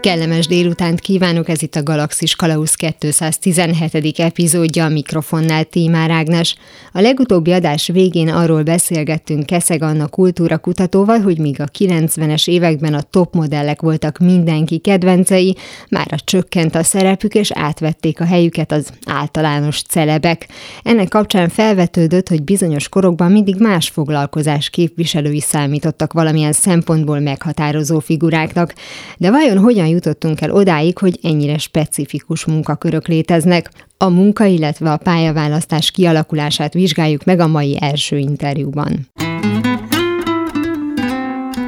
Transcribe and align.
Kellemes 0.00 0.46
délutánt 0.46 1.00
kívánok, 1.00 1.48
ez 1.48 1.62
itt 1.62 1.74
a 1.74 1.82
Galaxis 1.82 2.36
Kalausz 2.36 2.74
217. 2.74 4.18
epizódja 4.18 4.84
a 4.84 4.88
mikrofonnál 4.88 5.64
Tímár 5.64 6.10
Ágnes. 6.10 6.56
A 6.92 7.00
legutóbbi 7.00 7.52
adás 7.52 7.86
végén 7.86 8.28
arról 8.28 8.62
beszélgettünk 8.62 9.46
Keszeg 9.46 9.82
Anna 9.82 10.06
kultúrakutatóval, 10.06 11.20
hogy 11.20 11.38
míg 11.38 11.60
a 11.60 11.64
90-es 11.64 12.48
években 12.48 12.94
a 12.94 13.02
top 13.02 13.34
modellek 13.34 13.80
voltak 13.80 14.18
mindenki 14.18 14.78
kedvencei, 14.78 15.56
már 15.88 16.06
a 16.10 16.18
csökkent 16.24 16.74
a 16.74 16.82
szerepük, 16.82 17.34
és 17.34 17.50
átvették 17.52 18.20
a 18.20 18.24
helyüket 18.24 18.72
az 18.72 18.88
általános 19.06 19.82
celebek. 19.82 20.48
Ennek 20.82 21.08
kapcsán 21.08 21.48
felvetődött, 21.48 22.28
hogy 22.28 22.42
bizonyos 22.42 22.88
korokban 22.88 23.32
mindig 23.32 23.56
más 23.58 23.88
foglalkozás 23.88 24.70
képviselői 24.70 25.40
számítottak 25.40 26.12
valamilyen 26.12 26.52
szempontból 26.52 27.18
meghatározó 27.18 27.98
figuráknak. 27.98 28.74
De 29.16 29.30
vajon 29.30 29.58
hogyan 29.58 29.86
jutottunk 29.88 30.40
el 30.40 30.50
odáig, 30.50 30.98
hogy 30.98 31.18
ennyire 31.22 31.58
specifikus 31.58 32.44
munkakörök 32.44 33.06
léteznek. 33.06 33.70
A 33.96 34.08
munka, 34.08 34.44
illetve 34.44 34.92
a 34.92 34.96
pályaválasztás 34.96 35.90
kialakulását 35.90 36.72
vizsgáljuk 36.72 37.24
meg 37.24 37.40
a 37.40 37.46
mai 37.46 37.76
első 37.80 38.18
interjúban. 38.18 39.08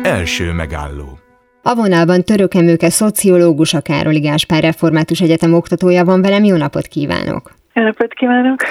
Első 0.03 0.53
megálló 0.53 1.19
a 1.63 1.75
vonalban 1.75 2.25
Török 2.25 2.55
Emőke 2.55 2.91
szociológus, 2.91 3.75
a 3.75 3.81
Károli 3.81 4.21
Gáspár 4.21 4.63
Református 4.63 5.21
Egyetem 5.21 5.55
oktatója 5.55 6.05
van 6.05 6.23
velem. 6.23 6.45
Jó 6.45 6.57
napot 6.57 6.87
kívánok! 6.87 7.60
Jó 7.75 7.83
napot 7.83 8.15
kívánok! 8.15 8.63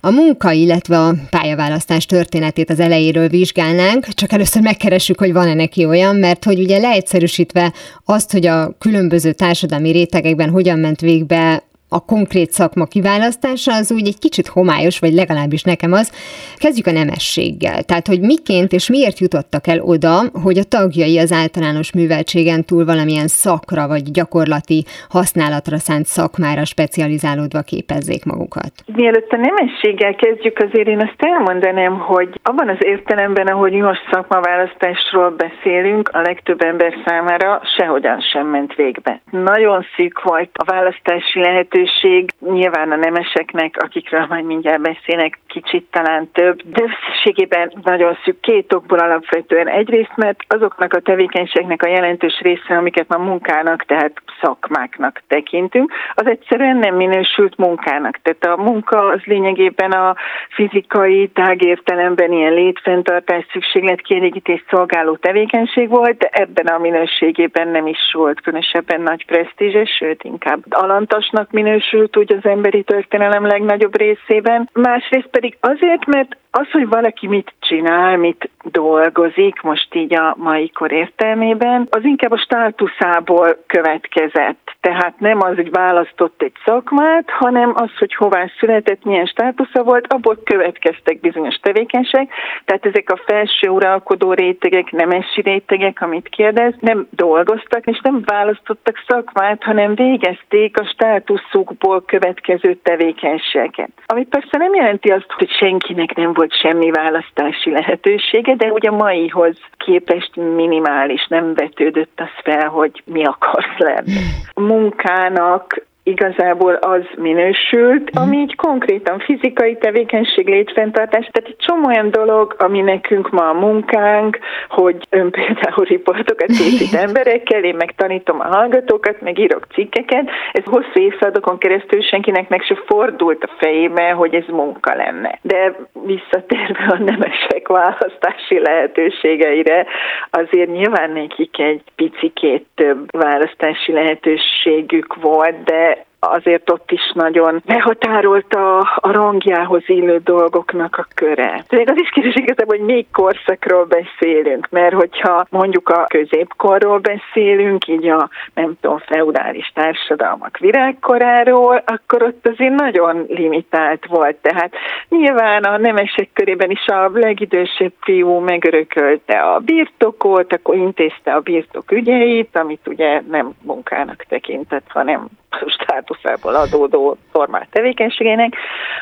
A 0.00 0.10
munka, 0.10 0.50
illetve 0.50 0.98
a 0.98 1.14
pályaválasztás 1.30 2.06
történetét 2.06 2.70
az 2.70 2.80
elejéről 2.80 3.28
vizsgálnánk, 3.28 4.04
csak 4.04 4.32
először 4.32 4.62
megkeressük, 4.62 5.18
hogy 5.18 5.32
van-e 5.32 5.54
neki 5.54 5.84
olyan, 5.84 6.16
mert 6.16 6.44
hogy 6.44 6.58
ugye 6.58 6.78
leegyszerűsítve 6.78 7.72
azt, 8.04 8.32
hogy 8.32 8.46
a 8.46 8.76
különböző 8.78 9.32
társadalmi 9.32 9.90
rétegekben 9.90 10.50
hogyan 10.50 10.78
ment 10.78 11.00
végbe 11.00 11.62
a 11.88 12.04
konkrét 12.04 12.50
szakma 12.50 12.84
kiválasztása 12.84 13.74
az 13.74 13.92
úgy 13.92 14.06
egy 14.06 14.18
kicsit 14.18 14.46
homályos, 14.46 14.98
vagy 14.98 15.12
legalábbis 15.12 15.62
nekem 15.62 15.92
az. 15.92 16.12
Kezdjük 16.56 16.86
a 16.86 16.92
nemességgel. 16.92 17.82
Tehát, 17.82 18.06
hogy 18.06 18.20
miként 18.20 18.72
és 18.72 18.88
miért 18.88 19.18
jutottak 19.18 19.66
el 19.66 19.80
oda, 19.80 20.16
hogy 20.44 20.58
a 20.58 20.68
tagjai 20.68 21.18
az 21.18 21.32
általános 21.32 21.92
műveltségen 21.92 22.64
túl 22.64 22.84
valamilyen 22.84 23.26
szakra 23.26 23.86
vagy 23.86 24.02
gyakorlati 24.10 24.84
használatra 25.08 25.78
szánt 25.78 26.06
szakmára 26.06 26.64
specializálódva 26.64 27.60
képezzék 27.60 28.24
magukat. 28.24 28.72
Mielőtt 28.86 29.30
a 29.30 29.36
nemességgel 29.36 30.14
kezdjük, 30.14 30.58
azért 30.58 30.88
én 30.88 31.00
azt 31.00 31.22
elmondanám, 31.32 31.98
hogy 31.98 32.28
abban 32.42 32.68
az 32.68 32.78
értelemben, 32.80 33.46
ahogy 33.46 33.72
most 33.72 34.08
szakmaválasztásról 34.10 35.30
beszélünk, 35.30 36.08
a 36.12 36.20
legtöbb 36.20 36.62
ember 36.62 36.94
számára 37.06 37.60
sehogyan 37.76 38.20
sem 38.20 38.46
ment 38.46 38.74
végbe. 38.74 39.20
Nagyon 39.30 39.86
szűk 39.96 40.22
volt 40.22 40.50
a 40.52 40.64
választási 40.64 41.40
lehetőség, 41.40 41.77
lehetőség 41.78 42.30
nyilván 42.40 42.92
a 42.92 42.96
nemeseknek, 42.96 43.76
akikről 43.78 44.26
majd 44.28 44.44
mindjárt 44.44 44.80
beszélek, 44.80 45.38
kicsit 45.46 45.86
talán 45.90 46.30
több, 46.32 46.62
de 46.64 46.82
összességében 46.82 47.72
nagyon 47.82 48.18
szűk 48.24 48.40
két 48.40 48.72
okból 48.72 48.98
alapvetően. 48.98 49.68
Egyrészt, 49.68 50.16
mert 50.16 50.44
azoknak 50.48 50.92
a 50.92 51.00
tevékenységnek 51.00 51.82
a 51.82 51.88
jelentős 51.88 52.40
része, 52.40 52.76
amiket 52.76 53.08
ma 53.08 53.16
munkának, 53.16 53.84
tehát 53.84 54.12
szakmáknak 54.40 55.22
tekintünk, 55.28 55.92
az 56.14 56.26
egyszerűen 56.26 56.76
nem 56.76 56.94
minősült 56.94 57.56
munkának. 57.56 58.18
Tehát 58.22 58.58
a 58.58 58.62
munka 58.62 59.06
az 59.06 59.20
lényegében 59.24 59.90
a 59.90 60.16
fizikai, 60.50 61.28
tágértelemben 61.28 62.32
ilyen 62.32 62.52
létfenntartás, 62.52 63.46
szükségletkielégítés 63.52 64.64
szolgáló 64.70 65.16
tevékenység 65.16 65.88
volt, 65.88 66.18
de 66.18 66.28
ebben 66.32 66.66
a 66.66 66.78
minőségében 66.78 67.68
nem 67.68 67.86
is 67.86 68.12
volt 68.12 68.40
különösebben 68.40 69.00
nagy 69.00 69.24
presztízses, 69.26 69.90
sőt 69.90 70.24
inkább 70.24 70.64
alantasnak 70.70 71.50
minősült 71.50 71.67
minősült 71.68 72.16
úgy 72.16 72.32
az 72.32 72.44
emberi 72.50 72.82
történelem 72.82 73.46
legnagyobb 73.46 73.96
részében. 73.96 74.68
Másrészt 74.72 75.26
pedig 75.26 75.56
azért, 75.60 76.06
mert 76.06 76.36
az, 76.50 76.70
hogy 76.70 76.88
valaki 76.88 77.26
mit 77.26 77.54
csinál, 77.60 78.16
mit 78.16 78.50
dolgozik, 78.64 79.60
most 79.60 79.94
így 79.94 80.14
a 80.14 80.34
mai 80.38 80.70
kor 80.70 80.92
értelmében, 80.92 81.86
az 81.90 82.04
inkább 82.04 82.32
a 82.32 82.38
státuszából 82.38 83.64
következett. 83.66 84.76
Tehát 84.80 85.20
nem 85.20 85.40
az, 85.40 85.54
hogy 85.54 85.70
választott 85.70 86.42
egy 86.42 86.52
szakmát, 86.64 87.30
hanem 87.30 87.72
az, 87.74 87.90
hogy 87.98 88.14
hová 88.14 88.50
született, 88.58 89.04
milyen 89.04 89.26
státusza 89.26 89.82
volt, 89.82 90.12
abból 90.12 90.38
következtek 90.44 91.20
bizonyos 91.20 91.54
tevékenység. 91.54 92.28
Tehát 92.64 92.86
ezek 92.86 93.10
a 93.10 93.20
felső 93.26 93.68
uralkodó 93.68 94.32
rétegek, 94.32 94.90
nemesi 94.90 95.40
rétegek, 95.40 96.00
amit 96.00 96.28
kérdez, 96.28 96.74
nem 96.80 97.06
dolgoztak, 97.10 97.86
és 97.86 98.00
nem 98.02 98.22
választottak 98.24 99.02
szakmát, 99.06 99.62
hanem 99.62 99.94
végezték 99.94 100.80
a 100.80 100.84
státuszukból 100.84 102.04
következő 102.04 102.74
tevékenységet. 102.74 103.90
Ami 104.06 104.24
persze 104.24 104.56
nem 104.58 104.74
jelenti 104.74 105.08
azt, 105.08 105.32
hogy 105.36 105.50
senkinek 105.50 106.14
nem 106.14 106.32
volt 106.38 106.60
semmi 106.60 106.90
választási 106.90 107.70
lehetősége, 107.70 108.54
de 108.54 108.66
ugye 108.72 108.90
maihoz 108.90 109.56
képest 109.76 110.36
minimális, 110.36 111.26
nem 111.28 111.54
vetődött 111.54 112.20
az 112.20 112.42
fel, 112.42 112.68
hogy 112.68 113.02
mi 113.04 113.24
akarsz 113.24 113.78
lenni. 113.78 114.20
Munkának 114.54 115.86
igazából 116.08 116.74
az 116.74 117.02
minősült, 117.16 118.10
mhm. 118.14 118.22
ami 118.22 118.36
így 118.36 118.56
konkrétan 118.56 119.18
fizikai 119.18 119.76
tevékenység, 119.76 120.48
létfenntartás, 120.48 121.28
tehát 121.32 121.48
egy 121.48 121.56
csomó 121.66 121.86
olyan 121.86 122.10
dolog, 122.10 122.54
ami 122.58 122.80
nekünk 122.80 123.30
ma 123.30 123.48
a 123.48 123.52
munkánk, 123.52 124.38
hogy 124.68 124.96
ön 125.10 125.30
például 125.30 125.84
riportokat 125.84 126.46
készít 126.46 127.00
emberekkel, 127.06 127.64
én 127.64 127.74
meg 127.74 127.94
tanítom 127.96 128.40
a 128.40 128.56
hallgatókat, 128.56 129.20
meg 129.20 129.38
írok 129.38 129.66
cikkeket, 129.72 130.30
ez 130.52 130.64
hosszú 130.64 131.00
évszázadokon 131.00 131.58
keresztül 131.58 132.02
senkinek 132.02 132.48
meg 132.48 132.62
se 132.62 132.78
fordult 132.86 133.44
a 133.44 133.54
fejébe, 133.58 134.10
hogy 134.10 134.34
ez 134.34 134.46
munka 134.46 134.94
lenne. 134.94 135.38
De 135.42 135.74
visszatérve 136.06 136.84
a 136.88 136.98
nemesek 136.98 137.68
választási 137.68 138.58
lehetőségeire, 138.58 139.86
azért 140.30 140.70
nyilván 140.70 141.10
nekik 141.10 141.58
egy 141.58 141.82
picikét 141.96 142.66
több 142.74 143.06
választási 143.10 143.92
lehetőségük 143.92 145.14
volt, 145.14 145.62
de 145.64 145.97
azért 146.20 146.70
ott 146.70 146.90
is 146.90 147.12
nagyon 147.14 147.62
behatárolta 147.66 148.78
a 148.80 149.12
rangjához 149.12 149.82
illő 149.86 150.20
dolgoknak 150.24 150.96
a 150.96 151.06
köre. 151.14 151.64
Még 151.70 151.90
az 151.90 151.96
is 151.96 152.08
kérdés 152.08 152.34
igazából, 152.34 152.76
hogy 152.76 152.86
még 152.86 153.06
korszakról 153.12 153.84
beszélünk, 153.84 154.68
mert 154.70 154.94
hogyha 154.94 155.46
mondjuk 155.50 155.88
a 155.88 156.04
középkorról 156.08 156.98
beszélünk, 156.98 157.86
így 157.88 158.08
a 158.08 158.28
nem 158.54 158.76
tudom, 158.80 158.98
feudális 158.98 159.72
társadalmak 159.74 160.58
virágkoráról, 160.58 161.82
akkor 161.86 162.22
ott 162.22 162.46
azért 162.46 162.74
nagyon 162.74 163.24
limitált 163.28 164.06
volt. 164.06 164.36
Tehát 164.36 164.72
nyilván 165.08 165.62
a 165.62 165.78
nemesek 165.78 166.28
körében 166.32 166.70
is 166.70 166.86
a 166.86 167.10
legidősebb 167.14 167.92
fiú 168.00 168.38
megörökölte 168.38 169.40
a 169.40 169.58
birtokot, 169.58 170.52
akkor 170.52 170.74
intézte 170.74 171.32
a 171.32 171.40
birtok 171.40 171.90
ügyeit, 171.92 172.56
amit 172.56 172.86
ugye 172.86 173.22
nem 173.28 173.52
munkának 173.62 174.24
tekintett, 174.28 174.86
hanem 174.88 175.28
státuszából 175.78 176.54
adódó 176.54 177.16
normál 177.32 177.66
tevékenységének. 177.70 178.56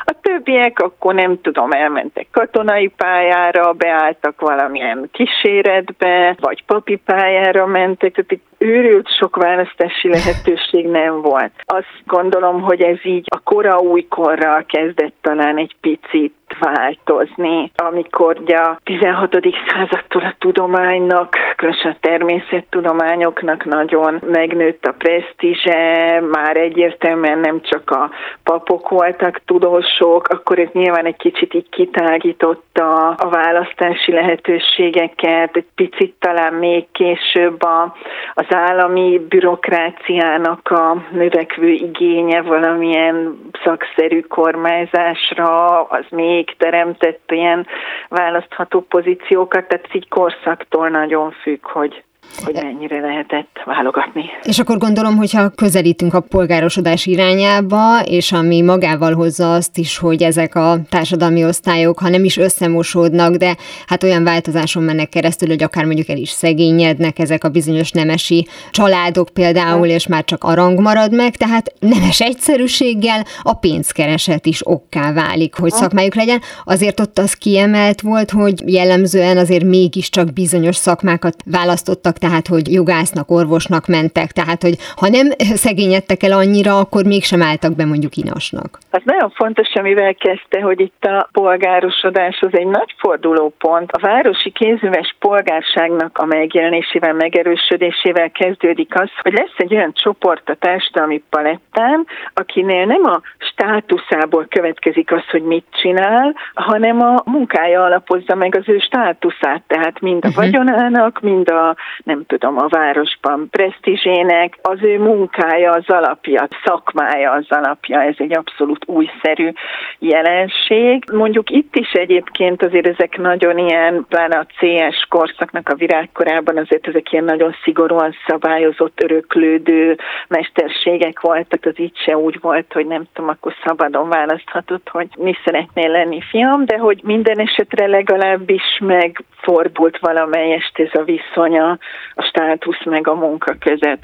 A 0.05 0.15
többiek 0.21 0.79
akkor 0.79 1.13
nem 1.13 1.41
tudom, 1.41 1.71
elmentek 1.71 2.27
katonai 2.31 2.87
pályára, 2.87 3.73
beálltak 3.73 4.41
valamilyen 4.41 5.09
kíséretbe, 5.11 6.35
vagy 6.39 6.63
papi 6.65 6.95
pályára 6.95 7.65
mentek, 7.65 8.13
tehát 8.13 8.31
egy 8.31 8.41
őrült 8.57 9.07
sok 9.19 9.35
választási 9.35 10.09
lehetőség 10.09 10.87
nem 10.87 11.21
volt. 11.21 11.51
Azt 11.65 12.01
gondolom, 12.05 12.61
hogy 12.61 12.81
ez 12.81 12.97
így 13.03 13.25
a 13.35 13.39
kora 13.39 13.77
újkorral 13.77 14.65
kezdett 14.67 15.13
talán 15.21 15.57
egy 15.57 15.75
picit 15.81 16.33
változni, 16.59 17.71
amikor 17.75 18.37
ugye 18.39 18.55
a 18.55 18.79
16. 18.83 19.37
századtól 19.67 20.21
a 20.21 20.35
tudománynak, 20.39 21.35
különösen 21.55 21.91
a 21.91 21.97
természettudományoknak 21.99 23.65
nagyon 23.65 24.21
megnőtt 24.25 24.85
a 24.85 24.95
presztízse, 24.97 26.21
már 26.31 26.57
egyértelműen 26.57 27.39
nem 27.39 27.61
csak 27.61 27.91
a 27.91 28.09
papok 28.43 28.89
voltak 28.89 29.41
tudósok, 29.45 30.27
akkor 30.27 30.59
ez 30.59 30.69
nyilván 30.71 31.05
egy 31.05 31.17
kicsit 31.17 31.53
így 31.53 31.69
kitágította 31.69 33.07
a 33.09 33.29
választási 33.29 34.11
lehetőségeket, 34.11 35.55
egy 35.55 35.65
picit 35.75 36.15
talán 36.19 36.53
még 36.53 36.85
később 36.91 37.63
a, 37.63 37.95
az 38.33 38.45
állami 38.49 39.25
bürokráciának 39.29 40.71
a 40.71 41.03
növekvő 41.11 41.69
igénye 41.69 42.41
valamilyen 42.41 43.39
szakszerű 43.63 44.19
kormányzásra, 44.21 45.81
az 45.83 46.05
még 46.09 46.36
még 46.37 46.55
teremtett 46.57 47.31
ilyen 47.31 47.67
választható 48.09 48.81
pozíciókat, 48.81 49.67
tehát 49.67 49.93
így 49.93 50.07
korszaktól 50.07 50.89
nagyon 50.89 51.31
függ, 51.31 51.65
hogy 51.65 52.03
hogy 52.43 52.53
mennyire 52.53 52.99
lehetett 52.99 53.61
válogatni. 53.65 54.23
És 54.43 54.59
akkor 54.59 54.77
gondolom, 54.77 55.15
hogyha 55.17 55.49
közelítünk 55.49 56.13
a 56.13 56.19
polgárosodás 56.19 57.05
irányába, 57.05 58.01
és 58.05 58.31
ami 58.31 58.61
magával 58.61 59.13
hozza 59.13 59.53
azt 59.53 59.77
is, 59.77 59.97
hogy 59.97 60.23
ezek 60.23 60.55
a 60.55 60.77
társadalmi 60.89 61.45
osztályok, 61.45 61.99
ha 61.99 62.09
nem 62.09 62.23
is 62.23 62.37
összemosódnak, 62.37 63.35
de 63.35 63.55
hát 63.87 64.03
olyan 64.03 64.23
változáson 64.23 64.83
mennek 64.83 65.09
keresztül, 65.09 65.47
hogy 65.47 65.63
akár 65.63 65.85
mondjuk 65.85 66.09
el 66.09 66.17
is 66.17 66.29
szegényednek 66.29 67.19
ezek 67.19 67.43
a 67.43 67.49
bizonyos 67.49 67.91
nemesi 67.91 68.47
családok 68.71 69.29
például, 69.29 69.87
és 69.87 70.07
már 70.07 70.23
csak 70.23 70.43
arang 70.43 70.79
marad 70.79 71.13
meg, 71.13 71.35
tehát 71.35 71.73
nemes 71.79 72.21
egyszerűséggel 72.21 73.25
a 73.41 73.53
pénzkereset 73.53 74.45
is 74.45 74.67
okká 74.67 75.13
válik, 75.13 75.55
hogy 75.55 75.71
szakmájuk 75.71 76.15
legyen. 76.15 76.41
Azért 76.63 76.99
ott 76.99 77.19
az 77.19 77.33
kiemelt 77.33 78.01
volt, 78.01 78.31
hogy 78.31 78.73
jellemzően 78.73 79.37
azért 79.37 79.63
mégiscsak 79.63 80.33
bizonyos 80.33 80.75
szakmákat 80.75 81.35
választottak, 81.45 82.16
tehát 82.17 82.47
hogy 82.47 82.73
jogásznak, 82.73 83.31
orvosnak 83.31 83.87
mentek, 83.87 84.31
tehát 84.31 84.61
hogy 84.61 84.75
ha 84.95 85.07
nem 85.09 85.27
szegényedtek 85.65 86.23
el 86.23 86.31
annyira, 86.31 86.79
akkor 86.79 87.03
mégsem 87.05 87.41
álltak 87.41 87.75
be 87.75 87.85
mondjuk 87.85 88.15
inasnak. 88.15 88.77
Az 88.91 89.01
nagyon 89.03 89.29
fontos, 89.29 89.73
amivel 89.73 90.15
kezdte, 90.15 90.61
hogy 90.61 90.79
itt 90.79 91.03
a 91.03 91.29
polgárosodás 91.31 92.39
az 92.39 92.53
egy 92.57 92.67
nagy 92.67 92.95
fordulópont. 92.97 93.91
A 93.91 93.99
városi 93.99 94.49
kézműves 94.49 95.15
polgárságnak 95.19 96.17
a 96.17 96.25
megjelenésével, 96.25 97.13
megerősödésével 97.13 98.31
kezdődik 98.31 98.99
az, 98.99 99.09
hogy 99.21 99.33
lesz 99.33 99.55
egy 99.57 99.73
olyan 99.73 99.93
csoport 99.93 100.49
a 100.49 100.55
társadalmi 100.55 101.23
palettán, 101.29 102.05
akinél 102.33 102.85
nem 102.85 103.03
a 103.03 103.21
státuszából 103.37 104.45
következik 104.49 105.11
az, 105.11 105.23
hogy 105.31 105.43
mit 105.43 105.65
csinál, 105.81 106.35
hanem 106.53 107.01
a 107.01 107.21
munkája 107.25 107.83
alapozza 107.83 108.35
meg 108.35 108.55
az 108.55 108.69
ő 108.69 108.79
státuszát, 108.79 109.63
tehát 109.67 110.01
mind 110.01 110.25
a 110.25 110.27
uh-huh. 110.27 110.43
vagyonának, 110.43 111.19
mind 111.21 111.49
a, 111.49 111.75
nem 112.07 112.25
tudom, 112.25 112.57
a 112.57 112.67
városban 112.67 113.47
presztízsének, 113.49 114.57
az 114.61 114.77
ő 114.81 114.99
munkája 114.99 115.71
az 115.71 115.89
alapja, 115.89 116.47
szakmája 116.63 117.31
az 117.31 117.45
alapja, 117.49 118.01
ez 118.01 118.15
egy 118.17 118.37
abszolút 118.37 118.83
újszerű 118.87 119.51
jelenség. 119.99 121.03
Mondjuk 121.11 121.49
itt 121.49 121.75
is 121.75 121.91
egyébként 121.91 122.63
azért 122.63 122.87
ezek 122.87 123.17
nagyon 123.17 123.57
ilyen, 123.57 124.05
pláne 124.09 124.37
a 124.37 124.45
CS 124.45 125.05
korszaknak 125.09 125.69
a 125.69 125.75
virágkorában 125.75 126.57
azért 126.57 126.87
ezek 126.87 127.11
ilyen 127.11 127.23
nagyon 127.23 127.55
szigorúan 127.63 128.15
szabályozott, 128.27 129.01
öröklődő 129.03 129.97
mesterségek 130.27 131.19
voltak, 131.19 131.65
az 131.65 131.79
itt 131.79 131.97
se 131.97 132.17
úgy 132.17 132.39
volt, 132.41 132.73
hogy 132.73 132.87
nem 132.87 133.03
tudom, 133.13 133.29
akkor 133.29 133.53
szabadon 133.65 134.09
választhatod, 134.09 134.81
hogy 134.89 135.07
mi 135.17 135.33
szeretnél 135.43 135.89
lenni 135.89 136.21
fiam, 136.29 136.65
de 136.65 136.77
hogy 136.77 136.99
minden 137.03 137.39
esetre 137.39 137.87
legalábbis 137.87 138.79
megfordult 138.79 139.99
valamelyest 139.99 140.79
ez 140.79 140.99
a 140.99 141.03
viszonya 141.03 141.77
a 142.15 142.21
státusz 142.21 142.85
meg 142.85 143.07
a 143.07 143.13
munka 143.13 143.55
között. 143.59 144.03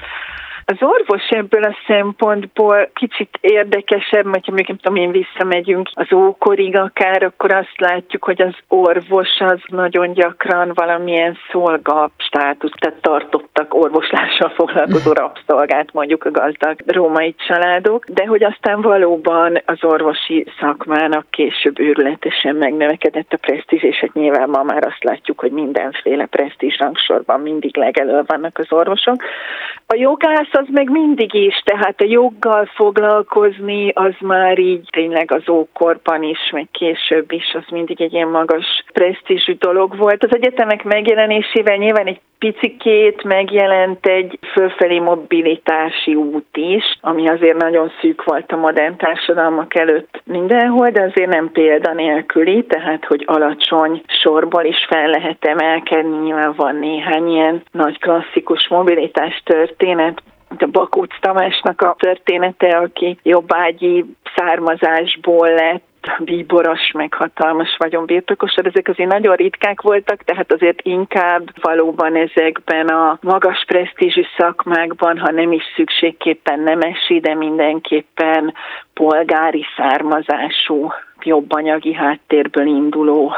Az 0.66 0.76
orvos 0.80 1.28
ebből 1.28 1.62
a 1.62 1.76
szempontból 1.86 2.90
kicsit 2.94 3.38
érdekesebb, 3.40 4.26
hogyha 4.28 4.52
még 4.52 4.66
nem 4.66 4.76
tudom 4.76 4.96
én 4.96 5.10
visszamegyünk 5.10 5.90
az 5.92 6.12
ókorig 6.12 6.76
akár, 6.76 7.22
akkor 7.22 7.52
azt 7.52 7.80
látjuk, 7.80 8.24
hogy 8.24 8.42
az 8.42 8.54
orvos 8.68 9.28
az 9.38 9.58
nagyon 9.66 10.12
gyakran 10.12 10.70
valamilyen 10.74 11.36
szolga 11.50 12.10
státusz, 12.16 12.72
tehát 12.78 13.00
tartottak 13.00 13.74
orvoslással 13.74 14.48
foglalkozó 14.48 15.12
rabszolgát 15.22 15.92
mondjuk 15.92 16.24
a 16.24 16.30
gazdag 16.30 16.78
római 16.86 17.34
családok, 17.46 18.04
de 18.04 18.26
hogy 18.26 18.44
aztán 18.44 18.80
valóban 18.80 19.62
az 19.66 19.84
orvosi 19.84 20.46
szakmának 20.60 21.26
később 21.30 21.80
őrületesen 21.80 22.56
megnövekedett 22.56 23.32
a 23.32 23.36
presztízs, 23.36 23.82
és 23.82 23.96
hát 23.96 24.12
nyilván 24.12 24.48
ma 24.48 24.62
már 24.62 24.86
azt 24.86 25.04
látjuk, 25.04 25.40
hogy 25.40 25.50
mindenféle 25.50 26.26
presztízs 26.26 26.78
rangsorban 26.78 27.40
mindig 27.40 27.76
legelő 27.76 28.22
vannak 28.26 28.58
az 28.58 28.72
orvosok. 28.72 29.22
A 29.86 29.94
jogász 29.96 30.53
az 30.54 30.66
meg 30.70 30.90
mindig 30.90 31.34
is, 31.34 31.62
tehát 31.64 32.00
a 32.00 32.04
joggal 32.08 32.64
foglalkozni 32.74 33.88
az 33.88 34.14
már 34.20 34.58
így 34.58 34.88
tényleg 34.90 35.32
az 35.32 35.48
ókorban 35.48 36.22
is, 36.22 36.38
meg 36.52 36.68
később 36.72 37.32
is, 37.32 37.54
az 37.54 37.64
mindig 37.70 38.00
egy 38.00 38.12
ilyen 38.12 38.28
magas 38.28 38.84
presztízsű 38.92 39.52
dolog 39.52 39.96
volt. 39.96 40.24
Az 40.24 40.34
egyetemek 40.34 40.82
megjelenésével 40.84 41.76
nyilván 41.76 42.06
egy 42.06 42.20
picikét 42.52 43.22
megjelent 43.22 44.06
egy 44.06 44.38
fölfelé 44.52 44.98
mobilitási 44.98 46.14
út 46.14 46.56
is, 46.56 46.98
ami 47.00 47.28
azért 47.28 47.56
nagyon 47.56 47.92
szűk 48.00 48.24
volt 48.24 48.52
a 48.52 48.56
modern 48.56 48.96
társadalmak 48.96 49.74
előtt 49.74 50.22
mindenhol, 50.24 50.90
de 50.90 51.02
azért 51.02 51.30
nem 51.30 51.50
példanélküli, 51.52 52.64
tehát 52.64 53.04
hogy 53.04 53.22
alacsony 53.26 54.02
sorból 54.06 54.64
is 54.64 54.86
fel 54.88 55.08
lehet 55.08 55.44
emelkedni, 55.44 56.16
nyilván 56.16 56.54
van 56.56 56.76
néhány 56.76 57.28
ilyen 57.28 57.62
nagy 57.70 57.98
klasszikus 57.98 58.68
mobilitás 58.68 59.42
történet, 59.44 60.22
a 60.58 60.66
Bakóc 60.66 61.20
Tamásnak 61.20 61.80
a 61.80 61.96
története, 61.98 62.68
aki 62.68 63.18
jobbágyi 63.22 64.04
származásból 64.36 65.48
lett 65.48 65.93
bíboros, 66.18 66.90
meg 66.92 67.14
hatalmas 67.14 67.76
vagyonbirtokos, 67.78 68.54
ezek 68.54 68.88
azért 68.88 69.10
nagyon 69.10 69.36
ritkák 69.36 69.80
voltak, 69.80 70.22
tehát 70.22 70.52
azért 70.52 70.80
inkább 70.82 71.50
valóban 71.60 72.16
ezekben 72.16 72.86
a 72.88 73.18
magas 73.20 73.64
presztízsű 73.66 74.22
szakmákban, 74.36 75.18
ha 75.18 75.30
nem 75.30 75.52
is 75.52 75.62
szükségképpen 75.76 76.60
nemesi, 76.60 77.20
de 77.20 77.34
mindenképpen 77.34 78.54
polgári 78.94 79.64
származású 79.76 80.92
jobb 81.22 81.52
anyagi 81.52 81.94
háttérből 81.94 82.66
induló 82.66 83.34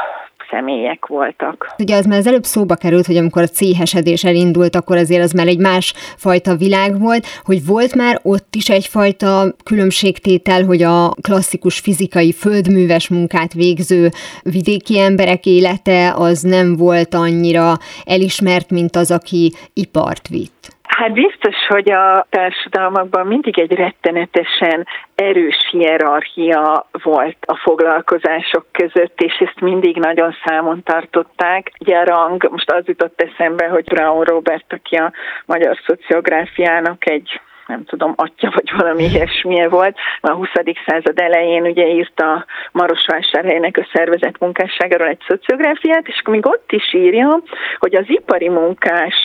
személyek 0.49 1.05
voltak. 1.05 1.75
Ugye 1.77 1.95
az 1.95 2.05
már 2.05 2.17
az 2.17 2.27
előbb 2.27 2.43
szóba 2.43 2.75
került, 2.75 3.05
hogy 3.05 3.17
amikor 3.17 3.41
a 3.41 3.47
céhesedés 3.47 4.23
elindult, 4.23 4.75
akkor 4.75 4.97
azért 4.97 5.23
az 5.23 5.31
már 5.31 5.47
egy 5.47 5.59
más 5.59 5.93
fajta 6.15 6.55
világ 6.55 6.99
volt, 6.99 7.25
hogy 7.43 7.65
volt 7.65 7.95
már 7.95 8.19
ott 8.23 8.55
is 8.55 8.69
egyfajta 8.69 9.55
különbségtétel, 9.63 10.63
hogy 10.63 10.83
a 10.83 11.09
klasszikus 11.21 11.79
fizikai 11.79 12.31
földműves 12.31 13.07
munkát 13.07 13.53
végző 13.53 14.09
vidéki 14.43 14.99
emberek 14.99 15.45
élete 15.45 16.13
az 16.15 16.41
nem 16.41 16.75
volt 16.75 17.13
annyira 17.13 17.77
elismert, 18.05 18.69
mint 18.69 18.95
az, 18.95 19.11
aki 19.11 19.53
ipart 19.73 20.27
vitt. 20.27 20.76
Hát 20.97 21.13
biztos, 21.13 21.55
hogy 21.67 21.91
a 21.91 22.25
társadalmakban 22.29 23.27
mindig 23.27 23.59
egy 23.59 23.73
rettenetesen 23.73 24.87
erős 25.15 25.67
hierarchia 25.71 26.87
volt 27.03 27.37
a 27.45 27.55
foglalkozások 27.55 28.65
között, 28.71 29.21
és 29.21 29.33
ezt 29.39 29.59
mindig 29.59 29.97
nagyon 29.97 30.35
számon 30.45 30.83
tartották. 30.83 31.71
Ugye 31.79 31.97
a 31.97 32.03
rang, 32.03 32.49
most 32.51 32.71
az 32.71 32.85
jutott 32.85 33.21
eszembe, 33.21 33.67
hogy 33.67 33.83
Brown 33.83 34.23
Robert, 34.23 34.73
aki 34.73 34.95
a 34.95 35.11
magyar 35.45 35.79
szociográfiának 35.85 37.09
egy 37.09 37.41
nem 37.67 37.83
tudom, 37.85 38.13
atya 38.15 38.51
vagy 38.53 38.71
valami 38.77 39.03
ilyesmilyen 39.03 39.69
volt. 39.69 39.97
A 40.21 40.31
20. 40.31 40.49
század 40.85 41.19
elején 41.19 41.63
ugye 41.63 41.87
írta 41.87 42.45
Marosvásárhelynek 42.71 43.77
a 43.77 43.87
szervezet 43.93 44.39
munkásságáról 44.39 45.07
egy 45.07 45.23
szociográfiát, 45.27 46.07
és 46.07 46.21
még 46.29 46.45
ott 46.45 46.71
is 46.71 46.93
írja, 46.93 47.41
hogy 47.79 47.95
az 47.95 48.05
ipari 48.07 48.49
munkás 48.49 49.15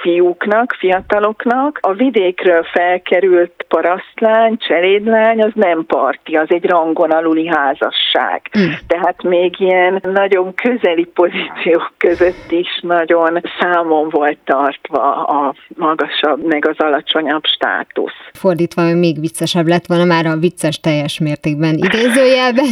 fiúknak, 0.00 0.76
fiataloknak 0.78 1.78
a 1.80 1.92
vidékről 1.92 2.62
felkerült 2.62 3.64
parasztlány, 3.68 4.56
cselédlány, 4.58 5.40
az 5.42 5.52
nem 5.54 5.84
parti, 5.86 6.34
az 6.36 6.46
egy 6.48 6.64
rangon 6.64 7.10
aluli 7.10 7.46
házasság. 7.46 8.40
Mm. 8.58 8.70
Tehát 8.86 9.22
még 9.22 9.60
ilyen 9.60 10.02
nagyon 10.02 10.54
közeli 10.54 11.04
pozíciók 11.04 11.92
között 11.96 12.50
is 12.50 12.80
nagyon 12.82 13.42
számon 13.60 14.08
volt 14.08 14.38
tartva 14.44 15.24
a 15.24 15.54
magasabb, 15.68 16.46
meg 16.46 16.66
az 16.66 16.78
alacsonyabb 16.78 17.44
státusz. 17.44 18.12
Fordítva 18.32 18.82
még 18.94 19.20
viccesebb 19.20 19.66
lett 19.66 19.86
volna 19.86 20.04
már 20.04 20.26
a 20.26 20.36
vicces 20.36 20.80
teljes 20.80 21.18
mértékben 21.18 21.74
idézőjelben, 21.74 22.64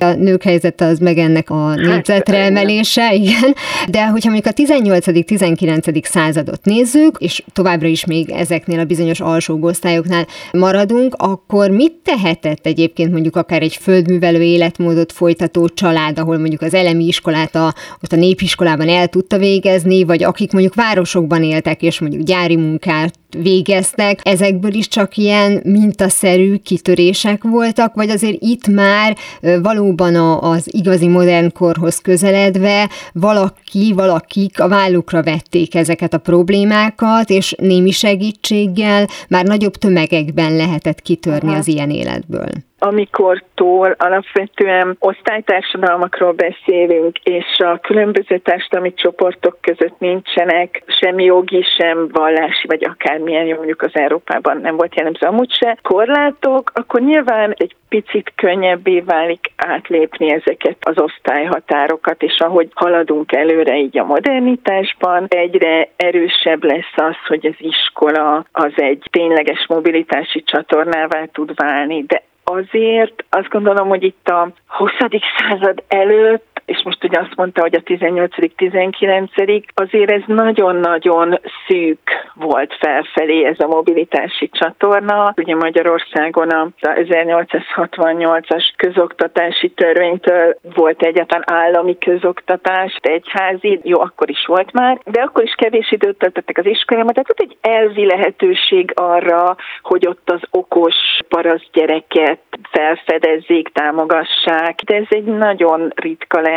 a 0.00 0.12
nők 0.18 0.42
helyzete 0.42 0.84
az 0.84 0.98
meg 0.98 1.16
ennek 1.16 1.50
a 1.50 1.68
hát, 1.68 1.76
négyzetre 1.76 2.38
emelése, 2.38 3.12
igen. 3.14 3.54
De 3.88 4.06
hogyha 4.06 4.30
mondjuk 4.30 4.54
a 4.56 4.62
18.-19. 4.62 6.04
századot 6.04 6.64
nézzük, 6.74 7.16
és 7.18 7.42
továbbra 7.52 7.86
is 7.86 8.04
még 8.04 8.30
ezeknél 8.30 8.78
a 8.78 8.84
bizonyos 8.84 9.20
alsó 9.20 9.58
osztályoknál 9.60 10.26
maradunk, 10.52 11.14
akkor 11.18 11.70
mit 11.70 11.92
tehetett 11.92 12.66
egyébként 12.66 13.12
mondjuk 13.12 13.36
akár 13.36 13.62
egy 13.62 13.76
földművelő 13.76 14.42
életmódot 14.42 15.12
folytató 15.12 15.68
család, 15.68 16.18
ahol 16.18 16.38
mondjuk 16.38 16.62
az 16.62 16.74
elemi 16.74 17.06
iskolát 17.06 17.54
a, 17.54 17.74
ott 18.02 18.12
a 18.12 18.16
népiskolában 18.16 18.88
el 18.88 19.06
tudta 19.06 19.38
végezni, 19.38 20.04
vagy 20.04 20.22
akik 20.22 20.52
mondjuk 20.52 20.74
városokban 20.74 21.42
éltek, 21.42 21.82
és 21.82 22.00
mondjuk 22.00 22.22
gyári 22.22 22.56
munkát 22.56 23.14
végeztek, 23.42 24.20
ezekből 24.22 24.72
is 24.72 24.88
csak 24.88 25.16
ilyen 25.16 25.60
mintaszerű 25.64 26.56
kitörések 26.56 27.42
voltak, 27.42 27.94
vagy 27.94 28.10
azért 28.10 28.36
itt 28.40 28.66
már 28.66 29.16
valóban 29.62 30.14
az 30.40 30.74
igazi 30.74 31.06
modern 31.06 31.52
korhoz 31.52 31.98
közeledve 31.98 32.90
valaki, 33.12 33.92
valakik 33.92 34.60
a 34.60 34.68
vállukra 34.68 35.22
vették 35.22 35.74
ezeket 35.74 36.14
a 36.14 36.18
problémákat, 36.18 37.30
és 37.30 37.54
némi 37.58 37.90
segítséggel 37.90 39.06
már 39.28 39.44
nagyobb 39.44 39.76
tömegekben 39.76 40.56
lehetett 40.56 41.00
kitörni 41.00 41.48
Aha. 41.48 41.58
az 41.58 41.68
ilyen 41.68 41.90
életből. 41.90 42.48
Amikortól 42.84 43.94
alapvetően 43.98 44.96
osztálytársadalmakról 44.98 46.32
beszélünk, 46.32 47.18
és 47.18 47.58
a 47.58 47.78
különböző 47.78 48.38
társadalmi 48.38 48.94
csoportok 48.94 49.58
között 49.60 49.98
nincsenek 49.98 50.82
sem 51.00 51.18
jogi, 51.18 51.64
sem 51.78 52.08
vallási, 52.12 52.66
vagy 52.66 52.84
akármilyen, 52.84 53.46
mondjuk 53.56 53.82
az 53.82 53.90
Európában 53.92 54.60
nem 54.60 54.76
volt 54.76 54.94
jellemző 54.94 55.26
amúgy 55.26 55.52
se, 55.52 55.78
korlátok, 55.82 56.70
akkor 56.74 57.00
nyilván 57.00 57.54
egy 57.56 57.74
picit 57.88 58.32
könnyebbé 58.36 59.00
válik 59.00 59.50
átlépni 59.56 60.32
ezeket 60.32 60.76
az 60.80 60.98
osztályhatárokat, 60.98 62.22
és 62.22 62.38
ahogy 62.38 62.68
haladunk 62.74 63.32
előre 63.32 63.76
így 63.76 63.98
a 63.98 64.04
modernitásban, 64.04 65.26
egyre 65.28 65.88
erősebb 65.96 66.64
lesz 66.64 66.94
az, 66.96 67.16
hogy 67.26 67.46
az 67.46 67.56
iskola 67.58 68.44
az 68.52 68.72
egy 68.76 69.02
tényleges 69.10 69.66
mobilitási 69.68 70.42
csatornává 70.42 71.24
tud 71.32 71.54
válni, 71.54 72.02
de 72.02 72.22
azért 72.44 73.24
azt 73.28 73.48
gondolom, 73.48 73.88
hogy 73.88 74.02
itt 74.02 74.28
a 74.28 74.48
20. 74.66 74.90
század 75.38 75.82
előtt 75.88 76.53
és 76.64 76.82
most 76.84 77.04
ugye 77.04 77.18
azt 77.18 77.36
mondta, 77.36 77.60
hogy 77.60 77.74
a 77.74 77.82
18.-19. 77.82 79.62
azért 79.74 80.10
ez 80.10 80.22
nagyon-nagyon 80.26 81.40
szűk 81.66 82.24
volt 82.34 82.76
felfelé 82.80 83.44
ez 83.44 83.60
a 83.60 83.66
mobilitási 83.66 84.48
csatorna. 84.52 85.32
Ugye 85.36 85.54
Magyarországon 85.54 86.48
a 86.50 86.68
1868-as 86.80 88.72
közoktatási 88.76 89.70
törvénytől 89.70 90.56
volt 90.74 91.02
egyáltalán 91.02 91.44
állami 91.46 91.98
közoktatás, 91.98 92.98
egyházi, 93.00 93.80
jó, 93.82 94.00
akkor 94.00 94.30
is 94.30 94.44
volt 94.46 94.72
már, 94.72 95.00
de 95.04 95.20
akkor 95.20 95.42
is 95.42 95.54
kevés 95.56 95.92
időt 95.92 96.18
töltöttek 96.18 96.58
az 96.58 96.66
iskolában, 96.66 97.12
tehát 97.12 97.30
ott 97.30 97.40
egy 97.40 97.56
elvi 97.60 98.06
lehetőség 98.06 98.92
arra, 98.94 99.56
hogy 99.82 100.06
ott 100.06 100.30
az 100.30 100.40
okos 100.50 100.94
paraszt 101.28 101.68
gyereket 101.72 102.40
felfedezzék, 102.70 103.68
támogassák, 103.68 104.80
de 104.84 104.94
ez 104.94 105.06
egy 105.08 105.24
nagyon 105.24 105.92
ritka 105.94 106.40
lehetőség, 106.40 106.52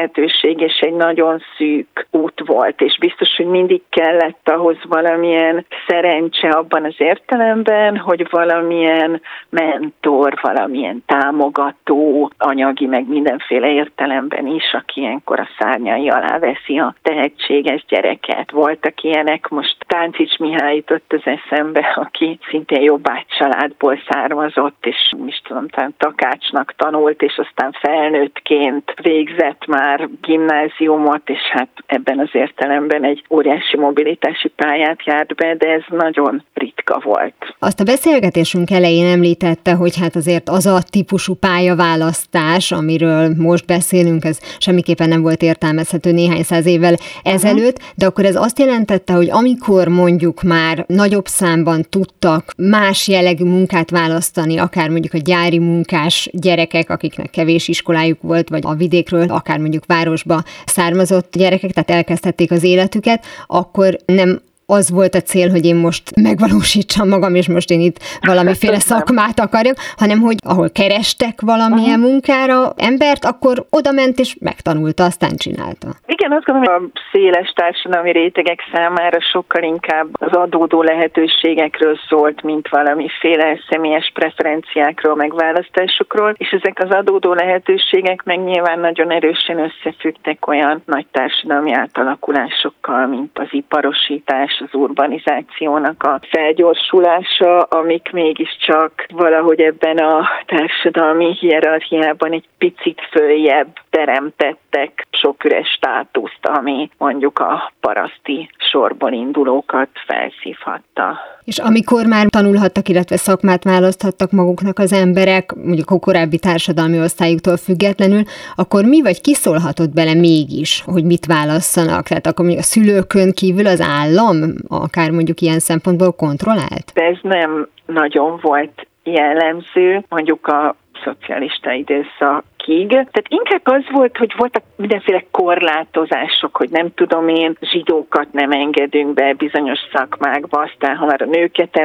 és 0.58 0.80
egy 0.80 0.94
nagyon 0.94 1.42
szűk 1.58 2.08
út 2.12 2.42
volt, 2.46 2.82
és 2.82 2.98
biztos, 3.00 3.36
hogy 3.36 3.46
mindig 3.46 3.82
kellett 3.90 4.50
ahhoz 4.50 4.78
valamilyen 4.90 5.66
szerencse 5.88 6.50
abban 6.50 6.86
az 6.86 6.96
értelemben, 6.98 7.98
hogy 7.98 8.28
valamilyen 8.30 9.22
mentor, 9.50 10.40
valamilyen 10.42 11.04
támogató, 11.06 12.32
anyagi, 12.38 12.86
meg 12.86 13.08
mindenféle 13.08 13.72
értelemben 13.72 14.48
is, 14.48 14.74
aki 14.74 15.02
ilyenkor 15.02 15.40
a 15.40 15.50
szárnyai 15.60 16.10
alá 16.10 16.40
veszi 16.40 16.78
a 16.78 16.96
tehetséges 17.02 17.86
gyereket. 17.88 18.52
Voltak 18.52 19.04
ilyenek, 19.04 19.48
most 19.48 19.76
Táncics 19.88 20.38
Mihály 20.38 20.76
jutott 20.76 21.14
az 21.14 21.22
eszembe, 21.24 21.94
aki 21.96 22.40
szintén 22.50 22.82
jobbágy 22.82 23.26
családból 23.38 24.00
származott, 24.10 24.86
és 24.86 25.14
is 25.26 25.42
tudom, 25.44 25.68
talán 25.68 25.94
takácsnak 25.98 26.74
tanult, 26.78 27.22
és 27.22 27.38
aztán 27.38 27.72
felnőttként 27.72 28.94
végzett 29.02 29.66
már 29.66 29.87
gimnáziumot, 30.22 31.22
és 31.30 31.40
hát 31.52 31.70
ebben 31.86 32.20
az 32.20 32.30
értelemben 32.32 33.04
egy 33.04 33.24
óriási 33.30 33.78
mobilitási 33.78 34.48
pályát 34.48 35.06
járt 35.06 35.36
be, 35.36 35.56
de 35.56 35.68
ez 35.68 35.84
nagyon 35.90 36.44
ritka 36.54 37.02
volt. 37.04 37.56
Azt 37.60 37.80
a 37.80 37.84
beszélgetésünk 37.84 38.72
elején 38.72 39.06
említette, 39.06 39.74
hogy 39.74 40.00
hát 40.00 40.16
azért 40.16 40.50
az 40.50 40.66
a 40.66 40.80
típusú 40.90 41.34
pályaválasztás, 41.34 42.72
amiről 42.72 43.34
most 43.38 43.66
beszélünk, 43.66 44.26
ez 44.26 44.40
semmiképpen 44.58 45.10
nem 45.10 45.22
volt 45.22 45.42
értelmezhető 45.42 46.12
néhány 46.12 46.44
száz 46.44 46.66
évvel 46.66 46.96
ezelőtt, 47.24 47.80
de 47.96 48.06
akkor 48.06 48.26
ez 48.26 48.36
azt 48.36 48.60
jelentette, 48.60 49.14
hogy 49.14 49.30
amikor 49.30 49.88
mondjuk 49.88 50.42
már 50.42 50.84
nagyobb 50.88 51.26
számban 51.26 51.82
tudtak 51.90 52.54
más 52.58 53.08
jellegű 53.08 53.44
munkát 53.44 53.90
választani, 53.90 54.58
akár 54.58 54.90
mondjuk 54.90 55.14
a 55.14 55.22
gyári 55.26 55.60
munkás 55.60 56.30
gyerekek, 56.32 56.90
akiknek 56.90 57.30
kevés 57.30 57.68
iskolájuk 57.68 58.22
volt, 58.22 58.50
vagy 58.50 58.62
a 58.66 58.74
vidékről, 58.74 59.26
akár 59.30 59.60
mondjuk 59.60 59.77
városba 59.86 60.44
származott 60.66 61.38
gyerekek, 61.38 61.72
tehát 61.72 61.90
elkezdhették 61.90 62.52
az 62.52 62.64
életüket, 62.64 63.26
akkor 63.48 63.98
nem 64.06 64.42
az 64.70 64.92
volt 64.92 65.16
a 65.16 65.22
cél, 65.22 65.50
hogy 65.50 65.66
én 65.66 65.76
most 65.76 66.16
megvalósítsam 66.16 67.08
magam, 67.08 67.36
és 67.36 67.48
most 67.50 67.70
én 67.70 67.80
itt 67.80 67.98
valamiféle 68.22 68.80
szakmát 68.80 69.40
akarjak, 69.40 69.76
hanem 69.98 70.20
hogy 70.20 70.36
ahol 70.48 70.70
kerestek 70.70 71.42
valamilyen 71.42 72.00
uh-huh. 72.00 72.12
munkára 72.12 72.74
embert, 72.76 73.26
akkor 73.26 73.66
oda 73.70 73.92
ment 73.92 74.18
és 74.20 74.36
megtanulta, 74.40 75.04
aztán 75.04 75.36
csinálta. 75.38 75.88
Igen, 76.06 76.32
azt 76.32 76.46
gondolom, 76.46 76.82
hogy 76.82 76.92
a 76.94 77.00
széles 77.12 77.52
társadalmi 77.56 78.12
rétegek 78.12 78.60
számára 78.74 79.18
sokkal 79.22 79.64
inkább 79.64 80.08
az 80.12 80.32
adódó 80.32 80.82
lehetőségekről 80.82 81.98
szólt, 82.10 82.42
mint 82.42 82.68
valamiféle 82.70 83.60
személyes 83.70 84.12
preferenciákról, 84.14 85.16
megválasztásokról, 85.16 86.34
és 86.38 86.50
ezek 86.50 86.80
az 86.84 86.90
adódó 86.90 87.34
lehetőségek 87.34 88.24
meg 88.24 88.44
nyilván 88.44 88.80
nagyon 88.80 89.12
erősen 89.12 89.60
összefüggtek 89.60 90.48
olyan 90.48 90.82
nagy 90.86 91.06
társadalmi 91.12 91.74
átalakulásokkal, 91.74 93.08
mint 93.08 93.40
az 93.40 93.48
iparosítás, 93.50 94.57
az 94.60 94.74
urbanizációnak 94.74 96.04
a 96.04 96.20
felgyorsulása, 96.30 97.60
amik 97.60 98.10
mégiscsak 98.12 99.06
valahogy 99.14 99.60
ebben 99.60 99.98
a 99.98 100.28
társadalmi 100.46 101.36
hierarchiában 101.40 102.32
egy 102.32 102.48
picit 102.58 103.02
följebb 103.12 103.68
teremtettek 103.90 105.08
sok 105.12 105.44
üres 105.44 105.68
státuszt, 105.68 106.46
ami 106.46 106.90
mondjuk 106.98 107.40
a 107.40 107.72
paraszti 107.80 108.50
sorból 108.72 109.12
indulókat 109.12 109.90
felszívhatta. 110.06 111.20
És 111.44 111.58
amikor 111.58 112.06
már 112.06 112.26
tanulhattak, 112.30 112.90
illetve 112.90 113.18
szakmát 113.18 113.64
választhattak 113.64 114.32
maguknak 114.32 114.80
az 114.80 114.94
emberek, 114.94 115.54
mondjuk 115.54 115.90
a 115.90 116.00
korábbi 116.00 116.40
társadalmi 116.40 117.00
osztályuktól 117.00 117.58
függetlenül, 117.58 118.24
akkor 118.56 118.84
mi 118.84 119.02
vagy 119.02 119.22
kiszólhatott 119.22 119.94
bele 119.94 120.14
mégis, 120.14 120.84
hogy 120.86 121.04
mit 121.04 121.26
válasszanak? 121.26 122.08
Tehát 122.08 122.28
akkor 122.28 122.46
a 122.58 122.62
szülőkön 122.62 123.32
kívül 123.32 123.68
az 123.68 123.82
állam 123.82 124.47
akár 124.68 125.12
mondjuk 125.12 125.42
ilyen 125.42 125.60
szempontból 125.60 126.12
kontrollált? 126.12 126.92
Ez 126.94 127.18
nem 127.22 127.68
nagyon 127.86 128.40
volt 128.42 128.88
jellemző, 129.04 130.04
mondjuk 130.10 130.48
a 130.48 130.76
szocialista 131.04 131.72
időszak 131.72 132.44
évekig. 132.68 132.90
Tehát 132.90 133.26
inkább 133.28 133.62
az 133.64 133.84
volt, 133.92 134.18
hogy 134.18 134.34
voltak 134.38 134.64
mindenféle 134.76 135.24
korlátozások, 135.32 136.58
hogy 136.58 136.70
nem 136.70 136.94
tudom 136.94 137.28
én, 137.28 137.58
zsidókat 137.62 138.28
nem 138.32 138.52
engedünk 138.52 139.14
be 139.14 139.34
bizonyos 139.34 139.80
szakmákba, 139.94 140.60
aztán 140.60 140.96
ha 140.96 141.06
már 141.06 141.22
a 141.22 141.26
nőket 141.26 141.76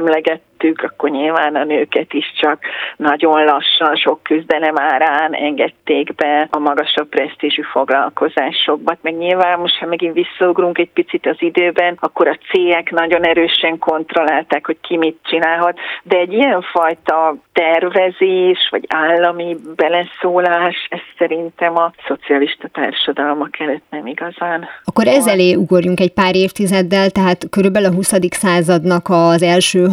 emlegettük, 0.63 0.91
akkor 0.91 1.11
nyilván 1.11 1.55
a 1.55 1.65
nőket 1.65 2.13
is 2.13 2.33
csak 2.41 2.59
nagyon 2.97 3.45
lassan, 3.45 3.97
sok 3.97 4.23
küzdelem 4.23 4.79
árán 4.79 5.35
engedték 5.35 6.15
be 6.15 6.49
a 6.51 6.59
magasabb 6.59 7.09
presztízsű 7.09 7.63
foglalkozásokba. 7.63 8.97
Meg 9.03 9.17
nyilván 9.17 9.59
most, 9.59 9.79
ha 9.79 9.87
megint 9.87 10.15
visszaugrunk 10.15 10.79
egy 10.79 10.91
picit 10.95 11.27
az 11.27 11.37
időben, 11.39 11.97
akkor 12.01 12.29
a 12.29 12.39
cégek 12.51 12.91
nagyon 12.91 13.25
erősen 13.25 13.79
kontrollálták, 13.79 14.67
hogy 14.67 14.77
ki 14.81 14.97
mit 14.97 15.19
csinálhat, 15.23 15.79
de 16.03 16.17
egy 16.17 16.33
ilyenfajta 16.33 17.35
tervezés, 17.53 18.69
vagy 18.71 18.85
állami 18.89 19.57
beleszólás, 19.77 20.87
ez 20.91 21.01
szerintem 21.19 21.77
a 21.77 21.93
szocialista 22.07 22.69
társadalmak 22.69 23.59
előtt 23.59 23.85
nem 23.91 24.07
igazán. 24.07 24.69
Akkor 24.85 25.07
ez 25.07 25.27
elé 25.27 25.55
ugorjunk 25.55 26.01
egy 26.01 26.13
pár 26.13 26.35
évtizeddel, 26.35 27.11
tehát 27.11 27.49
körülbelül 27.51 27.89
a 27.89 27.95
20. 27.95 28.13
századnak 28.31 29.09
az 29.09 29.43
első 29.43 29.87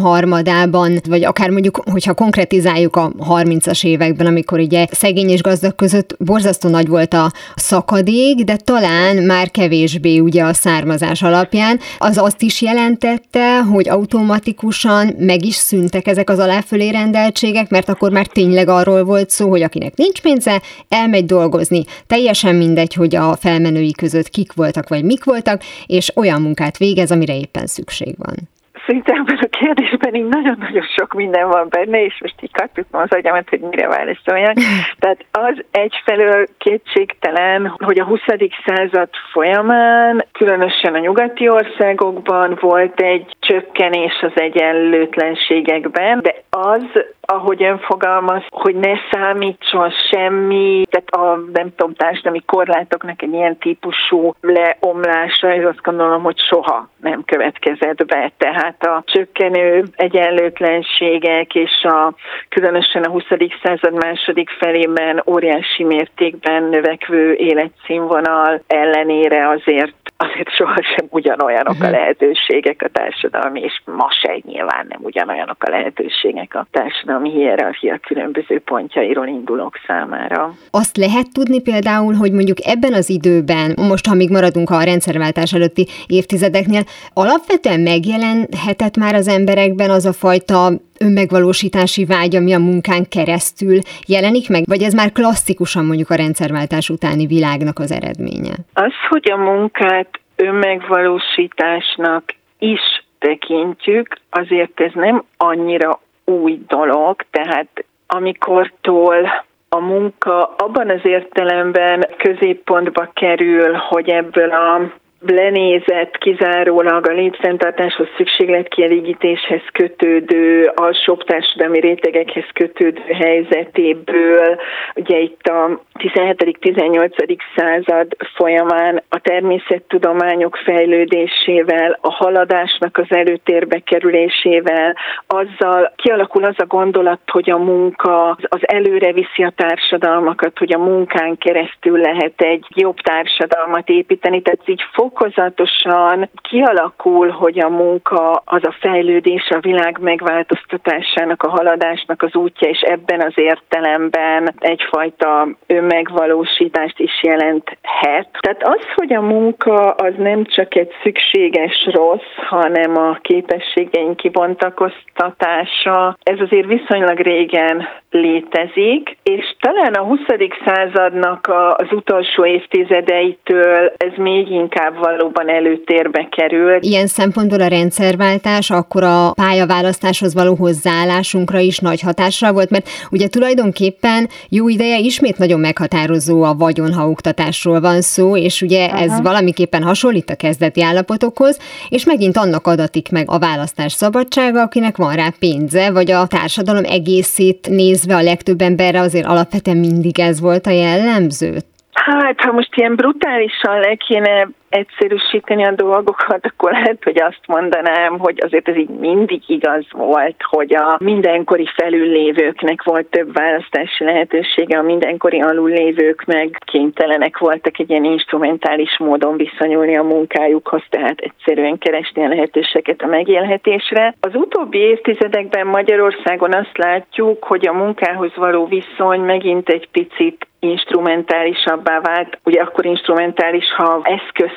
harmadában, 0.60 1.00
vagy 1.08 1.24
akár 1.24 1.50
mondjuk, 1.50 1.82
hogyha 1.90 2.14
konkretizáljuk 2.14 2.96
a 2.96 3.12
30-as 3.28 3.84
években, 3.84 4.26
amikor 4.26 4.58
ugye 4.58 4.86
szegény 4.90 5.28
és 5.28 5.42
gazdag 5.42 5.74
között 5.74 6.16
borzasztó 6.18 6.68
nagy 6.68 6.88
volt 6.88 7.14
a 7.14 7.32
szakadék, 7.54 8.44
de 8.44 8.56
talán 8.56 9.16
már 9.16 9.50
kevésbé 9.50 10.18
ugye 10.18 10.42
a 10.42 10.54
származás 10.54 11.22
alapján. 11.22 11.80
Az 11.98 12.18
azt 12.18 12.42
is 12.42 12.62
jelentette, 12.62 13.60
hogy 13.60 13.88
automatikusan 13.88 15.14
meg 15.18 15.44
is 15.44 15.54
szűntek 15.54 16.06
ezek 16.06 16.30
az 16.30 16.38
aláfölé 16.38 16.88
rendeltségek, 16.88 17.70
mert 17.70 17.88
akkor 17.88 18.10
már 18.10 18.26
tényleg 18.26 18.68
arról 18.68 19.04
volt 19.04 19.30
szó, 19.30 19.48
hogy 19.48 19.62
akinek 19.62 19.96
nincs 19.96 20.20
pénze, 20.20 20.62
elmegy 20.88 21.24
dolgozni, 21.24 21.84
teljesen 22.06 22.54
mindegy, 22.54 22.94
hogy 22.94 23.16
a 23.16 23.36
felmenői 23.36 23.92
között 23.92 24.28
kik 24.28 24.52
voltak 24.52 24.88
vagy 24.88 25.04
mik 25.04 25.24
voltak, 25.24 25.62
és 25.86 26.16
olyan 26.16 26.42
munkát 26.42 26.78
végez, 26.78 27.10
amire 27.10 27.36
éppen 27.36 27.66
szükség 27.66 28.14
van. 28.18 28.48
Szerintem 28.86 29.24
a 29.26 29.46
kérdésben 29.50 30.14
így 30.14 30.28
nagyon-nagyon 30.28 30.86
sok 30.96 31.14
minden 31.14 31.48
van 31.48 31.66
benne, 31.68 32.04
és 32.04 32.18
most 32.20 32.34
így 32.40 32.52
kapjuk 32.52 32.86
az 32.90 33.12
agyamat, 33.12 33.48
hogy 33.48 33.60
mire 33.60 33.88
válaszoljak. 33.88 34.54
Tehát 35.00 35.24
az 35.30 35.64
egyfelől 35.70 36.46
kétségtelen, 36.58 37.74
hogy 37.76 37.98
a 37.98 38.04
20. 38.04 38.20
század 38.64 39.08
folyamán, 39.32 40.24
különösen 40.32 40.94
a 40.94 40.98
nyugati 40.98 41.48
országokban 41.48 42.58
volt 42.60 43.00
egy 43.00 43.36
csökkenés 43.50 44.22
az 44.22 44.32
egyenlőtlenségekben, 44.34 46.20
de 46.20 46.34
az 46.50 46.84
ahogy 47.30 47.62
ön 47.62 47.78
fogalmaz, 47.78 48.42
hogy 48.48 48.74
ne 48.74 48.92
számítson 49.10 49.90
semmi, 49.90 50.84
tehát 50.90 51.08
a 51.08 51.40
nem 51.52 51.74
tudom, 51.76 51.94
társadalmi 51.94 52.42
korlátoknak 52.46 53.22
egy 53.22 53.32
ilyen 53.32 53.58
típusú 53.58 54.34
leomlása, 54.40 55.52
ez 55.52 55.64
azt 55.64 55.82
gondolom, 55.82 56.22
hogy 56.22 56.38
soha 56.38 56.88
nem 57.00 57.24
következett 57.24 58.06
be. 58.06 58.32
Tehát 58.36 58.84
a 58.84 59.02
csökkenő 59.06 59.84
egyenlőtlenségek 59.96 61.54
és 61.54 61.82
a 61.82 62.14
különösen 62.48 63.02
a 63.02 63.10
20. 63.10 63.24
század 63.62 63.92
második 63.92 64.50
felében 64.50 65.22
óriási 65.26 65.84
mértékben 65.84 66.62
növekvő 66.62 67.32
életszínvonal 67.32 68.62
ellenére 68.66 69.48
azért 69.48 69.94
azért 70.22 70.50
sohasem 70.50 71.06
ugyanolyanok 71.08 71.76
a 71.80 71.84
mhm. 71.84 71.90
lehetőségek 71.90 72.82
a 72.82 72.88
társadalmi, 72.88 73.60
és 73.60 73.82
ma 73.84 74.08
se 74.22 74.40
nyilván 74.42 74.86
nem 74.88 75.00
ugyanolyanok 75.02 75.56
a 75.60 75.70
lehetőségek 75.70 76.54
a 76.54 76.66
társadalmi 76.70 77.30
hierarchia 77.30 77.98
különböző 77.98 78.58
pontjairól 78.58 79.26
indulók 79.26 79.74
számára. 79.86 80.52
Azt 80.70 80.96
lehet 80.96 81.32
tudni 81.32 81.60
például, 81.62 82.14
hogy 82.14 82.32
mondjuk 82.32 82.58
ebben 82.64 82.92
az 82.92 83.10
időben, 83.10 83.74
most 83.88 84.06
ha 84.06 84.14
még 84.14 84.30
maradunk 84.30 84.70
a 84.70 84.82
rendszerváltás 84.82 85.52
előtti 85.52 85.86
évtizedeknél, 86.06 86.82
alapvetően 87.14 87.80
megjelenhetett 87.80 88.96
már 88.96 89.14
az 89.14 89.28
emberekben 89.28 89.90
az 89.90 90.06
a 90.06 90.12
fajta 90.12 90.70
önmegvalósítási 91.04 92.04
vágy, 92.04 92.36
ami 92.36 92.52
a 92.54 92.58
munkán 92.58 93.08
keresztül 93.08 93.78
jelenik 94.06 94.48
meg, 94.48 94.62
vagy 94.66 94.82
ez 94.82 94.92
már 94.92 95.12
klasszikusan 95.12 95.84
mondjuk 95.84 96.10
a 96.10 96.14
rendszerváltás 96.14 96.88
utáni 96.88 97.26
világnak 97.26 97.78
az 97.78 97.92
eredménye? 97.92 98.54
Az, 98.72 98.92
hogy 99.08 99.30
a 99.30 99.36
munkát 99.36 100.20
önmegvalósításnak 100.36 102.24
is 102.58 102.80
tekintjük, 103.18 104.16
azért 104.30 104.80
ez 104.80 104.90
nem 104.94 105.24
annyira 105.36 106.00
új 106.24 106.60
dolog, 106.68 107.24
tehát 107.30 107.84
amikortól 108.06 109.44
a 109.68 109.80
munka 109.80 110.54
abban 110.56 110.90
az 110.90 111.00
értelemben 111.02 112.06
középpontba 112.16 113.10
kerül, 113.14 113.72
hogy 113.72 114.08
ebből 114.08 114.50
a 114.50 114.92
lenézett 115.26 116.18
kizárólag 116.18 117.08
a 117.08 117.12
létfenntartáshoz 117.12 118.08
szükségletkielégítéshez 118.16 119.62
kötődő, 119.72 120.72
alsóbb 120.74 121.24
társadalmi 121.24 121.80
rétegekhez 121.80 122.44
kötődő 122.52 123.02
helyzetéből, 123.12 124.60
ugye 124.94 125.18
itt 125.18 125.46
a 125.46 125.80
17.-18. 125.98 127.38
század 127.56 128.16
folyamán 128.34 129.02
a 129.08 129.18
természettudományok 129.18 130.56
fejlődésével, 130.56 131.98
a 132.00 132.12
haladásnak 132.12 132.98
az 132.98 133.16
előtérbe 133.16 133.78
kerülésével, 133.78 134.96
azzal 135.26 135.92
kialakul 135.96 136.44
az 136.44 136.54
a 136.56 136.66
gondolat, 136.66 137.20
hogy 137.26 137.50
a 137.50 137.58
munka 137.58 138.38
az 138.48 138.60
előre 138.60 139.12
viszi 139.12 139.42
a 139.42 139.52
társadalmakat, 139.56 140.58
hogy 140.58 140.72
a 140.72 140.78
munkán 140.78 141.38
keresztül 141.38 141.98
lehet 141.98 142.40
egy 142.40 142.66
jobb 142.74 142.96
társadalmat 142.96 143.88
építeni, 143.88 144.42
tehát 144.42 144.68
így 144.68 144.82
fokozatosan 145.10 146.28
kialakul, 146.42 147.28
hogy 147.28 147.60
a 147.60 147.68
munka 147.68 148.42
az 148.44 148.64
a 148.64 148.76
fejlődés, 148.80 149.48
a 149.48 149.60
világ 149.60 149.98
megváltoztatásának, 150.00 151.42
a 151.42 151.50
haladásnak 151.50 152.22
az 152.22 152.34
útja, 152.34 152.68
és 152.68 152.80
ebben 152.80 153.20
az 153.20 153.32
értelemben 153.34 154.54
egyfajta 154.58 155.48
önmegvalósítást 155.66 156.98
is 156.98 157.22
jelenthet. 157.22 158.28
Tehát 158.40 158.62
az, 158.62 158.84
hogy 158.94 159.12
a 159.12 159.20
munka 159.20 159.90
az 159.90 160.12
nem 160.16 160.44
csak 160.44 160.76
egy 160.76 160.90
szükséges 161.02 161.88
rossz, 161.92 162.34
hanem 162.48 162.96
a 162.96 163.18
képességeink 163.20 164.16
kibontakoztatása, 164.16 166.16
ez 166.22 166.40
azért 166.40 166.66
viszonylag 166.66 167.18
régen 167.18 167.88
létezik, 168.10 169.16
és 169.22 169.54
talán 169.60 169.92
a 169.92 170.02
20. 170.02 170.20
századnak 170.64 171.50
az 171.76 171.92
utolsó 171.92 172.44
évtizedeitől 172.44 173.92
ez 173.96 174.12
még 174.16 174.50
inkább 174.50 174.96
valóban 175.00 175.48
előtérbe 175.48 176.28
kerül. 176.30 176.78
Ilyen 176.80 177.06
szempontból 177.06 177.60
a 177.60 177.66
rendszerváltás 177.66 178.70
akkor 178.70 179.02
a 179.02 179.32
pályaválasztáshoz 179.34 180.34
való 180.34 180.54
hozzáállásunkra 180.54 181.58
is 181.58 181.78
nagy 181.78 182.00
hatásra 182.00 182.52
volt, 182.52 182.70
mert 182.70 182.88
ugye 183.10 183.28
tulajdonképpen 183.28 184.28
jó 184.48 184.68
ideje 184.68 184.98
ismét 184.98 185.38
nagyon 185.38 185.60
meghatározó 185.60 186.42
a 186.42 186.54
vagyon, 186.54 186.92
ha 186.92 187.08
oktatásról 187.08 187.80
van 187.80 188.00
szó, 188.00 188.36
és 188.36 188.62
ugye 188.62 188.86
Aha. 188.86 188.98
ez 188.98 189.20
valamiképpen 189.22 189.82
hasonlít 189.82 190.30
a 190.30 190.36
kezdeti 190.36 190.82
állapotokhoz, 190.82 191.58
és 191.88 192.04
megint 192.04 192.36
annak 192.36 192.66
adatik 192.66 193.10
meg 193.10 193.24
a 193.30 193.38
választás 193.38 193.92
szabadsága, 193.92 194.62
akinek 194.62 194.96
van 194.96 195.14
rá 195.14 195.28
pénze, 195.38 195.90
vagy 195.92 196.10
a 196.10 196.26
társadalom 196.26 196.84
egészét 196.84 197.68
nézve 197.68 198.16
a 198.16 198.22
legtöbb 198.22 198.60
emberre 198.60 199.00
azért 199.00 199.26
alapvetően 199.26 199.76
mindig 199.76 200.18
ez 200.18 200.40
volt 200.40 200.66
a 200.66 200.70
jellemző. 200.70 201.56
Hát, 201.92 202.40
ha 202.40 202.52
most 202.52 202.70
ilyen 202.74 202.94
brutálisan 202.94 203.78
le 203.78 203.94
kéne 203.94 204.48
egyszerűsíteni 204.70 205.64
a 205.64 205.70
dolgokat, 205.70 206.46
akkor 206.46 206.72
lehet, 206.72 207.04
hogy 207.04 207.22
azt 207.22 207.40
mondanám, 207.46 208.18
hogy 208.18 208.38
azért 208.44 208.68
ez 208.68 208.76
így 208.76 208.88
mindig 208.88 209.42
igaz 209.46 209.84
volt, 209.90 210.36
hogy 210.38 210.74
a 210.74 210.96
mindenkori 211.00 211.68
felüllévőknek 211.76 212.82
volt 212.82 213.06
több 213.06 213.32
választási 213.32 214.04
lehetősége, 214.04 214.78
a 214.78 214.82
mindenkori 214.82 215.40
alullévők 215.40 216.24
meg 216.24 216.58
kénytelenek 216.64 217.38
voltak 217.38 217.78
egy 217.78 217.90
ilyen 217.90 218.04
instrumentális 218.04 218.98
módon 218.98 219.36
viszonyulni 219.36 219.96
a 219.96 220.02
munkájukhoz, 220.02 220.82
tehát 220.88 221.20
egyszerűen 221.20 221.78
keresni 221.78 222.24
a 222.24 222.28
lehetőséget 222.28 223.02
a 223.02 223.06
megélhetésre. 223.06 224.14
Az 224.20 224.34
utóbbi 224.34 224.78
évtizedekben 224.78 225.66
Magyarországon 225.66 226.54
azt 226.54 226.78
látjuk, 226.78 227.44
hogy 227.44 227.66
a 227.68 227.72
munkához 227.72 228.36
való 228.36 228.66
viszony 228.66 229.20
megint 229.20 229.68
egy 229.68 229.88
picit 229.92 230.48
instrumentálisabbá 230.60 232.00
vált. 232.00 232.38
Ugye 232.44 232.60
akkor 232.60 232.84
instrumentális, 232.86 233.64
ha 233.76 234.00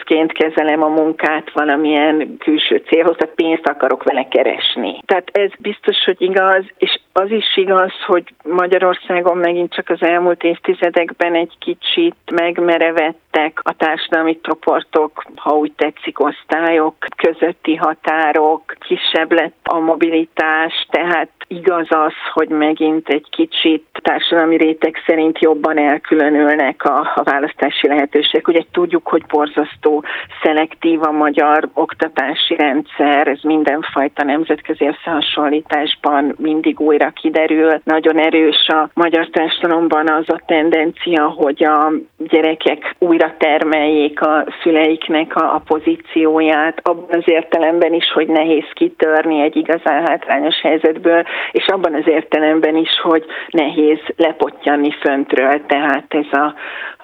eszközként 0.04 0.32
kezelem 0.32 0.84
a 0.84 0.88
munkát 0.88 1.52
valamilyen 1.54 2.38
külső 2.38 2.84
célhoz, 2.88 3.16
tehát 3.18 3.36
pénzt 3.36 3.68
akarok 3.68 4.04
vele 4.04 4.28
keresni. 4.28 5.00
Tehát 5.06 5.30
ez 5.32 5.52
biztos, 5.60 6.04
hogy 6.06 6.22
igaz, 6.22 6.64
és 6.78 7.00
az 7.14 7.32
is 7.32 7.58
igaz, 7.58 7.92
hogy 8.06 8.24
Magyarországon 8.44 9.38
megint 9.38 9.74
csak 9.74 9.90
az 9.90 10.02
elmúlt 10.02 10.44
évtizedekben 10.44 11.36
egy 11.36 11.54
kicsit 11.60 12.16
megmerevettek 12.32 13.60
a 13.64 13.74
társadalmi 13.74 14.40
csoportok, 14.42 15.24
ha 15.36 15.56
úgy 15.56 15.72
tetszik, 15.76 16.20
osztályok 16.20 16.96
közötti 17.18 17.76
határok, 17.76 18.76
kisebb 18.80 19.32
lett 19.32 19.58
a 19.64 19.80
mobilitás, 19.80 20.88
tehát 20.90 21.30
igaz 21.48 21.88
az, 21.90 22.14
hogy 22.34 22.48
megint 22.48 23.10
egy 23.10 23.28
kicsit 23.30 23.86
társadalmi 23.92 24.58
réteg 24.58 24.96
szerint 25.06 25.40
jobban 25.40 25.78
elkülönülnek 25.78 26.84
a, 26.84 27.12
a 27.16 27.24
választási 27.24 27.88
lehetőségek. 27.88 28.48
Ugye 28.48 28.62
tudjuk, 28.72 29.08
hogy 29.08 29.24
borzasztó 29.26 30.04
szelektív 30.42 31.04
a 31.04 31.12
magyar 31.12 31.70
oktatási 31.74 32.56
rendszer, 32.56 33.28
ez 33.28 33.40
mindenfajta 33.42 34.24
nemzetközi 34.24 34.88
összehasonlításban 34.88 36.36
mindig 36.38 36.80
újra 36.80 37.10
kiderül. 37.10 37.82
Nagyon 37.84 38.20
erős 38.20 38.68
a 38.68 38.90
magyar 38.94 39.30
társadalomban 39.30 40.10
az 40.10 40.30
a 40.30 40.42
tendencia, 40.46 41.28
hogy 41.28 41.64
a 41.64 41.92
gyerekek 42.18 42.96
újra 43.00 43.34
termeljék 43.38 44.22
a 44.22 44.46
szüleiknek 44.64 45.36
a, 45.36 45.56
a 45.56 45.62
pozícióját, 45.66 46.80
abban 46.84 47.18
az 47.20 47.24
értelemben 47.26 47.94
is, 47.94 48.12
hogy 48.14 48.28
nehéz 48.28 48.66
kitörni 48.74 49.42
egy 49.42 49.56
igazán 49.56 50.08
hátrányos 50.08 50.62
helyzetből, 50.62 51.24
és 51.52 51.66
abban 51.68 51.94
az 51.94 52.08
értelemben 52.08 52.76
is, 52.76 53.00
hogy 53.02 53.26
nehéz 53.50 54.00
lepottyanni 54.16 54.92
föntről, 54.92 55.66
tehát 55.66 56.06
ez 56.10 56.40
a 56.40 56.54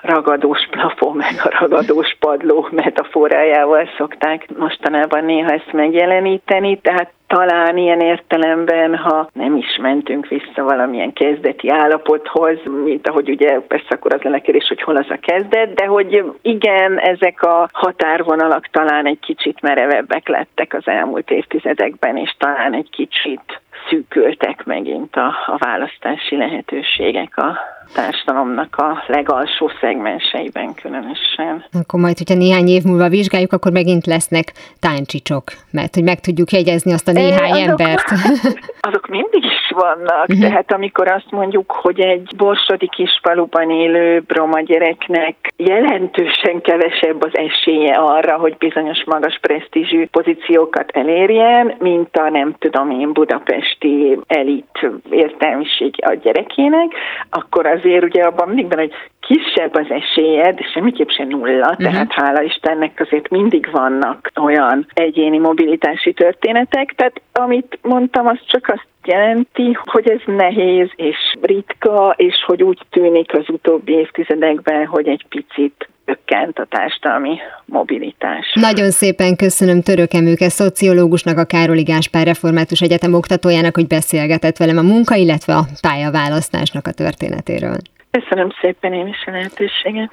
ragadós 0.02 0.67
plafon, 0.71 1.15
meg 1.15 1.34
a 1.43 1.58
ragadós 1.60 2.15
padló 2.19 2.67
metaforájával 2.71 3.89
szokták 3.97 4.58
mostanában 4.58 5.25
néha 5.25 5.49
ezt 5.49 5.71
megjeleníteni, 5.71 6.80
tehát 6.80 7.12
talán 7.28 7.78
ilyen 7.78 7.99
értelemben, 7.99 8.95
ha 8.95 9.30
nem 9.34 9.56
is 9.56 9.78
mentünk 9.82 10.28
vissza 10.28 10.63
valamilyen 10.63 11.13
kezdeti 11.13 11.69
állapothoz, 11.69 12.58
mint 12.84 13.08
ahogy 13.08 13.30
ugye 13.30 13.60
persze 13.60 13.88
akkor 13.89 14.13
az 14.13 14.21
lenne 14.21 14.39
kérdés, 14.39 14.67
hogy 14.67 14.82
hol 14.82 14.95
az 14.95 15.10
a 15.10 15.19
kezdet, 15.21 15.73
de 15.73 15.86
hogy 15.86 16.23
igen, 16.41 16.99
ezek 16.99 17.41
a 17.41 17.69
határvonalak 17.71 18.67
talán 18.67 19.06
egy 19.06 19.19
kicsit 19.19 19.62
merevebbek 19.62 20.28
lettek 20.28 20.73
az 20.73 20.88
elmúlt 20.88 21.32
évtizedekben, 21.32 22.17
és 22.17 22.36
talán 22.38 22.73
egy 22.73 22.89
kicsit 22.89 23.62
szűkültek 23.89 24.65
megint 24.65 25.15
a, 25.15 25.28
a 25.45 25.58
választási 25.58 26.38
lehetőségek 26.38 27.38
a 27.38 27.58
társadalomnak 27.93 28.75
a 28.75 29.04
legalsó 29.08 29.71
szegmenseiben 29.82 30.73
különösen. 30.73 31.65
Akkor 31.82 31.99
majd, 31.99 32.17
hogyha 32.17 32.36
néhány 32.36 32.67
év 32.67 32.84
múlva 32.84 33.10
vizsgáljuk, 33.10 33.54
akkor 33.54 33.71
megint 33.71 34.06
lesznek 34.06 34.54
táncsicok, 34.80 35.43
mert 35.71 35.93
hogy 35.95 36.04
meg 36.04 36.19
tudjuk 36.19 36.52
jegyezni 36.52 36.93
azt 36.93 37.08
a 37.08 37.12
néhány 37.12 37.52
azok, 37.52 37.69
embert. 37.69 38.08
Azok 38.89 39.08
mindig 39.08 39.43
is 39.43 39.71
vannak, 39.75 40.28
uh-huh. 40.28 40.39
tehát 40.39 40.71
amikor 40.71 41.08
azt 41.08 41.32
mondjuk, 41.32 41.71
hogy 41.71 41.99
egy 41.99 42.30
borsodi 42.38 42.89
kisfaluban 42.89 43.69
élő 43.71 44.19
broma 44.19 44.62
gyereknek 44.62 45.36
jelentősen 45.56 46.62
kevesebb 46.62 47.23
az 47.23 47.32
esélye 47.38 47.95
arra, 47.95 48.38
hogy 48.38 48.58
bizonyos 48.58 49.04
magas 49.06 49.39
presztízsű 49.41 50.08
pozíciókat 50.08 50.89
elérjen, 50.91 51.75
mint 51.80 52.17
a 52.17 52.30
nem 52.30 52.56
tudom 52.60 52.89
én 52.91 53.13
Budapest 53.13 53.49
budapesti 53.49 54.19
elit 54.28 54.89
értelmiség 55.10 55.93
a 56.02 56.13
gyerekének, 56.13 56.93
akkor 57.30 57.65
azért 57.79 58.03
ugye 58.03 58.21
abban 58.23 58.47
mindig 58.47 58.67
van, 58.67 58.77
hogy 58.77 58.93
kisebb 59.19 59.75
az 59.75 59.85
esélye, 59.89 60.51
de 60.51 60.63
semmiképp 60.73 61.09
sem 61.09 61.27
nulla, 61.27 61.69
uh-huh. 61.69 61.85
tehát 61.85 62.11
hála 62.11 62.41
Istennek 62.41 62.99
azért 62.99 63.29
mindig 63.29 63.69
vannak 63.71 64.31
olyan 64.41 64.87
egyéni 64.93 65.37
mobilitási 65.37 66.13
történetek, 66.13 66.93
tehát 66.95 67.21
amit 67.33 67.79
mondtam, 67.81 68.27
az 68.27 68.39
csak 68.45 68.67
azt 68.67 68.87
jelenti, 69.10 69.78
hogy 69.84 70.10
ez 70.10 70.22
nehéz 70.26 70.89
és 70.95 71.17
ritka, 71.41 72.13
és 72.17 72.36
hogy 72.45 72.63
úgy 72.63 72.80
tűnik 72.89 73.34
az 73.34 73.50
utóbbi 73.50 73.93
évtizedekben, 73.93 74.86
hogy 74.86 75.08
egy 75.08 75.26
picit 75.30 75.89
csökkent 76.06 76.60
a 76.60 76.65
társadalmi 76.69 77.38
mobilitás. 77.65 78.54
Nagyon 78.54 78.91
szépen 78.91 79.36
köszönöm 79.36 79.82
Török 79.82 80.13
Emőke, 80.13 80.50
szociológusnak, 80.50 81.38
a 81.38 81.45
Károli 81.45 81.84
Gáspár 81.84 82.26
Református 82.26 82.82
Egyetem 82.82 83.13
oktatójának, 83.13 83.76
hogy 83.76 83.88
beszélgetett 83.88 84.58
velem 84.58 84.78
a 84.78 84.82
munka, 84.82 85.15
illetve 85.15 85.54
a 85.56 85.65
pályaválasztásnak 85.82 86.88
a 86.88 86.91
történetéről. 86.91 87.78
Köszönöm 88.12 88.50
szépen 88.62 88.93
én 88.93 89.08
is 89.08 89.24
a 89.26 89.32
lehetőséget. 89.32 90.12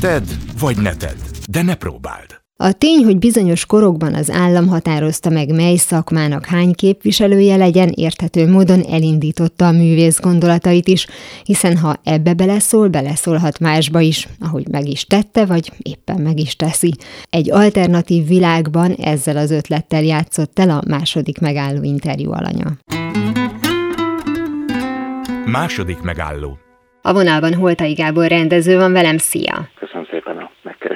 Tedd 0.00 0.26
vagy 0.60 0.76
ne 0.82 0.94
tedd, 0.96 1.20
de 1.50 1.62
ne 1.62 1.74
próbáld. 1.74 2.39
A 2.62 2.72
tény, 2.72 3.04
hogy 3.04 3.18
bizonyos 3.18 3.66
korokban 3.66 4.14
az 4.14 4.30
állam 4.30 4.68
határozta 4.68 5.30
meg, 5.30 5.54
mely 5.54 5.76
szakmának 5.76 6.46
hány 6.46 6.72
képviselője 6.72 7.56
legyen, 7.56 7.92
érthető 7.94 8.50
módon 8.50 8.80
elindította 8.90 9.66
a 9.66 9.72
művész 9.72 10.20
gondolatait 10.20 10.88
is, 10.88 11.06
hiszen 11.44 11.76
ha 11.76 11.96
ebbe 12.04 12.34
beleszól, 12.34 12.88
beleszólhat 12.88 13.58
másba 13.58 14.00
is, 14.00 14.28
ahogy 14.40 14.68
meg 14.68 14.88
is 14.88 15.04
tette, 15.04 15.46
vagy 15.46 15.72
éppen 15.78 16.20
meg 16.20 16.38
is 16.38 16.56
teszi. 16.56 16.94
Egy 17.30 17.50
alternatív 17.50 18.26
világban 18.26 18.92
ezzel 18.92 19.36
az 19.36 19.50
ötlettel 19.50 20.02
játszott 20.02 20.58
el 20.58 20.70
a 20.70 20.82
második 20.88 21.38
megálló 21.38 21.82
interjú 21.82 22.32
alanya. 22.32 22.76
Második 25.44 26.00
megálló 26.00 26.58
a 27.02 27.12
vonalban 27.12 27.54
Holtai 27.54 27.92
Gábor 27.92 28.28
rendező 28.28 28.76
van 28.76 28.92
velem, 28.92 29.18
szia! 29.18 29.68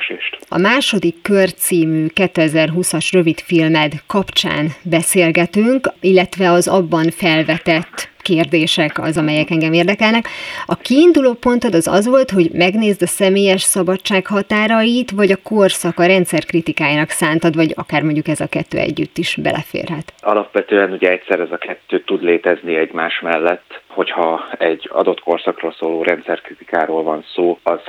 Megkeresést. 0.08 0.38
A 0.48 0.58
második 0.58 1.22
kör 1.22 1.52
című 1.52 2.06
2020-as 2.14 3.08
rövidfilmed 3.12 3.92
kapcsán 4.06 4.66
beszélgetünk, 4.82 5.88
illetve 6.00 6.50
az 6.50 6.68
abban 6.68 7.10
felvetett 7.10 8.12
kérdések 8.22 8.98
az, 8.98 9.16
amelyek 9.16 9.50
engem 9.50 9.72
érdekelnek. 9.72 10.24
A 10.66 10.76
kiinduló 10.76 11.32
pontod 11.32 11.74
az 11.74 11.86
az 11.86 12.06
volt, 12.08 12.30
hogy 12.30 12.50
megnézd 12.52 13.02
a 13.02 13.06
személyes 13.06 13.62
szabadság 13.62 14.26
határait, 14.26 15.10
vagy 15.10 15.30
a 15.30 15.42
korszak 15.42 15.98
a 15.98 16.06
rendszer 16.06 16.44
kritikájának 16.44 17.10
szántad, 17.10 17.54
vagy 17.54 17.72
akár 17.76 18.02
mondjuk 18.02 18.28
ez 18.28 18.40
a 18.40 18.46
kettő 18.46 18.78
együtt 18.78 19.18
is 19.18 19.36
beleférhet? 19.42 20.12
Alapvetően 20.20 20.92
ugye 20.92 21.10
egyszer 21.10 21.40
ez 21.40 21.50
a 21.50 21.56
kettő 21.56 22.00
tud 22.00 22.22
létezni 22.22 22.74
egymás 22.74 23.20
mellett, 23.20 23.82
hogyha 23.94 24.46
egy 24.58 24.88
adott 24.92 25.20
korszakról 25.20 25.74
szóló 25.78 26.02
rendszerkritikáról 26.02 27.02
van 27.02 27.24
szó, 27.34 27.58
az 27.62 27.80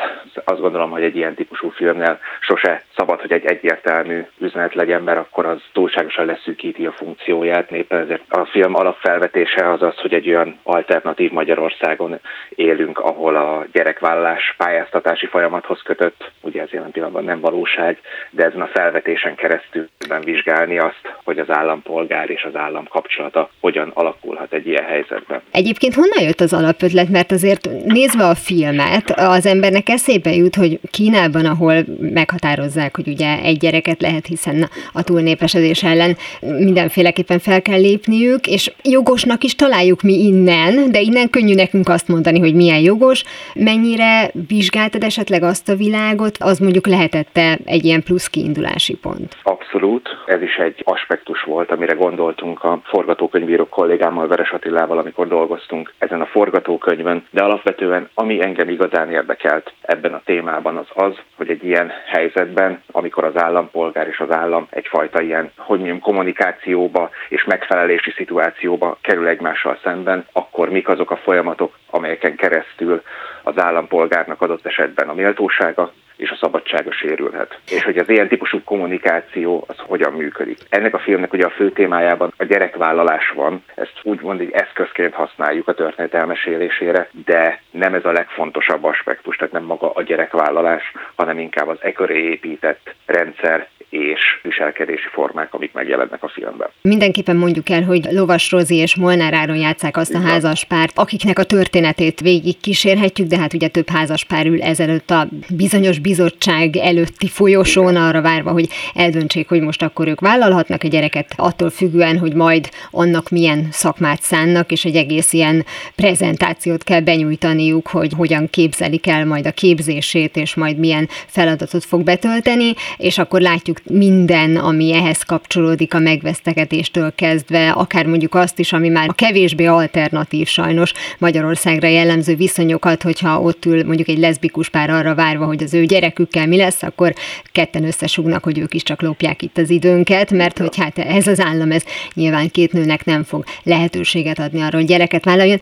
azt 0.45 0.59
gondolom, 0.59 0.89
hogy 0.89 1.03
egy 1.03 1.15
ilyen 1.15 1.35
típusú 1.35 1.69
filmnél 1.69 2.19
sose 2.39 2.83
szabad, 2.97 3.21
hogy 3.21 3.31
egy 3.31 3.45
egyértelmű 3.45 4.25
üzenet 4.37 4.73
legyen, 4.73 5.03
mert 5.03 5.17
akkor 5.17 5.45
az 5.45 5.61
túlságosan 5.73 6.25
leszűkíti 6.25 6.85
a 6.85 6.91
funkcióját. 6.91 7.71
Éppen 7.71 7.99
ezért 7.99 8.23
a 8.29 8.45
film 8.45 8.75
alapfelvetése 8.75 9.71
az 9.71 9.81
az, 9.81 9.95
hogy 9.95 10.13
egy 10.13 10.29
olyan 10.29 10.59
alternatív 10.63 11.31
Magyarországon 11.31 12.19
élünk, 12.49 12.99
ahol 12.99 13.35
a 13.35 13.65
gyerekvállalás 13.71 14.53
pályáztatási 14.57 15.25
folyamathoz 15.25 15.81
kötött, 15.81 16.31
ugye 16.41 16.61
ez 16.61 16.69
jelen 16.69 16.91
pillanatban 16.91 17.23
nem 17.23 17.39
valóság, 17.39 17.99
de 18.29 18.45
ezen 18.45 18.61
a 18.61 18.69
felvetésen 18.73 19.35
keresztül 19.35 19.87
vizsgálni 20.23 20.77
azt, 20.77 21.15
hogy 21.23 21.39
az 21.39 21.49
állampolgár 21.49 22.29
és 22.29 22.43
az 22.43 22.55
állam 22.55 22.87
kapcsolata 22.87 23.49
hogyan 23.61 23.91
alakulhat 23.93 24.53
egy 24.53 24.67
ilyen 24.67 24.85
helyzetben. 24.85 25.41
Egyébként 25.51 25.94
honnan 25.95 26.23
jött 26.23 26.41
az 26.41 26.53
alapötlet? 26.53 27.09
Mert 27.09 27.31
azért 27.31 27.69
nézve 27.85 28.25
a 28.27 28.35
filmet, 28.35 29.11
az 29.11 29.45
embernek 29.45 29.89
eszébe 29.89 30.35
jut, 30.35 30.55
hogy 30.55 30.79
Kínában, 30.91 31.45
ahol 31.45 31.73
meghatározzák, 31.99 32.95
hogy 32.95 33.07
ugye 33.07 33.39
egy 33.43 33.57
gyereket 33.57 34.01
lehet, 34.01 34.25
hiszen 34.25 34.69
a 34.93 35.03
túlnépesedés 35.03 35.83
ellen 35.83 36.17
mindenféleképpen 36.41 37.39
fel 37.39 37.61
kell 37.61 37.79
lépniük, 37.79 38.47
és 38.47 38.71
jogosnak 38.83 39.43
is 39.43 39.55
találjuk 39.55 40.01
mi 40.01 40.13
innen, 40.13 40.91
de 40.91 41.01
innen 41.01 41.29
könnyű 41.29 41.53
nekünk 41.53 41.89
azt 41.89 42.07
mondani, 42.07 42.39
hogy 42.39 42.55
milyen 42.55 42.79
jogos. 42.79 43.23
Mennyire 43.53 44.31
vizsgáltad 44.47 45.03
esetleg 45.03 45.43
azt 45.43 45.69
a 45.69 45.75
világot, 45.75 46.37
az 46.39 46.59
mondjuk 46.59 46.87
lehetette 46.87 47.59
egy 47.65 47.85
ilyen 47.85 48.03
plusz 48.03 48.27
kiindulási 48.27 48.95
pont? 48.95 49.37
Abszolút. 49.43 50.09
Ez 50.25 50.41
is 50.41 50.55
egy 50.55 50.81
aspektus 50.83 51.43
volt, 51.43 51.71
amire 51.71 51.93
gondoltunk 51.93 52.63
a 52.63 52.81
forgatókönyvíró 52.83 53.65
kollégámmal, 53.65 54.27
Veres 54.27 54.49
Attilával, 54.49 54.97
amikor 54.97 55.27
dolgoztunk 55.27 55.84
ezen 55.97 56.21
a 56.21 56.25
forgatókönyvön, 56.25 57.25
de 57.29 57.43
alapvetően 57.43 58.09
ami 58.13 58.41
engem 58.43 58.69
igazán 58.69 59.11
érdekelt 59.11 59.73
ebben 59.81 60.13
a 60.13 60.21
témában 60.25 60.77
az 60.77 60.87
az, 60.93 61.15
hogy 61.35 61.49
egy 61.49 61.63
ilyen 61.63 61.91
helyzetben, 62.05 62.83
amikor 62.91 63.23
az 63.23 63.41
állampolgár 63.41 64.07
és 64.07 64.19
az 64.19 64.31
állam 64.31 64.67
egyfajta 64.69 65.21
ilyen, 65.21 65.51
hogy 65.57 65.77
mondjam, 65.77 65.99
kommunikációba 65.99 67.09
és 67.29 67.43
megfelelési 67.43 68.11
szituációba 68.11 68.97
kerül 69.01 69.27
egymással 69.27 69.79
szemben, 69.83 70.25
akkor 70.31 70.69
mik 70.69 70.87
azok 70.87 71.11
a 71.11 71.17
folyamatok, 71.17 71.77
amelyeken 71.89 72.35
keresztül 72.35 73.01
az 73.43 73.53
állampolgárnak 73.57 74.41
adott 74.41 74.65
esetben 74.65 75.09
a 75.09 75.13
méltósága 75.13 75.91
és 76.15 76.29
a 76.29 76.37
szabadsága 76.39 76.91
sérülhet. 76.91 77.59
És 77.69 77.83
hogy 77.83 77.97
az 77.97 78.09
ilyen 78.09 78.27
típusú 78.27 78.63
kommunikáció 78.63 79.63
az 79.67 79.75
hogyan 79.77 80.13
működik. 80.13 80.57
Ennek 80.69 80.93
a 80.93 80.99
filmnek 80.99 81.33
ugye 81.33 81.45
a 81.45 81.49
fő 81.49 81.71
témájában 81.71 82.33
a 82.37 82.43
gyerekvállalás 82.43 83.29
van, 83.35 83.63
ezt 83.75 83.99
úgymond 84.03 84.39
egy 84.39 84.51
eszközként 84.51 85.13
használjuk 85.13 85.67
a 85.67 85.73
történet 85.73 86.13
elmesélésére, 86.13 87.09
de 87.25 87.61
nem 87.71 87.93
ez 87.93 88.05
a 88.05 88.11
legfontosabb 88.11 88.83
aspektus, 88.83 89.35
tehát 89.35 89.53
nem 89.53 89.63
maga 89.63 89.91
a 89.91 90.01
gyerekvállalás, 90.01 90.91
hanem 91.15 91.39
inkább 91.39 91.67
az 91.67 91.77
e 91.81 91.91
köré 91.91 92.23
épített 92.23 92.95
rendszer 93.05 93.67
és 93.89 94.21
viselkedési 94.41 95.07
formák, 95.11 95.53
amik 95.53 95.73
megjelennek 95.73 96.23
a 96.23 96.27
filmben. 96.27 96.69
Mindenképpen 96.81 97.35
mondjuk 97.35 97.69
el, 97.69 97.83
hogy 97.83 98.07
Lovas 98.11 98.51
Rozi 98.51 98.75
és 98.75 98.95
Molnár 98.95 99.33
Áron 99.33 99.55
játszák 99.55 99.97
azt 99.97 100.13
a 100.13 100.19
házaspárt, 100.19 100.91
akiknek 100.95 101.39
a 101.39 101.43
történetét 101.43 102.19
végig 102.19 102.59
kísérhetjük, 102.59 103.27
de 103.27 103.37
hát 103.37 103.53
ugye 103.53 103.67
több 103.67 103.89
házaspár 103.89 104.45
ül 104.45 104.61
ezelőtt 104.61 105.11
a 105.11 105.27
bizonyos 105.49 105.99
bizottság 105.99 106.75
előtti 106.75 107.27
folyosón 107.27 107.95
arra 107.95 108.21
várva, 108.21 108.51
hogy 108.51 108.67
eldöntsék, 108.93 109.47
hogy 109.49 109.61
most 109.61 109.81
akkor 109.81 110.07
ők 110.07 110.19
vállalhatnak 110.19 110.83
a 110.83 110.87
gyereket, 110.87 111.33
attól 111.35 111.69
függően, 111.69 112.17
hogy 112.17 112.33
majd 112.33 112.69
annak 112.91 113.29
milyen 113.29 113.67
szakmát 113.71 114.21
szánnak, 114.21 114.71
és 114.71 114.85
egy 114.85 114.95
egész 114.95 115.33
ilyen 115.33 115.65
prezentációt 115.95 116.83
kell 116.83 117.01
benyújtaniuk, 117.01 117.87
hogy 117.87 118.11
hogyan 118.17 118.49
képzelik 118.49 119.07
el 119.07 119.25
majd 119.25 119.45
a 119.45 119.51
képzését, 119.51 120.35
és 120.35 120.55
majd 120.55 120.77
milyen 120.77 121.07
feladatot 121.27 121.85
fog 121.85 122.03
betölteni, 122.03 122.73
és 122.97 123.17
akkor 123.17 123.41
látjuk 123.41 123.74
minden, 123.83 124.55
ami 124.55 124.93
ehhez 124.93 125.23
kapcsolódik 125.23 125.93
a 125.93 125.99
megvesztegetéstől 125.99 127.13
kezdve, 127.15 127.71
akár 127.71 128.05
mondjuk 128.05 128.35
azt 128.35 128.59
is, 128.59 128.73
ami 128.73 128.89
már 128.89 129.09
a 129.09 129.13
kevésbé 129.13 129.65
alternatív 129.65 130.47
sajnos 130.47 130.93
Magyarországra 131.17 131.87
jellemző 131.87 132.35
viszonyokat, 132.35 133.03
hogyha 133.03 133.41
ott 133.41 133.65
ül 133.65 133.83
mondjuk 133.85 134.07
egy 134.07 134.17
leszbikus 134.17 134.69
pár 134.69 134.89
arra 134.89 135.15
várva, 135.15 135.45
hogy 135.45 135.63
az 135.63 135.73
ő 135.73 135.85
gyerekükkel 135.85 136.47
mi 136.47 136.57
lesz, 136.57 136.83
akkor 136.83 137.13
ketten 137.51 137.85
összesugnak, 137.85 138.43
hogy 138.43 138.57
ők 138.57 138.73
is 138.73 138.83
csak 138.83 139.01
lopják 139.01 139.41
itt 139.41 139.57
az 139.57 139.69
időnket, 139.69 140.31
mert 140.31 140.57
hogy 140.57 140.77
hát 140.77 140.97
ez 140.97 141.27
az 141.27 141.39
állam, 141.39 141.71
ez 141.71 141.83
nyilván 142.13 142.49
két 142.49 142.73
nőnek 142.73 143.05
nem 143.05 143.23
fog 143.23 143.43
lehetőséget 143.63 144.39
adni 144.39 144.61
arra, 144.61 144.77
hogy 144.77 144.85
gyereket 144.85 145.25
vállaljon. 145.25 145.59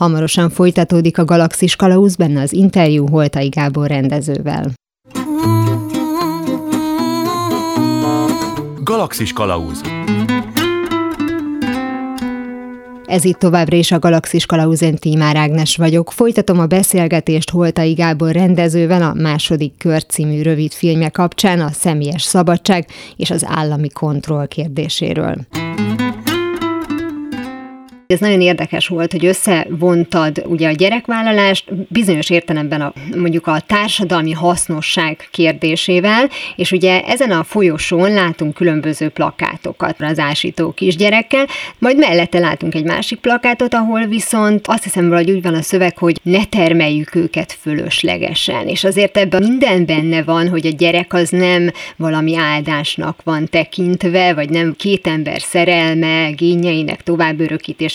Hamarosan 0.00 0.50
folytatódik 0.50 1.18
a 1.18 1.24
Galaxis 1.24 1.76
Kalauz, 1.76 2.16
benne 2.16 2.40
az 2.40 2.52
interjú 2.52 3.08
Holtai 3.08 3.48
Gábor 3.48 3.88
rendezővel. 3.88 4.79
Galaxis 8.90 9.32
Kalauz 9.32 9.80
Ez 13.06 13.24
itt 13.24 13.38
továbbra 13.38 13.76
is 13.76 13.92
a 13.92 13.98
Galaxis 13.98 14.46
Kalauzen 14.46 14.96
Tímár 14.96 15.36
Ágnes 15.36 15.76
vagyok. 15.76 16.12
Folytatom 16.12 16.58
a 16.58 16.66
beszélgetést 16.66 17.50
Holtai 17.50 17.92
Gábor 17.92 18.32
rendezővel 18.32 19.02
a 19.02 19.14
második 19.14 19.72
kör 19.78 20.04
című 20.04 20.42
rövid 20.42 20.72
filmje 20.72 21.08
kapcsán 21.08 21.60
a 21.60 21.70
személyes 21.70 22.22
szabadság 22.22 22.86
és 23.16 23.30
az 23.30 23.44
állami 23.46 23.88
kontroll 23.88 24.46
kérdéséről. 24.46 25.36
Ez 28.10 28.20
nagyon 28.20 28.40
érdekes 28.40 28.88
volt, 28.88 29.12
hogy 29.12 29.26
összevontad 29.26 30.42
ugye 30.46 30.68
a 30.68 30.72
gyerekvállalást 30.72 31.64
bizonyos 31.88 32.30
értelemben 32.30 32.80
a, 32.80 32.92
mondjuk 33.16 33.46
a 33.46 33.60
társadalmi 33.66 34.32
hasznosság 34.32 35.28
kérdésével, 35.30 36.28
és 36.56 36.72
ugye 36.72 37.02
ezen 37.02 37.30
a 37.30 37.44
folyosón 37.44 38.12
látunk 38.12 38.54
különböző 38.54 39.08
plakátokat 39.08 39.96
az 39.98 40.18
ásító 40.18 40.72
kisgyerekkel, 40.72 41.46
majd 41.78 41.96
mellette 41.96 42.38
látunk 42.38 42.74
egy 42.74 42.84
másik 42.84 43.18
plakátot, 43.18 43.74
ahol 43.74 44.06
viszont 44.06 44.66
azt 44.66 44.82
hiszem 44.82 45.08
valahogy 45.08 45.30
úgy 45.30 45.42
van 45.42 45.54
a 45.54 45.62
szöveg, 45.62 45.98
hogy 45.98 46.20
ne 46.22 46.44
termeljük 46.44 47.14
őket 47.14 47.56
fölöslegesen, 47.60 48.68
és 48.68 48.84
azért 48.84 49.16
ebben 49.16 49.42
minden 49.42 49.86
benne 49.86 50.22
van, 50.22 50.48
hogy 50.48 50.66
a 50.66 50.70
gyerek 50.78 51.14
az 51.14 51.28
nem 51.28 51.70
valami 51.96 52.36
áldásnak 52.36 53.20
van 53.24 53.46
tekintve, 53.50 54.34
vagy 54.34 54.50
nem 54.50 54.74
két 54.76 55.06
ember 55.06 55.40
szerelme, 55.40 56.30
gényeinek 56.30 57.02
tovább 57.02 57.40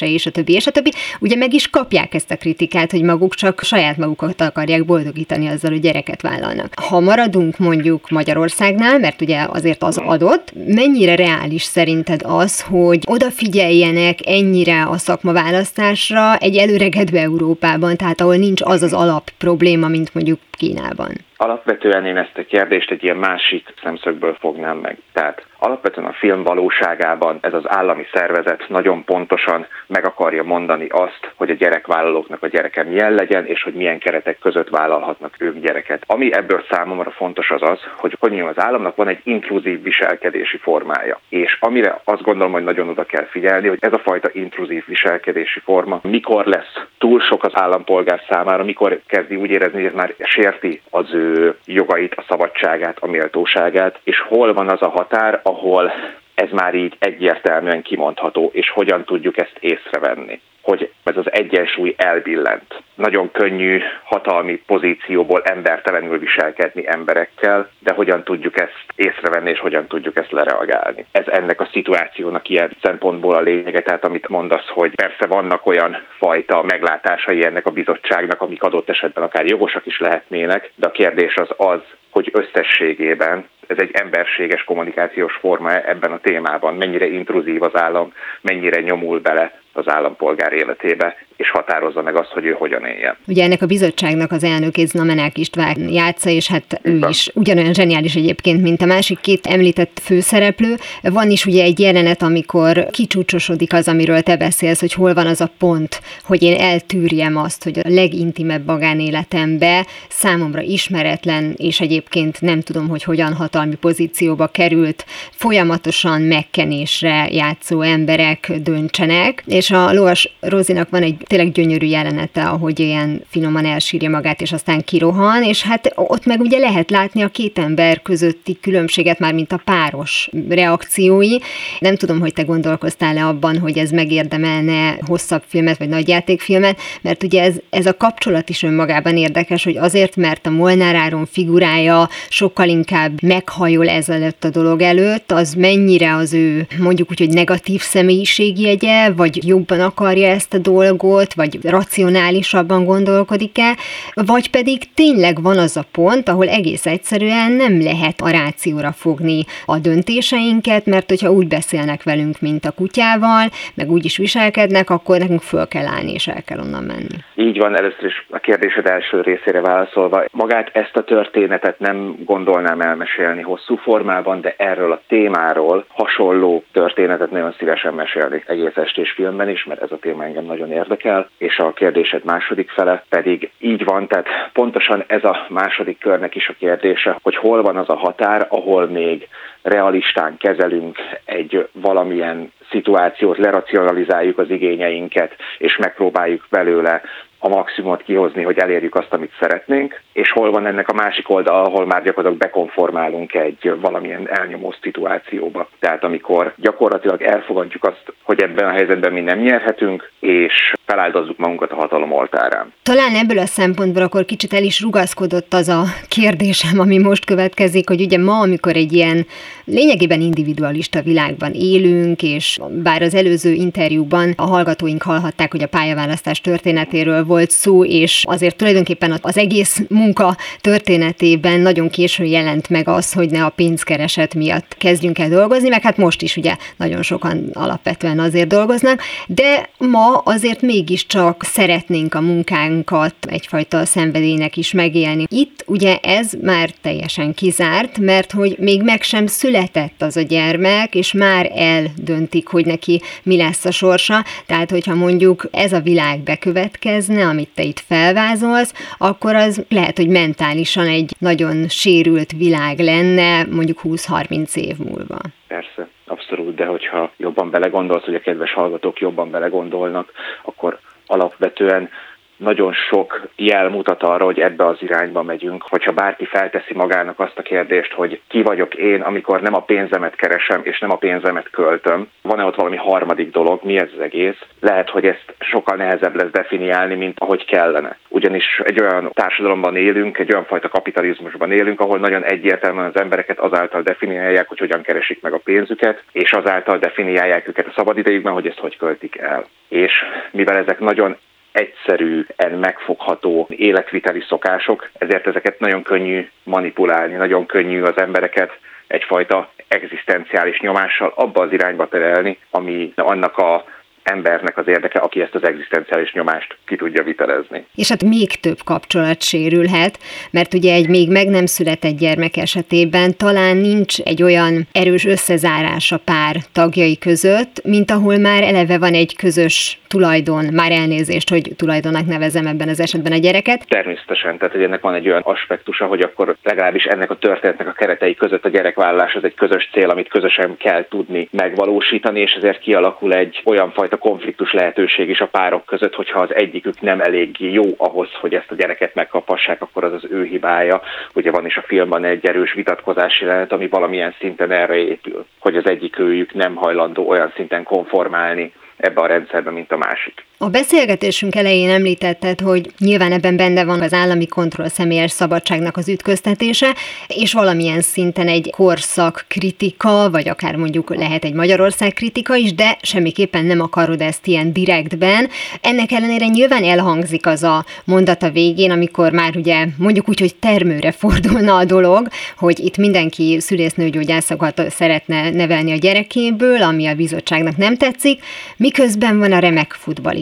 örökítése, 0.05 0.13
és 0.13 0.25
a 0.25 0.31
többi, 0.31 0.53
és 0.53 0.67
a 0.67 0.71
többi. 0.71 0.91
Ugye 1.19 1.35
meg 1.35 1.53
is 1.53 1.69
kapják 1.69 2.13
ezt 2.13 2.31
a 2.31 2.37
kritikát, 2.37 2.91
hogy 2.91 3.01
maguk 3.01 3.35
csak 3.35 3.61
saját 3.61 3.97
magukat 3.97 4.41
akarják 4.41 4.85
boldogítani 4.85 5.47
azzal, 5.47 5.71
hogy 5.71 5.79
gyereket 5.79 6.21
vállalnak. 6.21 6.73
Ha 6.89 6.99
maradunk 6.99 7.57
mondjuk 7.57 8.09
Magyarországnál, 8.09 8.99
mert 8.99 9.21
ugye 9.21 9.45
azért 9.49 9.83
az 9.83 9.97
adott, 9.97 10.53
mennyire 10.67 11.15
reális 11.15 11.63
szerinted 11.63 12.21
az, 12.23 12.61
hogy 12.61 12.99
odafigyeljenek 13.07 14.19
ennyire 14.25 14.83
a 14.83 14.97
szakmaválasztásra 14.97 16.35
egy 16.37 16.57
előregedő 16.57 17.17
Európában, 17.17 17.95
tehát 17.97 18.21
ahol 18.21 18.35
nincs 18.35 18.61
az 18.61 18.81
az 18.81 18.93
alap 18.93 19.29
probléma, 19.37 19.87
mint 19.87 20.13
mondjuk 20.13 20.39
Kínában? 20.57 21.11
Alapvetően 21.37 22.05
én 22.05 22.17
ezt 22.17 22.37
a 22.37 22.45
kérdést 22.45 22.91
egy 22.91 23.03
ilyen 23.03 23.17
másik 23.17 23.73
szemszögből 23.83 24.37
fognám 24.39 24.77
meg. 24.77 24.97
Tehát 25.13 25.45
alapvetően 25.65 26.07
a 26.07 26.13
film 26.13 26.43
valóságában 26.43 27.37
ez 27.41 27.53
az 27.53 27.63
állami 27.69 28.05
szervezet 28.13 28.65
nagyon 28.67 29.03
pontosan 29.03 29.67
meg 29.87 30.05
akarja 30.05 30.43
mondani 30.43 30.87
azt, 30.89 31.31
hogy 31.35 31.49
a 31.49 31.53
gyerekvállalóknak 31.53 32.43
a 32.43 32.47
gyereke 32.47 32.83
milyen 32.83 33.13
legyen, 33.13 33.45
és 33.45 33.63
hogy 33.63 33.73
milyen 33.73 33.99
keretek 33.99 34.39
között 34.39 34.69
vállalhatnak 34.69 35.35
ők 35.37 35.59
gyereket. 35.59 36.03
Ami 36.07 36.33
ebből 36.33 36.63
számomra 36.69 37.11
fontos 37.11 37.51
az 37.51 37.61
az, 37.61 37.79
hogy 37.95 38.15
hogy 38.19 38.29
mondjam, 38.29 38.53
az 38.57 38.63
államnak 38.63 38.95
van 38.95 39.07
egy 39.07 39.19
inkluzív 39.23 39.83
viselkedési 39.83 40.57
formája. 40.57 41.19
És 41.29 41.57
amire 41.59 42.01
azt 42.03 42.21
gondolom, 42.21 42.51
hogy 42.51 42.63
nagyon 42.63 42.89
oda 42.89 43.03
kell 43.03 43.25
figyelni, 43.25 43.67
hogy 43.67 43.77
ez 43.81 43.93
a 43.93 43.99
fajta 44.03 44.29
inkluzív 44.33 44.83
viselkedési 44.87 45.59
forma 45.59 45.99
mikor 46.03 46.45
lesz 46.45 46.73
túl 46.97 47.19
sok 47.19 47.43
az 47.43 47.51
állampolgár 47.53 48.21
számára, 48.29 48.63
mikor 48.63 49.01
kezdi 49.07 49.35
úgy 49.35 49.49
érezni, 49.49 49.77
hogy 49.77 49.85
ez 49.85 49.95
már 49.95 50.13
sérti 50.19 50.81
az 50.89 51.13
ő 51.13 51.57
jogait, 51.65 52.13
a 52.13 52.25
szabadságát, 52.27 52.97
a 52.99 53.07
méltóságát, 53.07 53.99
és 54.03 54.19
hol 54.19 54.53
van 54.53 54.69
az 54.69 54.81
a 54.81 54.89
határ, 54.89 55.39
ahol 55.55 55.93
ez 56.35 56.49
már 56.51 56.73
így 56.73 56.95
egyértelműen 56.99 57.81
kimondható, 57.81 58.49
és 58.53 58.69
hogyan 58.69 59.03
tudjuk 59.03 59.37
ezt 59.37 59.57
észrevenni 59.59 60.41
hogy 60.65 60.91
ez 61.03 61.17
az 61.17 61.31
egyensúly 61.31 61.93
elbillent. 61.97 62.83
Nagyon 62.95 63.31
könnyű 63.31 63.81
hatalmi 64.03 64.55
pozícióból 64.65 65.41
embertelenül 65.43 66.19
viselkedni 66.19 66.87
emberekkel, 66.87 67.69
de 67.79 67.93
hogyan 67.93 68.23
tudjuk 68.23 68.59
ezt 68.59 68.85
észrevenni, 68.95 69.49
és 69.49 69.59
hogyan 69.59 69.87
tudjuk 69.87 70.17
ezt 70.17 70.31
lereagálni. 70.31 71.05
Ez 71.11 71.27
ennek 71.27 71.61
a 71.61 71.69
szituációnak 71.71 72.49
ilyen 72.49 72.71
szempontból 72.81 73.35
a 73.35 73.41
lényege, 73.41 73.81
tehát 73.81 74.05
amit 74.05 74.27
mondasz, 74.27 74.67
hogy 74.67 74.95
persze 74.95 75.25
vannak 75.27 75.65
olyan 75.65 75.97
fajta 76.17 76.63
meglátásai 76.63 77.45
ennek 77.45 77.65
a 77.65 77.71
bizottságnak, 77.71 78.41
amik 78.41 78.63
adott 78.63 78.89
esetben 78.89 79.23
akár 79.23 79.45
jogosak 79.45 79.85
is 79.85 79.99
lehetnének, 79.99 80.71
de 80.75 80.87
a 80.87 80.91
kérdés 80.91 81.35
az 81.35 81.49
az, 81.57 81.81
hogy 82.09 82.31
összességében 82.33 83.47
ez 83.67 83.77
egy 83.79 83.91
emberséges 83.93 84.63
kommunikációs 84.63 85.35
forma 85.35 85.81
ebben 85.81 86.11
a 86.11 86.19
témában, 86.19 86.75
mennyire 86.75 87.05
intruzív 87.05 87.63
az 87.63 87.75
állam, 87.81 88.13
mennyire 88.41 88.81
nyomul 88.81 89.19
bele 89.19 89.59
az 89.73 89.89
állampolgár 89.89 90.53
életébe, 90.53 91.17
és 91.37 91.49
határozza 91.49 92.01
meg 92.01 92.15
azt, 92.15 92.29
hogy 92.29 92.45
ő 92.45 92.51
hogyan 92.51 92.85
éljen. 92.85 93.17
Ugye 93.27 93.43
ennek 93.43 93.61
a 93.61 93.65
bizottságnak 93.65 94.31
az 94.31 94.43
elnökét 94.43 94.87
Znamenák 94.87 95.37
István 95.37 95.89
játsza, 95.89 96.29
és 96.29 96.47
hát 96.47 96.79
ő 96.81 96.99
is 97.09 97.31
ugyanolyan 97.33 97.73
zseniális 97.73 98.15
egyébként, 98.15 98.61
mint 98.61 98.81
a 98.81 98.85
másik 98.85 99.19
két 99.19 99.45
említett 99.45 99.99
főszereplő. 100.03 100.75
Van 101.01 101.29
is 101.29 101.45
ugye 101.45 101.63
egy 101.63 101.79
jelenet, 101.79 102.21
amikor 102.21 102.87
kicsúcsosodik 102.91 103.73
az, 103.73 103.87
amiről 103.87 104.21
te 104.21 104.37
beszélsz, 104.37 104.79
hogy 104.79 104.93
hol 104.93 105.13
van 105.13 105.27
az 105.27 105.41
a 105.41 105.51
pont, 105.57 106.01
hogy 106.23 106.43
én 106.43 106.59
eltűrjem 106.59 107.37
azt, 107.37 107.63
hogy 107.63 107.79
a 107.79 107.89
legintimebb 107.89 108.65
magánéletembe 108.65 109.85
számomra 110.09 110.61
ismeretlen, 110.61 111.53
és 111.57 111.79
egyébként 111.79 112.41
nem 112.41 112.61
tudom, 112.61 112.87
hogy 112.87 113.03
hogyan 113.03 113.33
hatalmi 113.33 113.75
pozícióba 113.75 114.47
került, 114.47 115.05
folyamatosan 115.31 116.21
megkenésre 116.21 117.27
játszó 117.31 117.81
emberek 117.81 118.51
döntsenek, 118.61 119.43
és 119.45 119.71
a 119.71 119.93
Loas 119.93 120.35
Rozinak 120.39 120.89
van 120.89 121.01
egy 121.01 121.24
tényleg 121.27 121.51
gyönyörű 121.51 121.85
jelenete, 121.85 122.43
ahogy 122.43 122.79
ilyen 122.79 123.21
finoman 123.27 123.65
elsírja 123.65 124.09
magát, 124.09 124.41
és 124.41 124.51
aztán 124.51 124.83
kirohan, 124.83 125.43
és 125.43 125.63
hát 125.63 125.91
ott 125.95 126.25
meg 126.25 126.39
ugye 126.39 126.57
lehet 126.57 126.89
látni 126.89 127.21
a 127.21 127.27
két 127.27 127.57
ember 127.57 128.01
közötti 128.01 128.57
különbséget, 128.61 129.19
már 129.19 129.33
mint 129.33 129.51
a 129.51 129.61
páros 129.65 130.29
reakciói. 130.49 131.37
Nem 131.79 131.95
tudom, 131.95 132.19
hogy 132.19 132.33
te 132.33 132.41
gondolkoztál-e 132.41 133.25
abban, 133.25 133.59
hogy 133.59 133.77
ez 133.77 133.89
megérdemelne 133.89 134.97
hosszabb 135.05 135.43
filmet, 135.47 135.77
vagy 135.77 135.89
nagyjátékfilmet, 135.89 136.79
mert 137.01 137.23
ugye 137.23 137.41
ez, 137.41 137.55
ez 137.69 137.85
a 137.85 137.97
kapcsolat 137.97 138.49
is 138.49 138.63
önmagában 138.63 139.17
érdekes, 139.17 139.63
hogy 139.63 139.77
azért, 139.77 140.15
mert 140.15 140.45
a 140.45 140.49
Molnár 140.49 140.95
Áron 140.95 141.25
figurája 141.25 142.09
sokkal 142.29 142.67
inkább 142.67 143.21
meghajol 143.21 143.89
ezelőtt 143.89 144.43
a 144.43 144.49
dolog 144.49 144.81
előtt, 144.81 145.31
az 145.31 145.53
mennyire 145.53 146.15
az 146.15 146.33
ő 146.33 146.67
mondjuk 146.79 147.09
úgy, 147.09 147.19
hogy 147.19 147.29
negatív 147.29 147.81
személyiségjegye, 147.81 149.11
vagy 149.11 149.47
jobban 149.47 149.79
akarja 149.79 150.27
ezt 150.27 150.53
a 150.53 150.57
dolgot, 150.57 151.13
volt, 151.15 151.33
vagy 151.33 151.59
racionálisabban 151.63 152.85
gondolkodik-e, 152.85 153.71
vagy 154.13 154.49
pedig 154.49 154.93
tényleg 154.93 155.41
van 155.41 155.57
az 155.57 155.77
a 155.77 155.85
pont, 155.91 156.29
ahol 156.29 156.47
egész 156.47 156.85
egyszerűen 156.85 157.51
nem 157.51 157.81
lehet 157.81 158.21
a 158.21 158.29
rációra 158.29 158.91
fogni 158.91 159.43
a 159.65 159.77
döntéseinket, 159.79 160.85
mert 160.85 161.09
hogyha 161.09 161.31
úgy 161.31 161.47
beszélnek 161.47 162.03
velünk, 162.03 162.35
mint 162.41 162.65
a 162.65 162.71
kutyával, 162.71 163.45
meg 163.75 163.91
úgy 163.91 164.05
is 164.05 164.17
viselkednek, 164.17 164.89
akkor 164.89 165.17
nekünk 165.17 165.41
föl 165.41 165.67
kell 165.67 165.87
állni, 165.95 166.11
és 166.13 166.27
el 166.27 166.43
kell 166.43 166.59
onnan 166.59 166.83
menni. 166.83 167.17
Így 167.35 167.57
van, 167.57 167.77
először 167.77 168.05
is 168.05 168.25
a 168.29 168.37
kérdésed 168.37 168.85
első 168.85 169.21
részére 169.21 169.61
válaszolva. 169.61 170.23
Magát 170.31 170.69
ezt 170.73 170.95
a 170.95 171.03
történetet 171.03 171.79
nem 171.79 172.15
gondolnám 172.25 172.81
elmesélni 172.81 173.41
hosszú 173.41 173.75
formában, 173.75 174.41
de 174.41 174.53
erről 174.57 174.91
a 174.91 175.01
témáról 175.07 175.85
hasonló 175.87 176.63
történetet 176.71 177.31
nagyon 177.31 177.55
szívesen 177.57 177.93
mesélni 177.93 178.43
egész 178.47 178.75
estés 178.75 179.11
filmben 179.11 179.49
is, 179.49 179.63
mert 179.65 179.81
ez 179.81 179.91
a 179.91 179.97
téma 179.97 180.23
engem 180.23 180.45
nagyon 180.45 180.71
érdekel 180.71 181.04
érdekel, 181.05 181.29
és 181.37 181.57
a 181.57 181.73
kérdésed 181.73 182.23
második 182.23 182.69
fele 182.69 183.03
pedig 183.09 183.51
így 183.59 183.83
van, 183.83 184.07
tehát 184.07 184.27
pontosan 184.53 185.03
ez 185.07 185.23
a 185.23 185.45
második 185.49 185.99
körnek 185.99 186.35
is 186.35 186.49
a 186.49 186.55
kérdése, 186.59 187.19
hogy 187.21 187.35
hol 187.35 187.61
van 187.61 187.77
az 187.77 187.89
a 187.89 187.95
határ, 187.95 188.47
ahol 188.49 188.87
még 188.87 189.27
realistán 189.61 190.37
kezelünk 190.37 190.97
egy 191.25 191.67
valamilyen 191.71 192.51
szituációt, 192.75 193.37
leracionalizáljuk 193.37 194.37
az 194.37 194.49
igényeinket, 194.49 195.31
és 195.57 195.77
megpróbáljuk 195.77 196.47
belőle 196.49 197.01
a 197.45 197.47
maximumot 197.47 198.03
kihozni, 198.03 198.43
hogy 198.43 198.57
elérjük 198.57 198.95
azt, 198.95 199.13
amit 199.13 199.31
szeretnénk, 199.39 200.01
és 200.13 200.31
hol 200.31 200.51
van 200.51 200.65
ennek 200.65 200.89
a 200.89 200.93
másik 200.93 201.29
oldal, 201.29 201.65
ahol 201.65 201.85
már 201.85 202.03
gyakorlatilag 202.03 202.37
bekonformálunk 202.37 203.33
egy 203.33 203.73
valamilyen 203.81 204.29
elnyomó 204.29 204.73
szituációba. 204.81 205.69
Tehát 205.79 206.03
amikor 206.03 206.53
gyakorlatilag 206.57 207.21
elfogadjuk 207.21 207.83
azt, 207.83 208.13
hogy 208.23 208.41
ebben 208.41 208.67
a 208.67 208.71
helyzetben 208.71 209.13
mi 209.13 209.19
nem 209.19 209.39
nyerhetünk, 209.39 210.11
és 210.19 210.73
feláldozzuk 210.85 211.37
magunkat 211.37 211.71
a 211.71 211.75
hatalom 211.75 212.11
oltárán. 212.11 212.73
Talán 212.83 213.15
ebből 213.15 213.39
a 213.39 213.45
szempontból 213.45 214.03
akkor 214.03 214.25
kicsit 214.25 214.53
el 214.53 214.63
is 214.63 214.81
rugaszkodott 214.81 215.53
az 215.53 215.67
a 215.69 215.83
kérdésem, 216.07 216.79
ami 216.79 216.97
most 216.97 217.25
következik, 217.25 217.87
hogy 217.87 218.01
ugye 218.01 218.17
ma, 218.17 218.39
amikor 218.39 218.75
egy 218.75 218.93
ilyen 218.93 219.25
lényegében 219.65 220.21
individualista 220.21 221.01
világban 221.01 221.51
élünk, 221.53 222.23
és 222.23 222.57
bár 222.83 223.01
az 223.01 223.13
előző 223.13 223.53
interjúban 223.53 224.33
a 224.35 224.45
hallgatóink 224.45 225.01
hallhatták, 225.01 225.51
hogy 225.51 225.63
a 225.63 225.67
pályaválasztás 225.67 226.41
történetéről 226.41 227.25
volt 227.25 227.51
szó, 227.51 227.85
és 227.85 228.23
azért 228.27 228.55
tulajdonképpen 228.55 229.19
az 229.21 229.37
egész 229.37 229.81
munka 229.87 230.37
történetében 230.61 231.59
nagyon 231.59 231.89
későn 231.89 232.27
jelent 232.27 232.69
meg 232.69 232.87
az, 232.87 233.13
hogy 233.13 233.29
ne 233.29 233.45
a 233.45 233.49
pénzkereset 233.49 234.33
miatt 234.33 234.75
kezdjünk 234.77 235.19
el 235.19 235.29
dolgozni, 235.29 235.69
meg 235.69 235.81
hát 235.81 235.97
most 235.97 236.21
is 236.21 236.37
ugye 236.37 236.55
nagyon 236.77 237.01
sokan 237.01 237.49
alapvetően 237.53 238.19
azért 238.19 238.47
dolgoznak, 238.47 239.01
de 239.27 239.69
ma 239.77 240.17
azért 240.17 240.61
mégiscsak 240.61 241.43
szeretnénk 241.43 242.13
a 242.13 242.21
munkánkat 242.21 243.15
egyfajta 243.27 243.85
szenvedélynek 243.85 244.57
is 244.57 244.71
megélni. 244.71 245.25
Itt 245.29 245.63
ugye 245.65 245.97
ez 245.97 246.31
már 246.41 246.69
teljesen 246.81 247.33
kizárt, 247.33 247.97
mert 247.97 248.31
hogy 248.31 248.55
még 248.59 248.81
meg 248.81 249.01
sem 249.01 249.27
született 249.27 250.01
az 250.01 250.17
a 250.17 250.21
gyermek, 250.21 250.95
és 250.95 251.13
már 251.13 251.51
eldöntik, 251.55 252.47
hogy 252.55 252.65
neki 252.65 253.01
mi 253.23 253.37
lesz 253.37 253.65
a 253.65 253.71
sorsa. 253.71 254.23
Tehát, 254.45 254.71
hogyha 254.71 254.95
mondjuk 254.95 255.43
ez 255.51 255.73
a 255.73 255.79
világ 255.79 256.19
bekövetkezne, 256.19 257.27
amit 257.27 257.49
te 257.55 257.63
itt 257.63 257.79
felvázolsz, 257.79 258.73
akkor 258.97 259.35
az 259.35 259.65
lehet, 259.69 259.97
hogy 259.97 260.07
mentálisan 260.07 260.87
egy 260.87 261.15
nagyon 261.19 261.67
sérült 261.67 262.31
világ 262.31 262.79
lenne, 262.79 263.43
mondjuk 263.43 263.79
20-30 263.83 264.55
év 264.55 264.77
múlva. 264.77 265.17
Persze 265.47 265.87
abszolút, 266.05 266.55
de 266.55 266.65
hogyha 266.65 267.11
jobban 267.17 267.49
belegondolsz, 267.49 268.03
hogy 268.03 268.15
a 268.15 268.19
kedves 268.19 268.53
hallgatók 268.53 268.99
jobban 268.99 269.31
belegondolnak, 269.31 270.11
akkor 270.43 270.79
alapvetően 271.07 271.89
nagyon 272.37 272.73
sok 272.73 273.21
jel 273.35 273.69
mutat 273.69 274.03
arra, 274.03 274.25
hogy 274.25 274.39
ebbe 274.39 274.65
az 274.65 274.77
irányba 274.79 275.23
megyünk. 275.23 275.63
Hogyha 275.69 275.91
bárki 275.91 276.25
felteszi 276.25 276.73
magának 276.73 277.19
azt 277.19 277.37
a 277.37 277.41
kérdést, 277.41 277.93
hogy 277.93 278.21
ki 278.27 278.41
vagyok 278.41 278.75
én, 278.75 279.01
amikor 279.01 279.41
nem 279.41 279.53
a 279.53 279.63
pénzemet 279.63 280.15
keresem, 280.15 280.61
és 280.63 280.79
nem 280.79 280.91
a 280.91 280.97
pénzemet 280.97 281.49
költöm, 281.49 282.09
van-e 282.21 282.43
ott 282.43 282.55
valami 282.55 282.75
harmadik 282.75 283.31
dolog, 283.31 283.59
mi 283.63 283.77
ez 283.77 283.89
az 283.93 283.99
egész? 283.99 284.37
Lehet, 284.59 284.89
hogy 284.89 285.05
ezt 285.05 285.33
sokkal 285.39 285.75
nehezebb 285.77 286.15
lesz 286.15 286.31
definiálni, 286.31 286.95
mint 286.95 287.19
ahogy 287.19 287.45
kellene. 287.45 287.97
Ugyanis 288.07 288.61
egy 288.63 288.81
olyan 288.81 289.09
társadalomban 289.13 289.75
élünk, 289.75 290.17
egy 290.17 290.31
olyan 290.31 290.45
fajta 290.45 290.69
kapitalizmusban 290.69 291.51
élünk, 291.51 291.79
ahol 291.79 291.99
nagyon 291.99 292.23
egyértelműen 292.23 292.91
az 292.93 293.01
embereket 293.01 293.39
azáltal 293.39 293.81
definiálják, 293.81 294.47
hogy 294.47 294.59
hogyan 294.59 294.81
keresik 294.81 295.21
meg 295.21 295.33
a 295.33 295.41
pénzüket, 295.43 296.03
és 296.11 296.31
azáltal 296.31 296.77
definiálják 296.77 297.47
őket 297.47 297.67
a 297.67 297.73
szabadidejükben, 297.75 298.33
hogy 298.33 298.47
ezt 298.47 298.59
hogy 298.59 298.77
költik 298.77 299.17
el. 299.17 299.45
És 299.67 299.93
mivel 300.31 300.57
ezek 300.57 300.79
nagyon 300.79 301.17
egyszerűen 301.55 302.51
megfogható 302.59 303.47
életviteli 303.49 304.23
szokások, 304.27 304.89
ezért 304.97 305.27
ezeket 305.27 305.59
nagyon 305.59 305.83
könnyű 305.83 306.29
manipulálni, 306.43 307.13
nagyon 307.13 307.45
könnyű 307.45 307.81
az 307.81 307.97
embereket 307.97 308.59
egyfajta 308.87 309.49
egzisztenciális 309.67 310.59
nyomással 310.59 311.13
abba 311.15 311.41
az 311.41 311.51
irányba 311.51 311.87
terelni, 311.87 312.37
ami 312.49 312.93
annak 312.95 313.37
a 313.37 313.65
embernek 314.05 314.57
az 314.57 314.67
érdeke, 314.67 314.99
aki 314.99 315.21
ezt 315.21 315.35
az 315.35 315.43
egzisztenciális 315.43 316.13
nyomást 316.13 316.57
ki 316.65 316.75
tudja 316.75 317.03
vitelezni. 317.03 317.65
És 317.75 317.89
hát 317.89 318.03
még 318.03 318.39
több 318.39 318.57
kapcsolat 318.65 319.21
sérülhet, 319.21 319.99
mert 320.31 320.53
ugye 320.53 320.73
egy 320.73 320.89
még 320.89 321.11
meg 321.11 321.27
nem 321.27 321.45
született 321.45 321.97
gyermek 321.97 322.37
esetében 322.37 323.17
talán 323.17 323.57
nincs 323.57 323.99
egy 323.99 324.23
olyan 324.23 324.67
erős 324.71 325.05
összezárás 325.05 325.91
a 325.91 325.97
pár 325.97 326.35
tagjai 326.51 326.97
között, 326.97 327.63
mint 327.63 327.91
ahol 327.91 328.17
már 328.17 328.43
eleve 328.43 328.77
van 328.77 328.93
egy 328.93 329.15
közös 329.15 329.79
tulajdon, 329.87 330.45
már 330.53 330.71
elnézést, 330.71 331.29
hogy 331.29 331.51
tulajdonnak 331.57 332.05
nevezem 332.05 332.45
ebben 332.45 332.69
az 332.69 332.79
esetben 332.79 333.11
a 333.11 333.17
gyereket. 333.17 333.67
Természetesen, 333.67 334.37
tehát 334.37 334.53
hogy 334.53 334.63
ennek 334.63 334.81
van 334.81 334.93
egy 334.93 335.07
olyan 335.07 335.21
aspektusa, 335.21 335.85
hogy 335.85 336.01
akkor 336.01 336.35
legalábbis 336.43 336.83
ennek 336.83 337.11
a 337.11 337.17
történetnek 337.17 337.67
a 337.67 337.71
keretei 337.71 338.15
között 338.15 338.45
a 338.45 338.49
gyerekvállalás 338.49 339.13
az 339.15 339.23
egy 339.23 339.33
közös 339.33 339.69
cél, 339.71 339.89
amit 339.89 340.09
közösen 340.09 340.57
kell 340.57 340.87
tudni 340.89 341.27
megvalósítani, 341.31 342.19
és 342.19 342.31
ezért 342.31 342.59
kialakul 342.59 343.13
egy 343.13 343.41
olyan 343.45 343.71
fajta 343.71 343.94
konfliktus 343.97 344.53
lehetőség 344.53 345.09
is 345.09 345.19
a 345.19 345.27
párok 345.27 345.65
között, 345.65 345.93
hogyha 345.93 346.19
az 346.19 346.33
egyikük 346.33 346.81
nem 346.81 347.01
elég 347.01 347.39
jó 347.39 347.63
ahhoz, 347.77 348.09
hogy 348.19 348.33
ezt 348.33 348.51
a 348.51 348.55
gyereket 348.55 348.95
megkapassák, 348.95 349.61
akkor 349.61 349.83
az 349.83 349.93
az 349.93 350.07
ő 350.09 350.23
hibája. 350.23 350.81
Ugye 351.13 351.31
van 351.31 351.45
is 351.45 351.57
a 351.57 351.63
filmben 351.67 352.03
egy 352.03 352.25
erős 352.25 352.53
vitatkozási 352.53 353.25
lehet, 353.25 353.51
ami 353.51 353.67
valamilyen 353.67 354.15
szinten 354.19 354.51
erre 354.51 354.75
épül, 354.75 355.25
hogy 355.39 355.55
az 355.55 355.69
egyik 355.69 355.99
őjük 355.99 356.33
nem 356.33 356.55
hajlandó 356.55 357.07
olyan 357.09 357.31
szinten 357.35 357.63
konformálni 357.63 358.53
ebbe 358.77 359.01
a 359.01 359.07
rendszerbe, 359.07 359.51
mint 359.51 359.71
a 359.71 359.77
másik. 359.77 360.25
A 360.37 360.49
beszélgetésünk 360.49 361.35
elején 361.35 361.69
említetted, 361.69 362.39
hogy 362.39 362.71
nyilván 362.79 363.11
ebben 363.11 363.35
benne 363.35 363.63
van 363.63 363.81
az 363.81 363.93
állami 363.93 364.27
kontroll 364.27 364.67
személyes 364.67 365.11
szabadságnak 365.11 365.77
az 365.77 365.89
ütköztetése, 365.89 366.75
és 367.07 367.33
valamilyen 367.33 367.81
szinten 367.81 368.27
egy 368.27 368.49
korszak 368.49 369.25
kritika, 369.27 370.09
vagy 370.11 370.29
akár 370.29 370.55
mondjuk 370.55 370.95
lehet 370.95 371.23
egy 371.23 371.33
Magyarország 371.33 371.93
kritika 371.93 372.35
is, 372.35 372.53
de 372.53 372.77
semmiképpen 372.81 373.45
nem 373.45 373.61
akarod 373.61 374.01
ezt 374.01 374.27
ilyen 374.27 374.53
direktben. 374.53 375.29
Ennek 375.61 375.91
ellenére 375.91 376.25
nyilván 376.25 376.63
elhangzik 376.63 377.27
az 377.27 377.43
a 377.43 377.65
mondat 377.83 378.23
a 378.23 378.29
végén, 378.29 378.71
amikor 378.71 379.11
már 379.11 379.35
ugye 379.35 379.65
mondjuk 379.77 380.09
úgy, 380.09 380.19
hogy 380.19 380.35
termőre 380.35 380.91
fordulna 380.91 381.55
a 381.55 381.65
dolog, 381.65 382.07
hogy 382.37 382.59
itt 382.59 382.77
mindenki 382.77 383.37
szülésznőgyógyászokat 383.39 384.61
szeretne 384.69 385.29
nevelni 385.29 385.71
a 385.71 385.77
gyerekéből, 385.77 386.61
ami 386.61 386.85
a 386.85 386.95
bizottságnak 386.95 387.57
nem 387.57 387.77
tetszik, 387.77 388.23
miközben 388.57 389.19
van 389.19 389.31
a 389.31 389.39
remek 389.39 389.71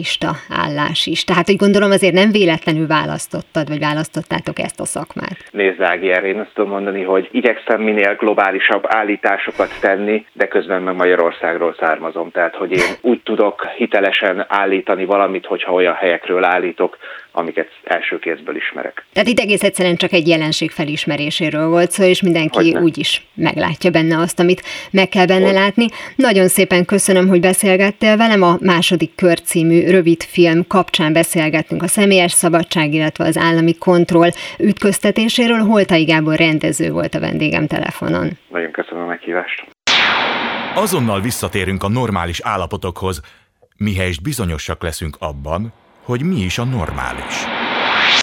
futbalista 0.04 0.30
állás 0.48 1.06
is. 1.06 1.24
Tehát, 1.24 1.46
hogy 1.46 1.56
gondolom 1.56 1.90
azért 1.90 2.14
nem 2.14 2.30
véletlenül 2.30 2.86
választottad, 2.86 3.68
vagy 3.68 3.78
választottátok 3.78 4.58
ezt 4.58 4.80
a 4.80 4.84
szakmát. 4.84 5.36
Nézd, 5.50 5.80
Ági, 5.80 6.10
erre 6.10 6.26
én 6.26 6.38
azt 6.38 6.50
tudom 6.54 6.70
mondani, 6.70 7.02
hogy 7.02 7.28
igyekszem 7.32 7.82
minél 7.82 8.14
globálisabb 8.14 8.84
állításokat 8.86 9.80
tenni, 9.80 10.26
de 10.32 10.48
közben 10.48 10.82
meg 10.82 10.94
Magyarországról 10.94 11.74
származom. 11.78 12.30
Tehát, 12.30 12.54
hogy 12.54 12.72
én 12.72 12.94
úgy 13.00 13.20
tudok 13.22 13.66
hitelesen 13.76 14.44
állítani 14.48 15.04
valamit, 15.04 15.46
hogyha 15.46 15.72
olyan 15.72 15.94
helyekről 15.94 16.44
állítok, 16.44 16.98
amiket 17.36 17.68
első 17.84 18.18
kézből 18.18 18.56
ismerek. 18.56 19.04
Tehát 19.12 19.28
itt 19.28 19.38
egész 19.38 19.62
egyszerűen 19.62 19.96
csak 19.96 20.12
egy 20.12 20.28
jelenség 20.28 20.70
felismeréséről 20.70 21.68
volt 21.68 21.90
szó, 21.90 22.04
és 22.04 22.22
mindenki 22.22 22.56
Hogyne. 22.56 22.80
úgy 22.80 22.98
is 22.98 23.26
meglátja 23.34 23.90
benne 23.90 24.18
azt, 24.18 24.40
amit 24.40 24.62
meg 24.90 25.08
kell 25.08 25.26
benne 25.26 25.44
Hogy. 25.44 25.54
látni. 25.54 25.86
Nagyon 26.16 26.48
szépen 26.48 26.84
köszönöm, 26.84 27.28
hogy 27.28 27.40
beszélgettél 27.40 28.16
velem. 28.16 28.42
A 28.42 28.56
második 28.60 29.14
kör 29.14 29.40
című 29.40 29.90
rövid 29.90 30.22
film 30.22 30.66
kapcsán 30.66 31.12
beszélgettünk 31.12 31.82
a 31.82 31.86
személyes 31.86 32.32
szabadság, 32.32 32.92
illetve 32.92 33.24
az 33.24 33.36
állami 33.36 33.78
kontroll 33.78 34.30
ütköztetéséről. 34.58 35.58
Holtai 35.58 36.04
Gábor 36.04 36.36
rendező 36.36 36.90
volt 36.90 37.14
a 37.14 37.20
vendégem 37.20 37.66
telefonon. 37.66 38.30
Nagyon 38.48 38.70
köszönöm 38.70 39.02
a 39.02 39.06
meghívást. 39.06 39.64
Azonnal 40.74 41.20
visszatérünk 41.20 41.82
a 41.82 41.88
normális 41.88 42.40
állapotokhoz, 42.42 43.20
mihelyest 43.76 44.22
bizonyosak 44.22 44.82
leszünk 44.82 45.16
abban, 45.18 45.72
hogy 46.04 46.22
mi 46.22 46.40
is 46.40 46.58
a 46.58 46.64
normális. 46.64 47.44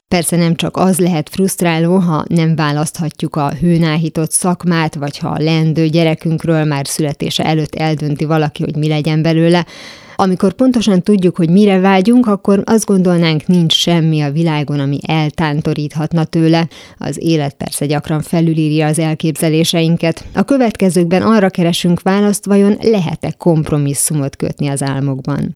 Persze 0.07 0.35
nem 0.35 0.55
csak 0.55 0.77
az 0.77 0.99
lehet 0.99 1.29
frusztráló, 1.29 1.95
ha 1.95 2.25
nem 2.27 2.55
választhatjuk 2.55 3.35
a 3.35 3.53
hőnáhított 3.53 4.31
szakmát, 4.31 4.95
vagy 4.95 5.17
ha 5.17 5.29
a 5.29 5.41
lendő 5.41 5.87
gyerekünkről 5.87 6.63
már 6.63 6.87
születése 6.87 7.43
előtt 7.43 7.75
eldönti 7.75 8.25
valaki, 8.25 8.63
hogy 8.63 8.75
mi 8.75 8.87
legyen 8.87 9.21
belőle. 9.21 9.65
Amikor 10.15 10.53
pontosan 10.53 11.01
tudjuk, 11.01 11.35
hogy 11.35 11.49
mire 11.49 11.79
vágyunk, 11.79 12.27
akkor 12.27 12.61
azt 12.65 12.85
gondolnánk, 12.85 13.47
nincs 13.47 13.73
semmi 13.73 14.21
a 14.21 14.31
világon, 14.31 14.79
ami 14.79 14.99
eltántoríthatna 15.07 16.23
tőle. 16.23 16.67
Az 16.97 17.17
élet 17.21 17.53
persze 17.53 17.85
gyakran 17.85 18.21
felülírja 18.21 18.87
az 18.87 18.99
elképzeléseinket. 18.99 20.25
A 20.33 20.43
következőkben 20.43 21.21
arra 21.21 21.49
keresünk 21.49 22.01
választ, 22.01 22.45
vajon 22.45 22.77
lehet-e 22.81 23.31
kompromisszumot 23.37 24.35
kötni 24.35 24.67
az 24.67 24.83
álmokban. 24.83 25.55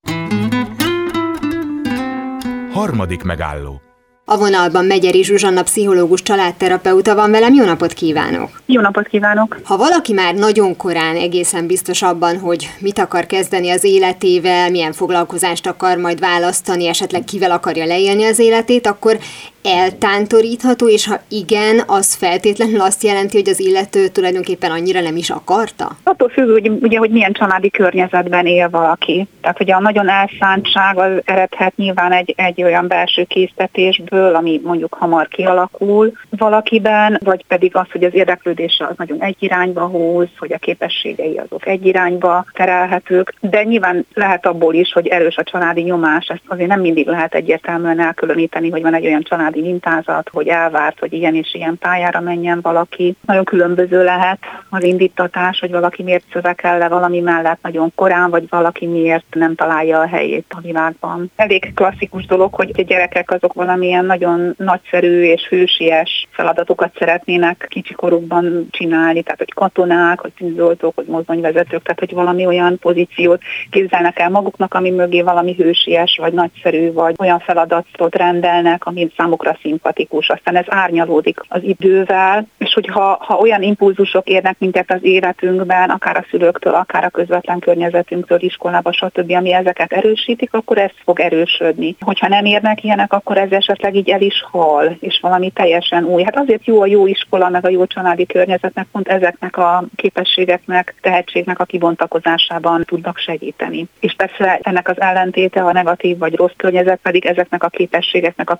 Harmadik 2.75 3.23
megálló. 3.23 3.81
A 4.25 4.38
vonalban 4.38 4.85
Megyeri 4.85 5.23
Zsuzsanna 5.23 5.63
pszichológus 5.63 6.21
családterapeuta 6.21 7.15
van 7.15 7.31
velem, 7.31 7.53
jó 7.53 7.65
napot 7.65 7.93
kívánok! 7.93 8.61
Jó 8.65 8.81
napot 8.81 9.07
kívánok! 9.07 9.59
Ha 9.63 9.77
valaki 9.77 10.13
már 10.13 10.33
nagyon 10.33 10.75
korán 10.75 11.15
egészen 11.15 11.67
biztos 11.67 12.01
abban, 12.01 12.39
hogy 12.39 12.69
mit 12.79 12.99
akar 12.99 13.25
kezdeni 13.25 13.69
az 13.69 13.83
életével, 13.83 14.69
milyen 14.69 14.93
foglalkozást 14.93 15.67
akar 15.67 15.97
majd 15.97 16.19
választani, 16.19 16.88
esetleg 16.88 17.23
kivel 17.23 17.51
akarja 17.51 17.85
leélni 17.85 18.23
az 18.25 18.39
életét, 18.39 18.88
akkor 18.88 19.19
eltántorítható, 19.65 20.89
és 20.89 21.08
ha 21.08 21.19
igen, 21.30 21.84
az 21.88 22.13
feltétlenül 22.15 22.82
azt 22.82 23.04
jelenti, 23.04 23.38
hogy 23.38 23.49
az 23.49 23.60
illető 23.60 24.08
tulajdonképpen 24.08 24.71
annyira 24.71 25.01
nem 25.01 25.15
is 25.15 25.30
akarta? 25.30 25.97
Attól 26.04 26.30
függ, 26.30 26.51
hogy, 26.51 26.69
ugye, 26.82 26.97
hogy 26.97 27.10
milyen 27.10 27.34
családi 27.34 27.69
környezetben 27.69 28.45
él 28.45 28.69
valaki. 28.69 29.28
Tehát, 29.41 29.58
hogy 29.58 29.71
a 29.71 29.80
nagyon 29.80 30.10
elszántság 30.10 30.97
az 30.97 31.12
eredhet 31.25 31.75
nyilván 31.75 32.12
egy, 32.12 32.34
egy 32.38 32.63
olyan 32.63 32.88
belső 32.88 33.23
késztetésből, 33.23 34.36
ami 34.36 34.62
mondjuk 34.63 34.93
hamar 34.93 35.28
kialakul 35.28 36.12
valakiben, 36.30 37.19
vagy 37.23 37.45
pedig 37.47 37.75
az, 37.75 37.88
hogy 37.91 38.04
az 38.04 38.13
érdeklődése 38.13 38.86
az 38.86 38.95
nagyon 38.97 39.21
egy 39.21 39.36
irányba 39.39 39.86
húz, 39.86 40.28
hogy 40.38 40.54
a 40.54 40.58
képességei 40.58 41.38
azok 41.38 41.67
egy 41.67 41.86
irányba 41.86 42.45
terelhetők, 42.54 43.34
de 43.39 43.63
nyilván 43.63 44.06
lehet 44.13 44.45
abból 44.45 44.73
is, 44.73 44.91
hogy 44.91 45.08
erős 45.08 45.38
a 45.38 45.43
családi 45.43 45.82
nyomás, 45.82 46.28
ezt 46.28 46.41
azért 46.47 46.69
nem 46.69 46.82
mindig 46.82 47.08
lehet 47.08 47.36
egyértelműen 47.36 47.99
elkülöníteni, 47.99 48.69
hogy 48.69 48.82
van 48.82 48.93
egy 48.93 49.06
olyan 49.06 49.23
családi 49.23 49.54
családi 49.55 49.71
mintázat, 49.71 50.29
hogy 50.29 50.47
elvárt, 50.47 50.99
hogy 50.99 51.13
ilyen 51.13 51.35
és 51.35 51.53
ilyen 51.53 51.77
pályára 51.77 52.19
menjen 52.19 52.59
valaki. 52.61 53.15
Nagyon 53.25 53.43
különböző 53.43 54.03
lehet 54.03 54.39
az 54.69 54.83
indítatás, 54.83 55.59
hogy 55.59 55.71
valaki 55.71 56.03
miért 56.03 56.23
szövekel 56.31 56.77
le 56.77 56.87
valami 56.87 57.19
mellett 57.19 57.61
nagyon 57.61 57.91
korán, 57.95 58.29
vagy 58.29 58.49
valaki 58.49 58.85
miért 58.85 59.25
nem 59.35 59.55
találja 59.55 59.99
a 59.99 60.07
helyét 60.07 60.45
a 60.49 60.61
világban. 60.61 61.31
Elég 61.35 61.73
klasszikus 61.73 62.25
dolog, 62.25 62.53
hogy 62.53 62.71
a 62.77 62.81
gyerekek 62.81 63.31
azok 63.31 63.53
valamilyen 63.53 64.05
nagyon 64.05 64.53
nagyszerű 64.57 65.23
és 65.23 65.47
hősies 65.49 66.27
feladatokat 66.31 66.91
szeretnének 66.97 67.65
kicsikorukban 67.69 68.67
csinálni, 68.71 69.21
tehát 69.21 69.39
hogy 69.39 69.53
katonák, 69.53 70.19
hogy 70.19 70.31
tűzoltók, 70.37 70.95
hogy 70.95 71.05
mozdonyvezetők, 71.07 71.83
tehát 71.83 71.99
hogy 71.99 72.13
valami 72.13 72.45
olyan 72.45 72.79
pozíciót 72.79 73.41
képzelnek 73.69 74.19
el 74.19 74.29
maguknak, 74.29 74.73
ami 74.73 74.89
mögé 74.89 75.21
valami 75.21 75.53
hősies, 75.53 76.17
vagy 76.21 76.33
nagyszerű, 76.33 76.93
vagy 76.93 77.15
olyan 77.17 77.39
feladatot 77.39 78.15
rendelnek, 78.15 78.85
ami 78.85 79.09
számukra 79.17 79.44
számukra 79.45 79.58
szimpatikus. 79.62 80.29
Aztán 80.29 80.55
ez 80.55 80.65
árnyalódik 80.67 81.39
az 81.47 81.63
idővel, 81.63 82.47
és 82.58 82.73
hogyha 82.73 83.17
ha 83.21 83.38
olyan 83.38 83.62
impulzusok 83.62 84.27
érnek 84.27 84.55
minket 84.60 84.91
az 84.91 85.03
életünkben, 85.03 85.89
akár 85.89 86.17
a 86.17 86.25
szülőktől, 86.29 86.73
akár 86.73 87.03
a 87.03 87.10
közvetlen 87.10 87.60
környezetünktől, 87.60 88.41
iskolába, 88.41 88.91
stb., 88.91 89.31
ami 89.31 89.53
ezeket 89.53 89.93
erősítik, 89.93 90.53
akkor 90.53 90.77
ez 90.77 90.91
fog 91.03 91.19
erősödni. 91.19 91.95
Hogyha 91.99 92.27
nem 92.27 92.45
érnek 92.45 92.84
ilyenek, 92.84 93.13
akkor 93.13 93.38
ez 93.38 93.51
esetleg 93.51 93.95
így 93.95 94.10
el 94.10 94.21
is 94.21 94.43
hal, 94.51 94.97
és 94.99 95.19
valami 95.21 95.49
teljesen 95.49 96.03
új. 96.03 96.23
Hát 96.23 96.38
azért 96.38 96.65
jó 96.65 96.81
a 96.81 96.86
jó 96.86 97.08
iskola, 97.08 97.49
meg 97.49 97.65
a 97.65 97.69
jó 97.69 97.86
családi 97.86 98.25
környezetnek, 98.25 98.88
pont 98.91 99.08
ezeknek 99.08 99.58
a 99.58 99.84
képességeknek, 99.95 100.95
tehetségnek 101.01 101.60
a 101.60 101.65
kibontakozásában 101.65 102.84
tudnak 102.84 103.17
segíteni. 103.17 103.88
És 103.99 104.13
persze 104.13 104.60
ennek 104.62 104.89
az 104.89 105.01
ellentéte, 105.01 105.62
a 105.62 105.71
negatív 105.71 106.17
vagy 106.17 106.36
rossz 106.36 106.55
környezet 106.58 106.99
pedig 107.01 107.25
ezeknek 107.25 107.63
a 107.63 107.69
képességeknek 107.69 108.49
a 108.49 108.55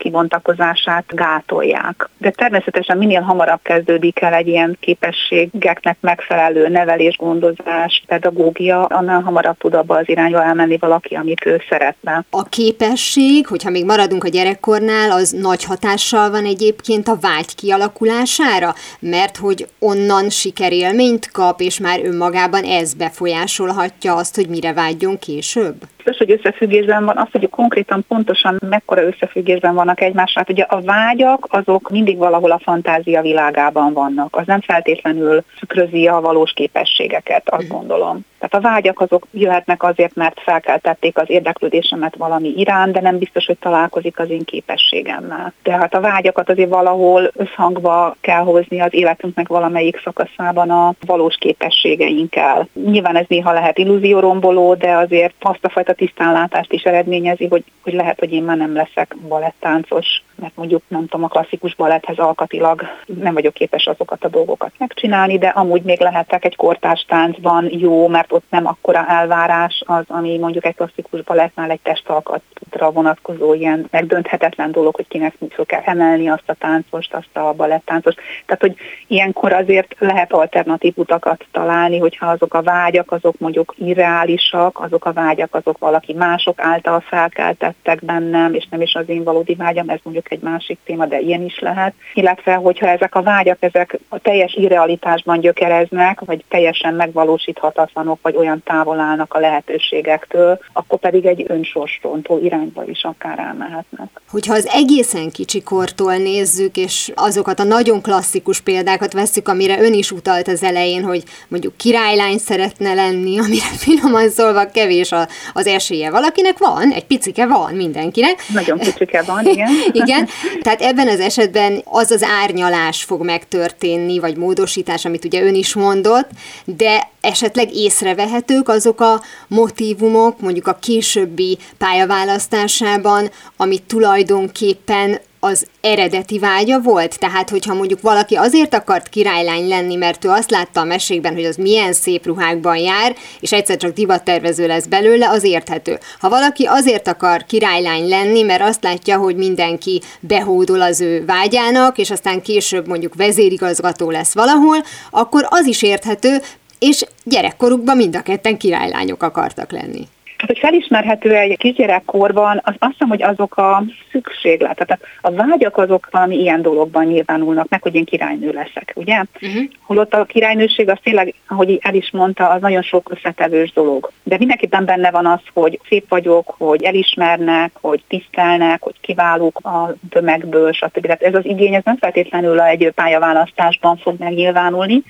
kibontakozását 0.76 1.06
gátolják. 1.08 2.10
De 2.18 2.30
természetesen 2.30 2.98
minél 2.98 3.22
hamarabb 3.22 3.60
kezdődik 3.62 4.22
el 4.22 4.34
egy 4.34 4.48
ilyen 4.48 4.78
képességeknek 4.80 5.98
megfelelő 6.02 6.68
nevelés, 6.68 7.18
gondozás, 7.18 8.04
pedagógia, 8.08 8.86
annál 8.86 9.22
hamarabb 9.22 9.58
tud 9.58 9.74
abba 9.74 9.98
az 9.98 10.10
irányba 10.10 10.44
elmenni 10.44 10.78
valaki, 10.78 11.16
amit 11.16 11.46
ő 11.46 11.62
szeretne. 11.70 12.26
A 12.30 12.44
képesség, 12.44 13.48
hogyha 13.48 13.70
még 13.70 13.86
maradunk 13.86 14.24
a 14.24 14.30
gyerekkornál, 14.30 15.12
az 15.12 15.32
nagy 15.32 15.64
hatással 15.64 16.30
van 16.30 16.46
egyébként 16.46 17.08
a 17.08 17.18
vágy 17.22 17.56
kialakulására, 17.56 18.74
mert 19.00 19.38
hogy 19.38 19.68
onnan 19.80 20.30
sikerélményt 20.30 21.32
kap, 21.32 21.62
és 21.62 21.80
már 21.80 22.00
önmagában 22.04 22.64
ez 22.64 22.94
befolyásolhatja 22.94 24.16
azt, 24.16 24.36
hogy 24.36 24.48
mire 24.48 24.74
vágyjon 24.74 25.20
később? 25.20 25.76
Biztos, 26.06 26.28
hogy 26.28 26.40
összefüggésben 26.40 27.06
van, 27.06 27.18
az, 27.18 27.28
hogy 27.32 27.50
konkrétan 27.50 28.06
pontosan 28.08 28.60
mekkora 28.70 29.04
összefüggésben 29.04 29.74
vannak 29.74 30.02
egymással. 30.02 30.44
Hát 30.48 30.50
ugye 30.50 30.64
a 30.64 30.82
vágyak 30.82 31.48
azok 31.50 31.90
mindig 31.90 32.18
valahol 32.18 32.52
a 32.52 32.60
fantázia 32.64 33.22
világában 33.22 33.94
vannak. 33.94 34.36
Az 34.36 34.46
nem 34.46 34.62
feltétlenül 34.62 35.44
tükrözi 35.60 36.08
a 36.08 36.22
valós 36.22 36.52
képességeket, 36.52 37.50
azt 37.50 37.68
gondolom. 37.68 38.26
Tehát 38.40 38.66
a 38.66 38.70
vágyak 38.70 39.00
azok 39.00 39.28
jöhetnek 39.32 39.84
azért, 39.84 40.16
mert 40.16 40.40
felkeltették 40.40 41.18
az 41.18 41.30
érdeklődésemet 41.30 42.16
valami 42.16 42.54
irán, 42.58 42.92
de 42.92 43.02
nem 43.02 43.18
biztos, 43.18 43.46
hogy 43.46 43.58
találkozik 43.58 44.20
az 44.20 44.30
én 44.30 44.44
képességemmel. 44.44 45.54
Tehát 45.64 45.94
a 45.94 46.02
vágyakat 46.02 46.50
azért 46.50 46.70
valahol 46.70 47.32
összhangba 47.36 48.16
kell 48.22 48.44
hozni 48.44 48.80
az 48.80 48.94
életünknek 48.94 49.48
valamelyik 49.48 50.02
szakaszában 50.04 50.70
a 50.70 50.94
valós 51.06 51.36
képességeinkkel. 51.40 52.68
Nyilván 52.86 53.16
ez 53.16 53.26
néha 53.28 53.54
lehet 53.54 53.78
illúzióromboló, 53.78 54.74
de 54.74 54.92
azért 54.92 55.34
azt 55.40 55.66
a 55.66 55.70
fajta 55.70 55.94
tisztánlátást 55.96 56.74
is 56.74 56.84
eredményezi, 56.84 57.48
hogy, 57.48 57.64
hogy 57.84 57.94
lehet, 57.94 58.20
hogy 58.20 58.32
én 58.32 58.44
már 58.44 58.58
nem 58.58 58.74
leszek 58.74 59.16
balettáncos, 59.28 60.24
mert 60.36 60.56
mondjuk 60.56 60.82
nem 60.88 61.02
tudom, 61.02 61.24
a 61.24 61.28
klasszikus 61.28 61.76
baletthez 61.76 62.18
alkatilag 62.18 62.84
nem 63.06 63.34
vagyok 63.34 63.54
képes 63.54 63.86
azokat 63.86 64.24
a 64.24 64.28
dolgokat 64.28 64.72
megcsinálni, 64.78 65.38
de 65.38 65.48
amúgy 65.48 65.82
még 65.82 66.00
lehetek 66.00 66.46
egy 66.46 66.56
kortárs 66.56 67.06
táncban 67.08 67.68
jó, 67.72 68.08
mert 68.08 68.32
ott 68.32 68.46
nem 68.50 68.68
akkora 68.68 69.06
elvárás 69.08 69.84
az, 69.86 70.04
ami 70.08 70.38
mondjuk 70.38 70.66
egy 70.66 70.76
klasszikus 70.76 71.22
balettnál 71.22 71.70
egy 71.70 71.80
testalkatra 71.80 72.92
vonatkozó 72.92 73.54
ilyen 73.54 73.88
megdönthetetlen 73.92 74.72
dolog, 74.72 74.96
hogy 74.96 75.08
kinek 75.08 75.34
föl 75.52 75.66
kell 75.66 75.82
emelni 75.86 76.28
azt 76.28 76.50
a 76.50 76.54
táncost, 76.54 77.14
azt 77.14 77.38
a 77.38 77.54
balettáncost. 77.54 78.20
Tehát, 78.46 78.62
hogy 78.62 78.76
ilyenkor 79.08 79.54
azért 79.54 79.96
lehet 80.00 80.34
alternatív 80.34 80.94
utakat 80.96 81.46
találni, 81.52 82.00
hogyha 82.00 82.26
azok 82.26 82.54
a 82.54 82.62
vágyak, 82.62 83.12
azok 83.12 83.40
mondjuk 83.40 83.74
irreálisak, 83.78 84.80
azok 84.80 85.06
a 85.06 85.14
vágyak, 85.14 85.56
azok 85.56 85.78
valaki 85.86 86.14
mások 86.14 86.62
által 86.62 87.00
felkeltettek 87.00 88.06
bennem, 88.06 88.54
és 88.54 88.68
nem 88.70 88.82
is 88.82 88.94
az 88.94 89.10
én 89.10 89.24
valódi 89.24 89.54
vágyam, 89.54 89.90
ez 89.90 90.00
mondjuk 90.04 90.32
egy 90.32 90.42
másik 90.42 90.78
téma, 90.86 91.06
de 91.06 91.20
ilyen 91.20 91.44
is 91.44 91.60
lehet. 91.60 91.94
Illetve, 92.14 92.54
hogyha 92.54 92.88
ezek 92.88 93.16
a 93.16 93.22
vágyak, 93.22 93.58
ezek 93.60 94.00
a 94.10 94.20
teljes 94.20 94.54
irrealitásban 94.54 95.40
gyökereznek, 95.40 96.20
vagy 96.20 96.44
teljesen 96.50 96.94
megvalósíthatatlanok, 96.94 98.20
vagy 98.22 98.36
olyan 98.36 98.62
távol 98.64 99.00
állnak 99.00 99.34
a 99.34 99.40
lehetőségektől, 99.40 100.60
akkor 100.74 101.00
pedig 101.00 101.26
egy 101.26 101.46
önsorsrontó 101.48 102.40
irányba 102.44 102.84
is 102.86 103.04
akár 103.04 103.40
elmehetnek. 103.40 104.22
Hogyha 104.30 104.54
az 104.54 104.68
egészen 104.74 105.32
kicsikortól 105.32 106.16
nézzük, 106.16 106.78
és 106.78 107.12
azokat 107.16 107.60
a 107.60 107.64
nagyon 107.64 108.02
klasszikus 108.02 108.62
példákat 108.62 109.14
veszük, 109.14 109.48
amire 109.48 109.80
ön 109.80 109.94
is 109.94 110.12
utalt 110.12 110.48
az 110.48 110.64
elején, 110.64 111.04
hogy 111.04 111.24
mondjuk 111.48 111.78
királylány 111.78 112.38
szeretne 112.38 112.94
lenni, 112.94 113.40
amire 113.40 113.72
finoman 113.78 114.30
szólva 114.30 114.66
kevés 114.72 115.12
az 115.54 115.68
esélye. 115.76 116.10
Valakinek 116.10 116.58
van, 116.58 116.92
egy 116.92 117.06
picike 117.06 117.46
van 117.46 117.74
mindenkinek. 117.74 118.44
Nagyon 118.54 118.78
picike 118.78 119.22
van, 119.22 119.46
igen. 119.46 119.70
igen, 120.04 120.28
tehát 120.62 120.82
ebben 120.82 121.08
az 121.08 121.20
esetben 121.20 121.82
az 121.86 122.12
az 122.12 122.24
árnyalás 122.24 123.04
fog 123.04 123.24
megtörténni, 123.24 124.20
vagy 124.20 124.38
módosítás, 124.38 125.06
amit 125.06 125.26
ugye 125.26 125.44
ön 125.44 125.56
is 125.56 125.74
mondott, 125.74 126.30
de 126.66 127.10
esetleg 127.22 127.76
észrevehetők 127.76 128.70
azok 128.70 129.02
a 129.02 129.22
motivumok, 129.48 130.40
mondjuk 130.40 130.68
a 130.68 130.78
későbbi 130.82 131.58
pályaválasztásában, 131.78 133.30
amit 133.58 133.84
tulajdonképpen 133.84 135.20
az 135.46 135.68
eredeti 135.82 136.40
vágya 136.40 136.80
volt? 136.80 137.20
Tehát, 137.20 137.50
hogyha 137.50 137.74
mondjuk 137.74 138.02
valaki 138.02 138.36
azért 138.36 138.74
akart 138.74 139.10
királylány 139.10 139.68
lenni, 139.68 139.96
mert 139.96 140.26
ő 140.26 140.30
azt 140.30 140.52
látta 140.52 140.80
a 140.80 140.84
mesékben, 140.84 141.34
hogy 141.34 141.46
az 141.46 141.56
milyen 141.56 141.94
szép 141.94 142.26
ruhákban 142.26 142.78
jár, 142.78 143.16
és 143.40 143.52
egyszer 143.52 143.78
csak 143.78 143.94
divattervező 143.94 144.68
lesz 144.68 144.86
belőle, 144.86 145.30
az 145.30 145.44
érthető. 145.44 146.00
Ha 146.20 146.30
valaki 146.30 146.66
azért 146.66 147.08
akar 147.08 147.46
királylány 147.46 148.08
lenni, 148.08 148.42
mert 148.42 148.62
azt 148.62 148.84
látja, 148.84 149.18
hogy 149.18 149.36
mindenki 149.36 150.02
behódol 150.20 150.82
az 150.82 151.02
ő 151.02 151.26
vágyának, 151.26 151.98
és 151.98 152.12
aztán 152.12 152.42
később 152.42 152.88
mondjuk 152.88 153.16
vezérigazgató 153.16 154.10
lesz 154.10 154.34
valahol, 154.34 154.78
akkor 155.12 155.48
az 155.50 155.66
is 155.66 155.82
érthető, 155.82 156.42
és 156.80 157.06
gyerekkorukban 157.24 157.98
mind 157.98 158.16
a 158.16 158.22
ketten 158.22 158.58
királylányok 158.58 159.24
akartak 159.24 159.72
lenni. 159.72 160.08
Hogy 160.46 160.60
felismerhető 160.60 161.36
egy 161.36 161.58
kisgyerekkorban, 161.58 162.62
az 162.64 162.74
azt 162.80 162.92
hiszem, 162.92 163.08
hogy 163.08 163.22
azok 163.22 163.58
a 163.58 163.84
szükséglet, 164.12 164.76
tehát 164.76 165.04
a 165.22 165.32
vágyak 165.32 165.78
azok 165.78 166.08
valami 166.12 166.40
ilyen 166.40 166.62
dologban 166.62 167.06
nyilvánulnak 167.06 167.70
meg, 167.70 167.82
hogy 167.82 167.96
én 167.96 168.06
királynő 168.06 168.52
leszek, 168.52 168.94
ugye? 168.96 169.24
Uh-huh. 169.42 169.64
Holott 169.82 170.14
a 170.14 170.26
királynőség 170.26 170.90
az 170.90 170.98
tényleg, 171.04 171.34
ahogy 171.48 171.80
el 171.82 171.94
is 171.94 172.12
mondta, 172.12 172.50
az 172.50 172.62
nagyon 172.62 172.82
sok 172.82 173.12
összetevős 173.12 173.72
dolog. 173.72 174.12
De 174.24 174.38
mindenképpen 174.38 174.86
benne 174.86 175.12
van 175.12 175.26
az, 175.26 175.40
hogy 175.54 175.80
szép 175.90 176.10
vagyok, 176.10 176.54
hogy 176.58 176.84
elismernek, 176.84 177.72
hogy 177.82 178.04
tisztelnek, 178.08 178.82
hogy 178.82 178.96
kiválók 179.02 179.60
a 179.66 179.94
tömegből, 180.10 180.72
stb. 180.72 181.02
Tehát 181.02 181.22
ez 181.22 181.36
az 181.36 181.46
igény, 181.46 181.74
ez 181.74 181.84
nem 181.84 181.98
feltétlenül 181.98 182.62
egy 182.62 182.92
pályaválasztásban 182.96 183.98
fog 183.98 184.16
megnyilvánulni, 184.20 185.04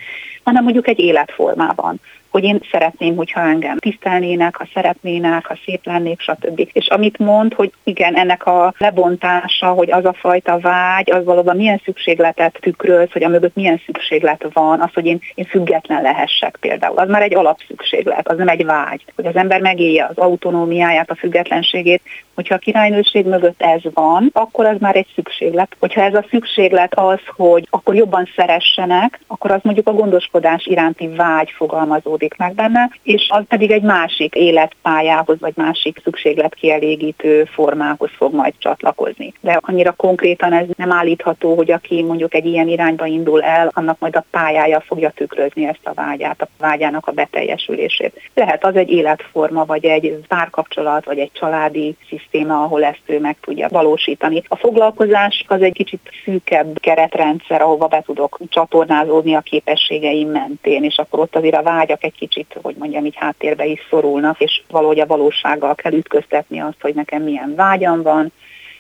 hanem 0.44 0.64
mondjuk 0.64 0.88
egy 0.88 1.00
életformában 1.00 2.00
hogy 2.36 2.44
én 2.44 2.60
szeretném, 2.72 3.16
hogyha 3.16 3.40
engem 3.40 3.78
tisztelnének, 3.78 4.56
ha 4.56 4.68
szeretnének, 4.74 5.46
ha 5.46 5.58
szép 5.66 5.86
lennék, 5.86 6.20
stb. 6.20 6.70
És 6.74 6.88
amit 6.88 7.18
mond, 7.18 7.54
hogy 7.54 7.72
igen, 7.84 8.16
ennek 8.16 8.46
a 8.46 8.74
lebontása, 8.78 9.68
hogy 9.68 9.92
az 9.92 10.06
a 10.06 10.14
fajta 10.14 10.60
vágy, 10.60 11.12
az 11.12 11.24
valóban 11.24 11.56
milyen 11.56 11.82
szükségletet 11.84 12.58
tükröz, 12.62 13.12
hogy 13.12 13.24
a 13.24 13.28
mögött 13.28 13.56
milyen 13.56 13.82
szükséglet 13.86 14.46
van, 14.54 14.82
az, 14.82 14.94
hogy 14.94 15.06
én, 15.06 15.20
én 15.36 15.46
független 15.46 16.02
lehessek 16.02 16.58
például. 16.60 16.98
Az 16.98 17.10
már 17.10 17.22
egy 17.22 17.36
alapszükséglet, 17.36 18.28
az 18.28 18.38
nem 18.38 18.48
egy 18.48 18.66
vágy. 18.66 19.06
Hogy 19.16 19.26
az 19.26 19.36
ember 19.36 19.62
megélje 19.62 20.06
az 20.10 20.18
autonómiáját, 20.18 21.10
a 21.10 21.16
függetlenségét, 21.16 22.02
hogyha 22.36 22.56
a 22.56 22.58
királynőség 22.58 23.26
mögött 23.26 23.62
ez 23.62 23.82
van, 23.94 24.30
akkor 24.34 24.66
az 24.66 24.78
már 24.80 24.96
egy 24.96 25.08
szükséglet. 25.16 25.76
Hogyha 25.80 26.02
ez 26.02 26.14
a 26.14 26.26
szükséglet 26.30 27.00
az, 27.00 27.20
hogy 27.36 27.68
akkor 27.70 27.96
jobban 27.96 28.30
szeressenek, 28.36 29.20
akkor 29.28 29.52
az 29.52 29.60
mondjuk 29.64 29.88
a 29.88 29.94
gondoskodás 29.94 30.66
iránti 30.66 31.08
vágy 31.08 31.52
fogalmazódik 31.52 32.25
fogalmazódik 32.26 32.36
meg 32.38 32.54
benne, 32.54 32.92
és 33.04 33.28
az 33.30 33.44
pedig 33.48 33.72
egy 33.72 33.82
másik 33.82 34.36
életpályához, 34.36 35.40
vagy 35.40 35.54
másik 35.56 36.02
szükséglet 36.04 36.54
kielégítő 36.54 37.46
formához 37.46 38.10
fog 38.18 38.34
majd 38.34 38.54
csatlakozni. 38.58 39.34
De 39.42 39.60
annyira 39.62 39.92
konkrétan 39.92 40.54
ez 40.54 40.66
nem 40.78 40.92
állítható, 40.92 41.56
hogy 41.56 41.72
aki 41.72 42.04
mondjuk 42.04 42.34
egy 42.34 42.46
ilyen 42.46 42.68
irányba 42.68 43.06
indul 43.06 43.42
el, 43.44 43.72
annak 43.74 44.00
majd 44.00 44.16
a 44.16 44.26
pályája 44.32 44.80
fogja 44.80 45.10
tükrözni 45.10 45.68
ezt 45.68 45.88
a 45.88 45.94
vágyát, 45.94 46.42
a 46.42 46.48
vágyának 46.58 47.08
a 47.08 47.12
beteljesülését. 47.12 48.22
Lehet 48.34 48.66
az 48.66 48.76
egy 48.76 48.90
életforma, 48.90 49.66
vagy 49.66 49.86
egy 49.86 50.18
párkapcsolat, 50.28 51.06
vagy 51.06 51.20
egy 51.20 51.32
családi 51.34 51.96
szisztéma, 52.10 52.64
ahol 52.64 52.84
ezt 52.84 53.02
ő 53.06 53.20
meg 53.20 53.36
tudja 53.42 53.68
valósítani. 53.70 54.44
A 54.48 54.56
foglalkozás 54.56 55.46
az 55.48 55.62
egy 55.62 55.74
kicsit 55.74 56.10
szűkebb 56.24 56.80
keretrendszer, 56.80 57.62
ahova 57.62 57.88
be 57.88 58.02
tudok 58.06 58.40
csatornázódni 58.50 59.36
a 59.36 59.42
képességeim 59.42 60.30
mentén, 60.30 60.84
és 60.84 60.98
akkor 60.98 61.20
ott 61.20 61.36
azért 61.36 61.56
a 61.56 61.64
vágyak 61.64 62.04
egy 62.06 62.16
kicsit, 62.16 62.58
hogy 62.62 62.76
mondjam, 62.76 63.06
így 63.06 63.16
háttérbe 63.16 63.66
is 63.66 63.80
szorulnak, 63.90 64.40
és 64.40 64.62
valahogy 64.70 65.00
a 65.00 65.06
valósággal 65.06 65.76
kell 65.76 65.94
ütköztetni 65.94 66.60
azt, 66.60 66.82
hogy 66.82 66.94
nekem 66.94 67.22
milyen 67.22 67.56
vágyam 67.56 68.02
van, 68.02 68.32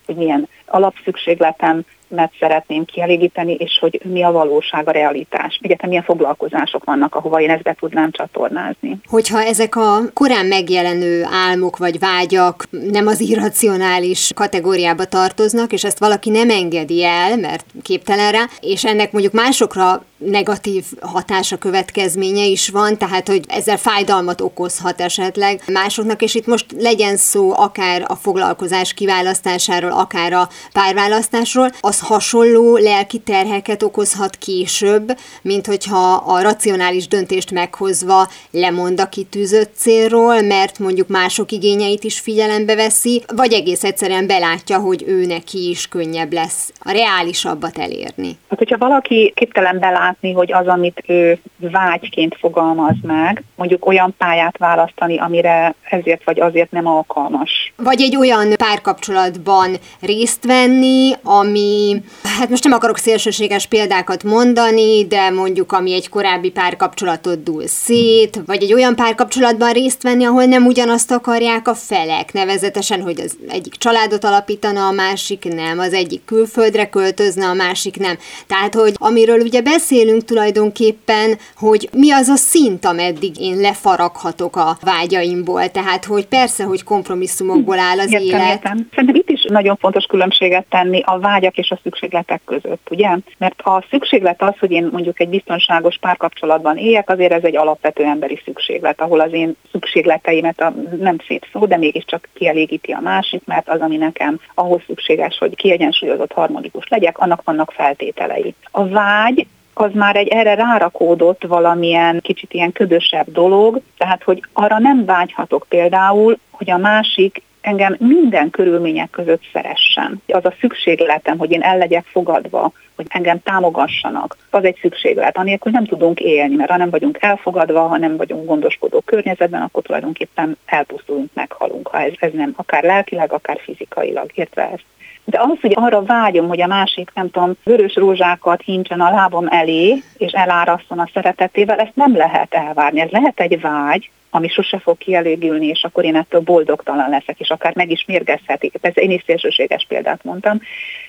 hogy 0.06 0.16
milyen 0.16 0.48
alapszükségletem 0.66 1.86
mert 2.08 2.32
szeretném 2.40 2.86
kielégíteni, 2.86 3.54
és 3.54 3.78
hogy 3.80 4.02
mi 4.04 4.24
a 4.24 4.32
valóság, 4.32 4.88
a 4.88 4.92
realitás. 4.92 5.60
Egyetem 5.62 5.90
milyen 5.90 6.04
foglalkozások 6.04 6.84
vannak, 6.84 7.16
ahova 7.16 7.42
én 7.42 7.50
ezt 7.50 7.62
be 7.64 7.76
tudnám 7.80 8.12
csatornázni. 8.12 8.98
Hogyha 9.06 9.44
ezek 9.44 9.76
a 9.76 9.98
korán 10.14 10.46
megjelenő 10.46 11.24
álmok 11.32 11.78
vagy 11.78 12.00
vágyak 12.00 12.66
nem 12.92 13.08
az 13.08 13.22
irracionális 13.22 14.32
kategóriába 14.36 15.06
tartoznak, 15.06 15.74
és 15.74 15.84
ezt 15.84 16.00
valaki 16.00 16.30
nem 16.30 16.50
engedi 16.50 17.04
el, 17.04 17.38
mert 17.38 17.66
képtelen 17.82 18.32
rá, 18.32 18.44
és 18.60 18.86
ennek 18.86 19.12
mondjuk 19.12 19.34
másokra 19.34 20.06
negatív 20.18 20.84
hatása, 21.02 21.58
következménye 21.58 22.46
is 22.46 22.70
van, 22.70 22.98
tehát 22.98 23.28
hogy 23.28 23.44
ezzel 23.48 23.78
fájdalmat 23.78 24.42
okozhat 24.42 25.02
esetleg 25.02 25.62
másoknak, 25.74 26.22
és 26.22 26.36
itt 26.36 26.46
most 26.46 26.66
legyen 26.78 27.18
szó 27.18 27.54
akár 27.56 28.06
a 28.08 28.16
foglalkozás 28.16 28.94
kiválasztásáról, 28.94 29.92
akár 29.92 30.34
a 30.34 30.50
párválasztásról, 30.74 31.70
az 31.80 32.00
hasonló 32.00 32.78
lelki 32.78 33.20
terheket 33.20 33.84
okozhat 33.84 34.36
később, 34.36 35.18
mint 35.42 35.66
hogyha 35.66 36.14
a 36.14 36.42
racionális 36.42 37.08
döntést 37.08 37.52
meghozva 37.52 38.28
lemond 38.52 39.00
a 39.00 39.10
kitűzött 39.10 39.72
célról, 39.76 40.42
mert 40.42 40.80
mondjuk 40.80 41.08
mások 41.08 41.52
igényeit 41.52 42.04
is 42.04 42.20
figyelembe 42.20 42.76
veszi, 42.76 43.24
vagy 43.36 43.54
egész 43.54 43.84
egyszerűen 43.84 44.28
belátja, 44.28 44.80
hogy 44.80 45.04
ő 45.08 45.26
neki 45.26 45.70
is 45.70 45.88
könnyebb 45.88 46.34
lesz 46.34 46.72
a 46.80 46.92
reálisabbat 46.92 47.78
elérni. 47.78 48.38
Hát, 48.50 48.58
hogyha 48.58 48.78
valaki 48.78 49.34
képtelen 49.36 49.80
belátni, 49.80 50.05
hogy 50.34 50.54
az, 50.54 50.68
amit 50.68 51.04
ő 51.08 51.40
vágyként 51.58 52.36
fogalmaz 52.40 52.96
meg, 53.02 53.44
mondjuk 53.56 53.86
olyan 53.86 54.16
pályát 54.18 54.58
választani, 54.58 55.20
amire 55.20 55.76
ezért 55.90 56.24
vagy 56.24 56.40
azért 56.40 56.72
nem 56.72 56.88
alkalmas. 56.88 57.74
Vagy 57.76 58.02
egy 58.02 58.16
olyan 58.16 58.54
párkapcsolatban 58.56 59.76
részt 60.02 60.46
venni, 60.46 61.12
ami, 61.24 62.02
hát 62.40 62.50
most 62.50 62.64
nem 62.64 62.74
akarok 62.74 62.98
szélsőséges 62.98 63.66
példákat 63.66 64.24
mondani, 64.24 65.06
de 65.08 65.30
mondjuk 65.30 65.72
ami 65.72 65.94
egy 65.94 66.10
korábbi 66.10 66.52
párkapcsolatot 66.52 67.44
dúl 67.44 67.68
szét, 67.68 68.42
vagy 68.46 68.64
egy 68.64 68.74
olyan 68.74 68.96
párkapcsolatban 68.96 69.72
részt 69.72 70.04
venni, 70.04 70.24
ahol 70.26 70.46
nem 70.46 70.66
ugyanazt 70.66 71.12
akarják 71.12 71.68
a 71.68 71.76
felek, 71.76 72.34
nevezetesen, 72.34 73.02
hogy 73.02 73.20
az 73.22 73.38
egyik 73.48 73.76
családot 73.76 74.24
alapítana, 74.24 74.88
a 74.88 74.92
másik 74.92 75.54
nem, 75.54 75.80
az 75.80 75.94
egyik 75.94 76.26
külföldre 76.26 76.90
költözne, 76.90 77.46
a 77.46 77.54
másik 77.54 77.98
nem. 77.98 78.18
Tehát, 78.48 78.74
hogy 78.74 78.94
amiről 78.98 79.40
ugye 79.40 79.62
beszélünk 79.96 80.24
tulajdonképpen, 80.24 81.38
hogy 81.56 81.90
mi 81.94 82.12
az 82.12 82.28
a 82.28 82.36
szint, 82.36 82.86
ameddig 82.86 83.40
én 83.40 83.58
lefaraghatok 83.58 84.56
a 84.56 84.78
vágyaimból. 84.82 85.68
Tehát, 85.68 86.06
hogy 86.06 86.26
persze, 86.28 86.64
hogy 86.64 86.84
kompromisszumokból 86.84 87.80
áll 87.80 88.00
az 88.00 88.12
értem, 88.12 88.28
élet. 88.28 88.52
Értem. 88.52 88.88
Szerintem 88.90 89.16
itt 89.16 89.30
is 89.30 89.46
nagyon 89.50 89.76
fontos 89.76 90.06
különbséget 90.06 90.66
tenni 90.70 91.02
a 91.06 91.20
vágyak 91.20 91.58
és 91.58 91.72
a 91.72 91.80
szükségletek 91.84 92.42
között, 92.46 92.88
ugye? 92.90 93.10
Mert 93.38 93.62
a 93.62 93.84
szükséglet 93.90 94.42
az, 94.42 94.54
hogy 94.60 94.72
én 94.72 94.90
mondjuk 94.92 95.20
egy 95.20 95.30
biztonságos 95.30 95.98
párkapcsolatban 96.02 96.78
éljek, 96.78 97.10
azért 97.10 97.32
ez 97.32 97.44
egy 97.44 97.58
alapvető 97.58 98.04
emberi 98.04 98.42
szükséglet, 98.46 99.02
ahol 99.02 99.20
az 99.20 99.34
én 99.34 99.56
szükségleteimet 99.72 100.62
a, 100.62 100.74
nem 101.00 101.18
szép 101.28 101.46
szó, 101.52 101.66
de 101.66 101.78
mégiscsak 101.78 102.30
kielégíti 102.34 102.92
a 102.92 103.00
másik, 103.00 103.42
mert 103.46 103.70
az, 103.70 103.80
ami 103.80 103.98
nekem 103.98 104.40
ahhoz 104.54 104.82
szükséges, 104.88 105.38
hogy 105.38 105.56
kiegyensúlyozott 105.56 106.32
harmonikus 106.32 106.88
legyek, 106.88 107.18
annak 107.18 107.44
vannak 107.44 107.72
feltételei. 107.72 108.54
A 108.72 108.88
vágy 108.88 109.48
az 109.78 109.92
már 109.94 110.16
egy 110.16 110.28
erre 110.28 110.54
rárakódott 110.54 111.44
valamilyen 111.48 112.20
kicsit 112.22 112.54
ilyen 112.54 112.72
ködösebb 112.72 113.32
dolog, 113.32 113.82
tehát 113.98 114.24
hogy 114.24 114.44
arra 114.54 114.80
nem 114.80 115.06
vágyhatok 115.06 115.66
például, 115.70 116.38
hogy 116.52 116.72
a 116.72 116.78
másik 116.78 117.42
engem 117.62 117.96
minden 118.00 118.50
körülmények 118.50 119.10
között 119.10 119.42
szeressen. 119.54 120.22
Az 120.28 120.46
a 120.46 120.54
szükségletem, 120.60 121.38
hogy 121.38 121.52
én 121.52 121.62
el 121.62 121.78
legyek 121.78 122.06
fogadva, 122.06 122.72
hogy 122.96 123.06
engem 123.10 123.42
támogassanak, 123.44 124.38
az 124.50 124.64
egy 124.64 124.78
szükséglet, 124.82 125.38
anélkül 125.38 125.72
nem 125.72 125.86
tudunk 125.86 126.20
élni, 126.20 126.56
mert 126.56 126.70
ha 126.70 126.78
nem 126.78 126.90
vagyunk 126.90 127.18
elfogadva, 127.22 127.88
ha 127.88 127.98
nem 127.98 128.18
vagyunk 128.18 128.46
gondoskodó 128.46 129.02
környezetben, 129.06 129.62
akkor 129.62 129.84
tulajdonképpen 129.84 130.58
elpusztulunk, 130.66 131.30
meghalunk, 131.34 131.88
ha 131.88 132.00
ez, 132.00 132.14
ez 132.20 132.32
nem, 132.34 132.54
akár 132.56 132.84
lelkileg, 132.84 133.34
akár 133.34 133.60
fizikailag, 133.64 134.32
értve 134.34 134.62
ezt. 134.62 134.86
De 135.26 135.40
az, 135.40 135.58
hogy 135.62 135.74
arra 135.76 136.04
vágyom, 136.04 136.48
hogy 136.48 136.62
a 136.62 136.68
másik, 136.68 137.12
nem 137.14 137.32
tudom, 137.32 137.54
vörös 137.64 137.96
rózsákat 137.96 138.62
hincsen 138.62 139.02
a 139.02 139.10
lábam 139.10 139.48
elé, 139.48 140.04
és 140.18 140.32
eláraszton 140.32 141.00
a 141.00 141.10
szeretetével, 141.14 141.80
ezt 141.80 141.96
nem 141.96 142.16
lehet 142.16 142.54
elvárni. 142.54 143.00
Ez 143.00 143.10
lehet 143.10 143.40
egy 143.40 143.62
vágy, 143.62 144.10
ami 144.30 144.48
sose 144.48 144.80
fog 144.80 144.98
kielégülni, 144.98 145.68
és 145.68 145.84
akkor 145.84 146.04
én 146.04 146.16
ettől 146.16 146.42
boldogtalan 146.42 147.10
leszek, 147.10 147.40
és 147.40 147.50
akár 147.50 147.76
meg 147.76 147.92
is 147.92 148.06
mérgezheti. 148.08 148.72
Ez 148.82 148.92
én 148.96 149.12
is 149.12 149.24
szélsőséges 149.26 149.86
példát 149.88 150.24
mondtam, 150.24 150.62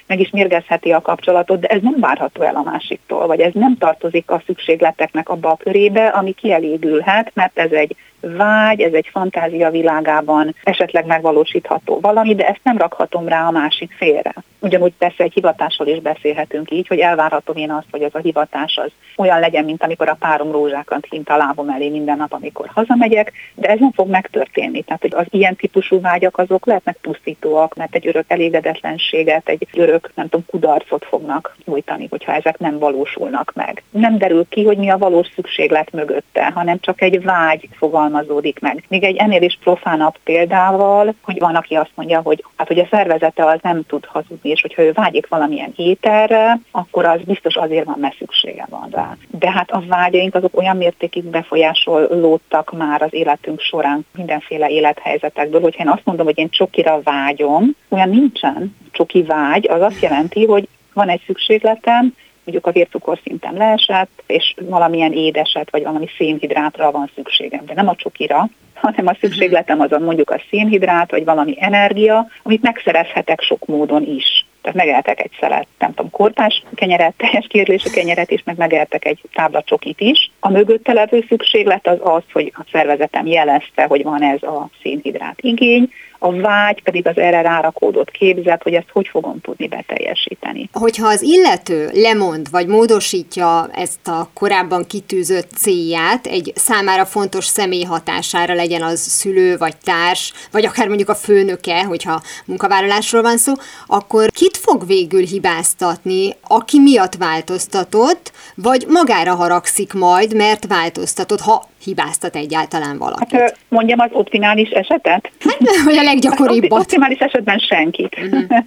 meg 0.07 0.21
is 0.21 0.31
mérgezheti 0.31 0.93
a 0.93 1.01
kapcsolatot, 1.01 1.61
de 1.61 1.67
ez 1.67 1.83
nem 1.83 1.97
várható 2.01 2.43
el 2.43 2.55
a 2.55 2.63
másiktól, 2.63 3.27
vagy 3.27 3.41
ez 3.41 3.53
nem 3.53 3.77
tartozik 3.79 4.31
a 4.31 4.43
szükségleteknek 4.47 5.29
abba 5.29 5.51
a 5.51 5.57
körébe, 5.57 6.07
ami 6.07 6.33
kielégülhet, 6.33 7.31
mert 7.35 7.59
ez 7.59 7.71
egy 7.71 7.97
vágy, 8.21 8.81
ez 8.81 8.93
egy 8.93 9.09
fantázia 9.13 9.71
világában 9.71 10.55
esetleg 10.63 11.07
megvalósítható 11.07 12.01
valami, 12.01 12.35
de 12.35 12.49
ezt 12.49 12.61
nem 12.63 12.79
rakhatom 12.79 13.29
rá 13.29 13.47
a 13.47 13.51
másik 13.51 13.93
félre. 13.97 14.35
Ugyanúgy 14.59 14.93
persze 14.99 15.25
egy 15.25 15.33
hivatásról 15.33 15.89
is 15.89 16.01
beszélhetünk 16.01 16.71
így, 16.71 16.87
hogy 16.87 16.99
elvárhatom 16.99 17.57
én 17.57 17.71
azt, 17.71 17.87
hogy 17.91 18.03
az 18.03 18.15
a 18.15 18.19
hivatás 18.19 18.77
az 18.77 18.91
olyan 19.17 19.41
legyen, 19.41 19.65
mint 19.65 19.83
amikor 19.83 20.09
a 20.09 20.17
párom 20.19 20.51
rózsákat 20.53 21.07
hint 21.11 21.29
a 21.29 21.37
lábom 21.37 21.69
elé 21.69 21.89
minden 21.89 22.17
nap, 22.17 22.33
amikor 22.33 22.71
hazamegyek, 22.75 23.33
de 23.55 23.69
ez 23.69 23.79
nem 23.79 23.93
fog 23.93 24.09
megtörténni. 24.09 24.83
Tehát, 24.83 25.01
hogy 25.01 25.15
az 25.15 25.27
ilyen 25.31 25.57
típusú 25.57 26.01
vágyak 26.01 26.39
azok 26.39 26.67
lehetnek 26.67 26.97
pusztítóak, 27.01 27.75
mert 27.75 27.95
egy 27.95 28.07
örök 28.07 28.25
elégedetlenséget, 28.29 29.49
egy 29.49 29.67
örök, 29.75 30.11
nem 30.15 30.29
tudom, 30.29 30.47
kudarcot 30.47 31.05
fognak 31.05 31.57
nyújtani, 31.65 32.07
hogyha 32.11 32.33
ezek 32.33 32.59
nem 32.59 32.79
valósulnak 32.79 33.53
meg. 33.55 33.83
Nem 33.91 34.19
derül 34.19 34.47
ki, 34.49 34.65
hogy 34.65 34.79
mi 34.79 34.91
a 34.91 34.99
valós 34.99 35.29
szükséglet 35.35 35.93
mögötte, 35.93 36.51
hanem 36.55 36.81
csak 36.81 37.03
egy 37.03 37.23
vágy 37.23 37.69
fogalmazódik 38.17 38.61
meg. 38.61 38.85
Még 38.89 39.05
egy 39.05 39.17
ennél 39.17 39.43
is 39.43 39.59
profánabb 39.63 40.15
példával, 40.25 41.15
hogy 41.23 41.39
van, 41.39 41.55
aki 41.55 41.75
azt 41.75 41.91
mondja, 41.95 42.21
hogy 42.21 42.45
hát, 42.57 42.67
hogy 42.67 42.79
a 42.79 42.87
szervezete 42.91 43.45
az 43.45 43.59
nem 43.63 43.83
tud 43.87 44.05
hazudni, 44.05 44.51
és 44.51 44.61
hogyha 44.61 44.83
ő 44.83 44.93
vágyik 44.93 45.29
valamilyen 45.29 45.73
ételre, 45.77 46.61
akkor 46.71 47.05
az 47.05 47.21
biztos 47.25 47.55
azért 47.57 47.85
van, 47.85 47.99
mert 48.01 48.17
szüksége 48.17 48.67
van 48.71 48.89
rá. 48.91 49.17
De 49.31 49.51
hát 49.51 49.71
a 49.71 49.83
vágyaink 49.89 50.35
azok 50.35 50.57
olyan 50.57 50.77
mértékig 50.77 51.25
befolyásolódtak 51.25 52.73
már 52.77 53.03
az 53.03 53.15
életünk 53.15 53.61
során 53.61 54.07
mindenféle 54.17 54.69
élethelyzetekből, 54.69 55.61
hogyha 55.61 55.83
én 55.83 55.91
azt 55.91 56.05
mondom, 56.05 56.27
hogy 56.27 56.39
én 56.39 56.51
csokira 56.51 57.01
vágyom, 57.03 57.77
olyan 57.89 58.09
nincsen. 58.09 58.77
Csoki 58.91 59.23
vágy 59.23 59.69
az 59.69 59.81
azt 59.81 60.01
jelenti, 60.01 60.45
hogy 60.45 60.69
van 60.93 61.09
egy 61.09 61.23
szükségletem, 61.27 62.15
mondjuk 62.47 62.67
a 62.67 62.73
vércukorszintem 62.73 63.57
leesett, 63.57 64.23
és 64.27 64.55
valamilyen 64.61 65.13
édeset, 65.13 65.71
vagy 65.71 65.83
valami 65.83 66.09
szénhidrátra 66.17 66.91
van 66.91 67.11
szükségem, 67.15 67.65
de 67.65 67.75
nem 67.75 67.89
a 67.89 67.95
csokira, 67.95 68.49
hanem 68.75 69.07
a 69.07 69.17
szükségletem 69.21 69.81
az 69.81 69.93
a 69.93 69.99
mondjuk 69.99 70.31
a 70.31 70.43
szénhidrát, 70.51 71.11
vagy 71.11 71.25
valami 71.25 71.57
energia, 71.61 72.27
amit 72.43 72.63
megszerezhetek 72.63 73.41
sok 73.41 73.67
módon 73.67 74.03
is. 74.03 74.47
Tehát 74.63 74.79
megeltek 74.79 75.21
egy 75.21 75.31
szelet, 75.41 75.67
nem 75.79 75.95
tudom, 75.95 76.11
korpás 76.11 76.63
kenyeret, 76.75 77.15
teljes 77.19 77.47
kérlésű 77.49 77.91
kenyeret, 77.91 78.31
és 78.31 78.43
meg 78.45 78.57
megeltek 78.57 79.05
egy 79.05 79.21
tábla 79.33 79.63
csokit 79.63 80.01
is. 80.01 80.31
A 80.41 80.51
mögötte 80.51 80.93
levő 80.93 81.25
szükséglet 81.29 81.87
az 81.87 81.99
az, 82.03 82.23
hogy 82.33 82.53
a 82.57 82.65
szervezetem 82.73 83.27
jelezte, 83.27 83.85
hogy 83.85 84.03
van 84.03 84.23
ez 84.23 84.43
a 84.43 84.69
szénhidrát 84.83 85.41
igény, 85.41 85.91
a 86.19 86.33
vágy 86.33 86.83
pedig 86.83 87.07
az 87.07 87.19
erre 87.19 87.41
rárakódott 87.41 88.11
képzet, 88.11 88.63
hogy 88.63 88.75
ezt 88.75 88.91
hogy 88.93 89.09
fogom 89.09 89.41
tudni 89.41 89.69
beteljesíteni. 89.69 90.69
Hogyha 90.73 91.07
az 91.07 91.23
illető 91.23 91.91
lemond 91.93 92.51
vagy 92.51 92.67
módosítja 92.67 93.69
ezt 93.73 94.09
a 94.09 94.29
korábban 94.35 94.85
kitűzött 94.87 95.51
célját, 95.51 96.27
egy 96.27 96.53
számára 96.55 97.05
fontos 97.05 97.45
személy 97.45 97.83
hatására 97.83 98.55
legyen 98.55 98.83
az 98.83 99.01
szülő 99.01 99.57
vagy 99.57 99.77
társ, 99.85 100.33
vagy 100.51 100.65
akár 100.65 100.87
mondjuk 100.89 101.09
a 101.09 101.15
főnöke, 101.15 101.85
hogyha 101.85 102.23
munkavállalásról 102.47 103.23
van 103.23 103.37
szó, 103.37 103.53
akkor 103.87 104.31
kit 104.31 104.57
fog 104.57 104.87
végül 104.87 105.23
hibáztatni, 105.23 106.37
aki 106.49 106.81
miatt 106.81 107.15
változtatott, 107.15 108.33
vagy 108.55 108.87
magára 108.89 109.35
haragszik 109.35 109.93
majd, 109.93 110.37
mert 110.37 110.67
változtatott, 110.67 111.41
ha 111.41 111.69
hibáztat 111.85 112.37
egyáltalán 112.37 112.99
valakit? 112.99 113.41
Hát 113.41 113.57
mondjam 113.69 113.99
az 113.99 114.11
optimális 114.13 114.69
esetet? 114.69 115.31
Hát, 115.41 115.59
hogy 115.85 115.97
a 115.97 116.03
leggyakoribbat. 116.07 116.73
Az 116.73 116.79
optimális 116.79 117.19
esetben 117.19 117.59
senkit. 117.59 118.17
Uh-huh. 118.23 118.59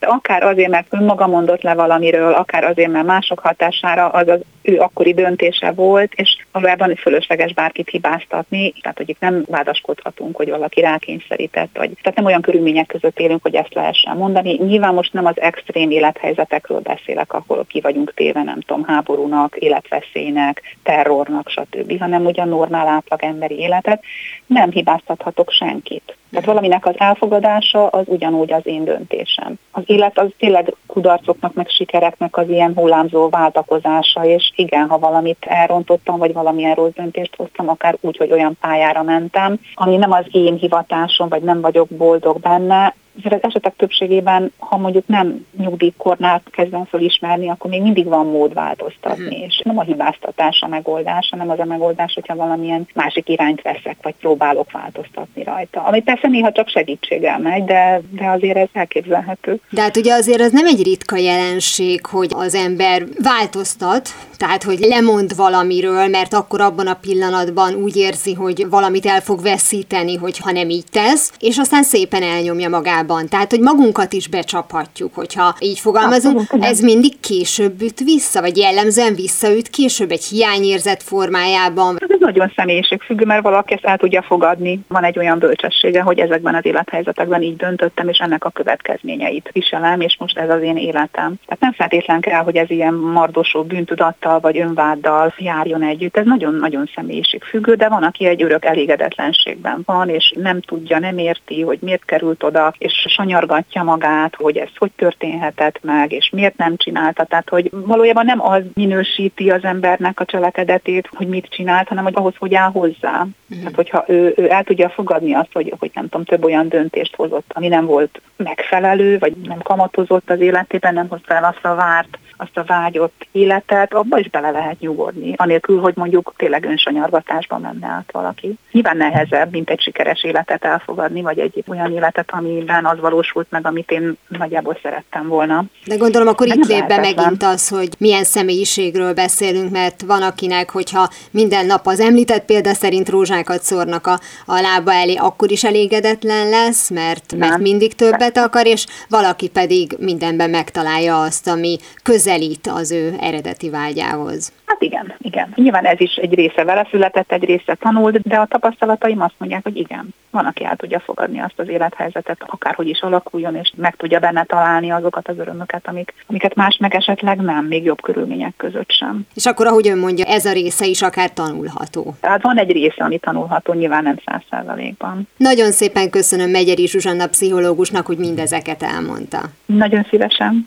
akár 0.00 0.42
azért, 0.42 0.70
mert 0.70 0.86
önmaga 0.90 1.26
mondott 1.26 1.62
le 1.62 1.74
valamiről, 1.74 2.32
akár 2.32 2.64
azért, 2.64 2.90
mert 2.90 3.06
mások 3.06 3.38
hatására, 3.38 4.08
az 4.08 4.28
az 4.28 4.40
ő 4.62 4.78
akkori 4.78 5.14
döntése 5.14 5.70
volt, 5.72 6.12
és 6.14 6.36
valójában 6.52 6.94
fölösleges 6.94 7.54
bárkit 7.54 7.88
hibáztatni, 7.88 8.72
tehát 8.80 8.96
hogy 8.96 9.08
itt 9.08 9.20
nem 9.20 9.44
vádaskodhatunk, 9.48 10.36
hogy 10.36 10.50
valaki 10.50 10.80
rákényszerített, 10.80 11.76
vagy 11.76 11.90
tehát 12.02 12.16
nem 12.16 12.26
olyan 12.26 12.40
körülmények 12.40 12.86
között 12.86 13.18
élünk, 13.18 13.42
hogy 13.42 13.54
ezt 13.54 13.74
lehessen 13.74 14.16
mondani. 14.16 14.52
Nyilván 14.52 14.94
most 14.94 15.12
nem 15.12 15.26
az 15.26 15.40
extrém 15.40 15.90
élethelyzetekről 15.90 16.80
beszélek, 16.80 17.32
ahol 17.32 17.64
ki 17.68 17.80
vagyunk 17.80 18.14
téve, 18.14 18.42
nem 18.42 18.60
tudom, 18.60 18.84
háborúnak, 18.84 19.56
életveszélynek, 19.56 20.76
terrornak, 20.82 21.48
stb., 21.48 21.98
hanem 21.98 22.24
ugyan 22.24 22.48
normál 22.48 22.88
átlag 22.88 23.22
emberi 23.22 23.58
életet. 23.58 24.02
Nem 24.46 24.70
hibáztathatok 24.70 25.50
senkit. 25.50 26.16
Tehát 26.32 26.46
valaminek 26.46 26.86
az 26.86 26.94
elfogadása 26.98 27.86
az 27.86 28.04
ugyanúgy 28.06 28.52
az 28.52 28.66
én 28.66 28.84
döntésem. 28.84 29.58
Az 29.70 29.82
élet 29.86 30.18
az 30.18 30.28
tényleg 30.38 30.74
kudarcoknak, 30.86 31.54
meg 31.54 31.68
sikereknek 31.68 32.36
az 32.36 32.48
ilyen 32.48 32.72
hullámzó 32.74 33.28
váltakozása, 33.28 34.24
és 34.24 34.51
igen, 34.54 34.88
ha 34.88 34.98
valamit 34.98 35.44
elrontottam, 35.48 36.18
vagy 36.18 36.32
valamilyen 36.32 36.74
rossz 36.74 36.92
döntést 36.94 37.36
hoztam, 37.36 37.68
akár 37.68 37.96
úgy, 38.00 38.16
hogy 38.16 38.32
olyan 38.32 38.56
pályára 38.60 39.02
mentem, 39.02 39.60
ami 39.74 39.96
nem 39.96 40.12
az 40.12 40.24
én 40.30 40.54
hivatásom, 40.54 41.28
vagy 41.28 41.42
nem 41.42 41.60
vagyok 41.60 41.88
boldog 41.88 42.40
benne, 42.40 42.94
az 43.24 43.42
esetek 43.42 43.76
többségében, 43.76 44.52
ha 44.58 44.76
mondjuk 44.76 45.06
nem 45.06 45.46
nyugdíjkornál 45.58 46.42
kezdem 46.50 46.84
felismerni, 46.84 47.48
akkor 47.48 47.70
még 47.70 47.82
mindig 47.82 48.06
van 48.06 48.26
mód 48.26 48.54
változtatni, 48.54 49.24
uh-huh. 49.24 49.42
és 49.42 49.60
nem 49.64 49.78
a 49.78 49.82
hibáztatás 49.82 50.60
a 50.60 50.68
megoldás, 50.68 51.28
hanem 51.30 51.50
az 51.50 51.58
a 51.58 51.64
megoldás, 51.64 52.14
hogyha 52.14 52.36
valamilyen 52.36 52.88
másik 52.94 53.28
irányt 53.28 53.62
veszek, 53.62 53.96
vagy 54.02 54.14
próbálok 54.20 54.70
változtatni 54.70 55.42
rajta. 55.42 55.82
Ami 55.82 56.02
persze 56.02 56.28
néha 56.28 56.52
csak 56.52 56.68
segítséggel 56.68 57.38
megy, 57.38 57.64
de, 57.64 58.00
de 58.10 58.28
azért 58.28 58.56
ez 58.56 58.68
elképzelhető. 58.72 59.60
De 59.70 59.80
hát 59.80 59.96
ugye 59.96 60.14
azért 60.14 60.40
az 60.40 60.52
nem 60.52 60.66
egy 60.66 60.82
ritka 60.82 61.16
jelenség, 61.16 62.06
hogy 62.06 62.30
az 62.34 62.54
ember 62.54 63.02
változtat, 63.22 64.08
tehát 64.36 64.62
hogy 64.62 64.78
lemond 64.78 65.36
valamiről, 65.36 66.08
mert 66.08 66.34
akkor 66.34 66.60
abban 66.60 66.86
a 66.86 66.98
pillanatban 67.00 67.74
úgy 67.74 67.96
érzi, 67.96 68.34
hogy 68.34 68.66
valamit 68.70 69.06
el 69.06 69.20
fog 69.20 69.42
veszíteni, 69.42 70.16
hogyha 70.16 70.52
nem 70.52 70.68
így 70.68 70.84
tesz, 70.92 71.32
és 71.38 71.58
aztán 71.58 71.82
szépen 71.82 72.22
elnyomja 72.22 72.68
magát 72.68 73.01
magában. 73.02 73.28
Tehát, 73.28 73.50
hogy 73.50 73.60
magunkat 73.60 74.12
is 74.12 74.28
becsaphatjuk, 74.28 75.14
hogyha 75.14 75.54
így 75.58 75.78
fogalmazunk. 75.78 76.40
Abszolút, 76.40 76.64
ez 76.64 76.80
mindig 76.80 77.20
később 77.20 77.82
üt 77.82 78.00
vissza, 78.00 78.40
vagy 78.40 78.56
jellemzően 78.56 79.14
visszaüt 79.14 79.68
később 79.68 80.10
egy 80.10 80.24
hiányérzet 80.24 81.02
formájában. 81.02 81.96
Ez 82.08 82.20
nagyon 82.20 82.52
személyiségfüggő, 82.56 83.24
mert 83.24 83.42
valaki 83.42 83.74
ezt 83.74 83.84
el 83.84 83.98
tudja 83.98 84.22
fogadni. 84.22 84.80
Van 84.88 85.04
egy 85.04 85.18
olyan 85.18 85.38
bölcsessége, 85.38 86.02
hogy 86.02 86.18
ezekben 86.18 86.54
az 86.54 86.66
élethelyzetekben 86.66 87.42
így 87.42 87.56
döntöttem, 87.56 88.08
és 88.08 88.18
ennek 88.18 88.44
a 88.44 88.50
következményeit 88.50 89.50
viselem, 89.52 90.00
és 90.00 90.16
most 90.18 90.38
ez 90.38 90.50
az 90.50 90.62
én 90.62 90.76
életem. 90.76 91.34
Tehát 91.46 91.60
nem 91.60 91.72
feltétlen 91.72 92.20
kell, 92.20 92.42
hogy 92.42 92.56
ez 92.56 92.70
ilyen 92.70 92.94
mardosó 92.94 93.62
bűntudattal 93.62 94.40
vagy 94.40 94.58
önváddal 94.58 95.34
járjon 95.38 95.82
együtt. 95.82 96.16
Ez 96.16 96.24
nagyon-nagyon 96.24 96.90
személyiségfüggő, 96.94 97.74
de 97.74 97.88
van, 97.88 98.02
aki 98.02 98.24
egy 98.24 98.42
örök 98.42 98.64
elégedetlenségben 98.64 99.82
van, 99.84 100.08
és 100.08 100.34
nem 100.36 100.60
tudja, 100.60 100.98
nem 100.98 101.18
érti, 101.18 101.60
hogy 101.60 101.78
miért 101.80 102.04
került 102.04 102.42
oda, 102.42 102.74
és 102.78 102.91
és 102.92 103.12
sanyargatja 103.12 103.82
magát, 103.82 104.34
hogy 104.34 104.56
ez 104.56 104.68
hogy 104.76 104.90
történhetett 104.96 105.78
meg, 105.82 106.12
és 106.12 106.30
miért 106.32 106.56
nem 106.56 106.76
csinálta. 106.76 107.24
Tehát, 107.24 107.48
hogy 107.48 107.70
valójában 107.70 108.24
nem 108.24 108.46
az 108.46 108.62
minősíti 108.74 109.50
az 109.50 109.64
embernek 109.64 110.20
a 110.20 110.24
cselekedetét, 110.24 111.08
hogy 111.14 111.28
mit 111.28 111.48
csinált, 111.50 111.88
hanem 111.88 112.04
hogy 112.04 112.14
ahhoz, 112.16 112.34
hogy 112.38 112.54
áll 112.54 112.70
hozzá. 112.70 113.22
Mm. 113.22 113.58
Tehát, 113.58 113.74
hogyha 113.74 114.04
ő, 114.06 114.32
ő 114.36 114.50
el 114.50 114.64
tudja 114.64 114.88
fogadni 114.88 115.34
azt, 115.34 115.52
hogy, 115.52 115.74
hogy 115.78 115.90
nem 115.94 116.08
tudom, 116.08 116.24
több 116.24 116.44
olyan 116.44 116.68
döntést 116.68 117.16
hozott, 117.16 117.50
ami 117.54 117.68
nem 117.68 117.84
volt 117.86 118.20
megfelelő, 118.36 119.18
vagy 119.18 119.32
nem 119.36 119.58
kamatozott 119.58 120.30
az 120.30 120.40
életében, 120.40 120.94
nem 120.94 121.08
hozta 121.08 121.34
el 121.34 121.44
azt 121.44 121.64
a 121.64 121.74
várt, 121.74 122.18
azt 122.42 122.56
a 122.56 122.64
vágyott 122.66 123.26
életet, 123.32 123.94
abba 123.94 124.18
is 124.18 124.28
bele 124.28 124.50
lehet 124.50 124.80
nyugodni, 124.80 125.34
anélkül, 125.36 125.80
hogy 125.80 125.92
mondjuk 125.96 126.32
tényleg 126.36 126.64
önsanyargatásba 126.64 127.58
menne 127.58 127.86
át 127.86 128.12
valaki. 128.12 128.54
Nyilván 128.72 128.96
nehezebb, 128.96 129.50
mint 129.50 129.70
egy 129.70 129.80
sikeres 129.80 130.24
életet 130.24 130.64
elfogadni, 130.64 131.22
vagy 131.22 131.38
egy 131.38 131.64
olyan 131.66 131.92
életet, 131.92 132.30
amiben 132.32 132.84
az 132.84 133.00
valósult 133.00 133.46
meg, 133.50 133.66
amit 133.66 133.90
én 133.90 134.16
nagyjából 134.28 134.78
szerettem 134.82 135.28
volna. 135.28 135.64
De 135.86 135.96
gondolom, 135.96 136.28
akkor 136.28 136.46
De 136.46 136.54
itt 136.54 136.66
lép 136.66 136.86
be 136.86 136.96
megint 136.96 137.42
az, 137.42 137.68
hogy 137.68 137.88
milyen 137.98 138.24
személyiségről 138.24 139.14
beszélünk, 139.14 139.70
mert 139.70 140.02
van 140.02 140.22
akinek, 140.22 140.70
hogyha 140.70 141.08
minden 141.30 141.66
nap 141.66 141.86
az 141.86 142.00
említett 142.00 142.44
példa 142.44 142.74
szerint 142.74 143.08
rózsákat 143.08 143.62
szórnak 143.62 144.06
a, 144.06 144.20
a 144.46 144.60
lába 144.60 144.92
elé, 144.92 145.14
akkor 145.14 145.50
is 145.50 145.64
elégedetlen 145.64 146.48
lesz, 146.48 146.90
mert, 146.90 147.34
mert 147.36 147.58
mindig 147.58 147.94
többet 147.94 148.36
akar, 148.36 148.66
és 148.66 148.86
valaki 149.08 149.48
pedig 149.48 149.96
mindenben 149.98 150.50
megtalálja 150.50 151.20
azt, 151.20 151.48
ami 151.48 151.78
közel 152.02 152.31
közelít 152.32 152.66
az 152.66 152.90
ő 152.92 153.14
eredeti 153.20 153.70
vágyához. 153.70 154.52
Hát 154.64 154.82
igen, 154.82 155.14
igen. 155.18 155.52
Nyilván 155.54 155.84
ez 155.84 156.00
is 156.00 156.14
egy 156.14 156.34
része 156.34 156.64
vele 156.64 156.86
született, 156.90 157.32
egy 157.32 157.44
része 157.44 157.74
tanult, 157.74 158.20
de 158.20 158.36
a 158.36 158.46
tapasztalataim 158.46 159.20
azt 159.20 159.34
mondják, 159.38 159.62
hogy 159.62 159.76
igen, 159.76 160.14
van, 160.30 160.44
aki 160.44 160.64
el 160.64 160.76
tudja 160.76 161.00
fogadni 161.00 161.40
azt 161.40 161.54
az 161.58 161.68
élethelyzetet, 161.68 162.42
akárhogy 162.46 162.88
is 162.88 163.00
alakuljon, 163.00 163.56
és 163.56 163.72
meg 163.76 163.96
tudja 163.96 164.18
benne 164.18 164.44
találni 164.44 164.90
azokat 164.90 165.28
az 165.28 165.38
örömöket, 165.38 165.88
amik, 165.88 166.14
amiket 166.26 166.54
más 166.54 166.76
meg 166.76 166.94
esetleg 166.94 167.40
nem, 167.40 167.64
még 167.64 167.84
jobb 167.84 168.00
körülmények 168.00 168.54
között 168.56 168.90
sem. 168.90 169.26
És 169.34 169.46
akkor, 169.46 169.66
ahogy 169.66 169.88
ön 169.88 169.98
mondja, 169.98 170.24
ez 170.24 170.44
a 170.44 170.52
része 170.52 170.86
is 170.86 171.02
akár 171.02 171.32
tanulható. 171.32 172.14
Tehát 172.20 172.42
van 172.42 172.58
egy 172.58 172.72
része, 172.72 173.04
ami 173.04 173.18
tanulható, 173.18 173.72
nyilván 173.72 174.02
nem 174.02 174.16
száz 174.24 174.42
százalékban. 174.50 175.28
Nagyon 175.36 175.70
szépen 175.70 176.10
köszönöm 176.10 176.50
Megyeri 176.50 176.86
Zsuzsanna 176.86 177.26
pszichológusnak, 177.26 178.06
hogy 178.06 178.18
mindezeket 178.18 178.82
elmondta. 178.82 179.40
Nagyon 179.66 180.06
szívesen. 180.10 180.66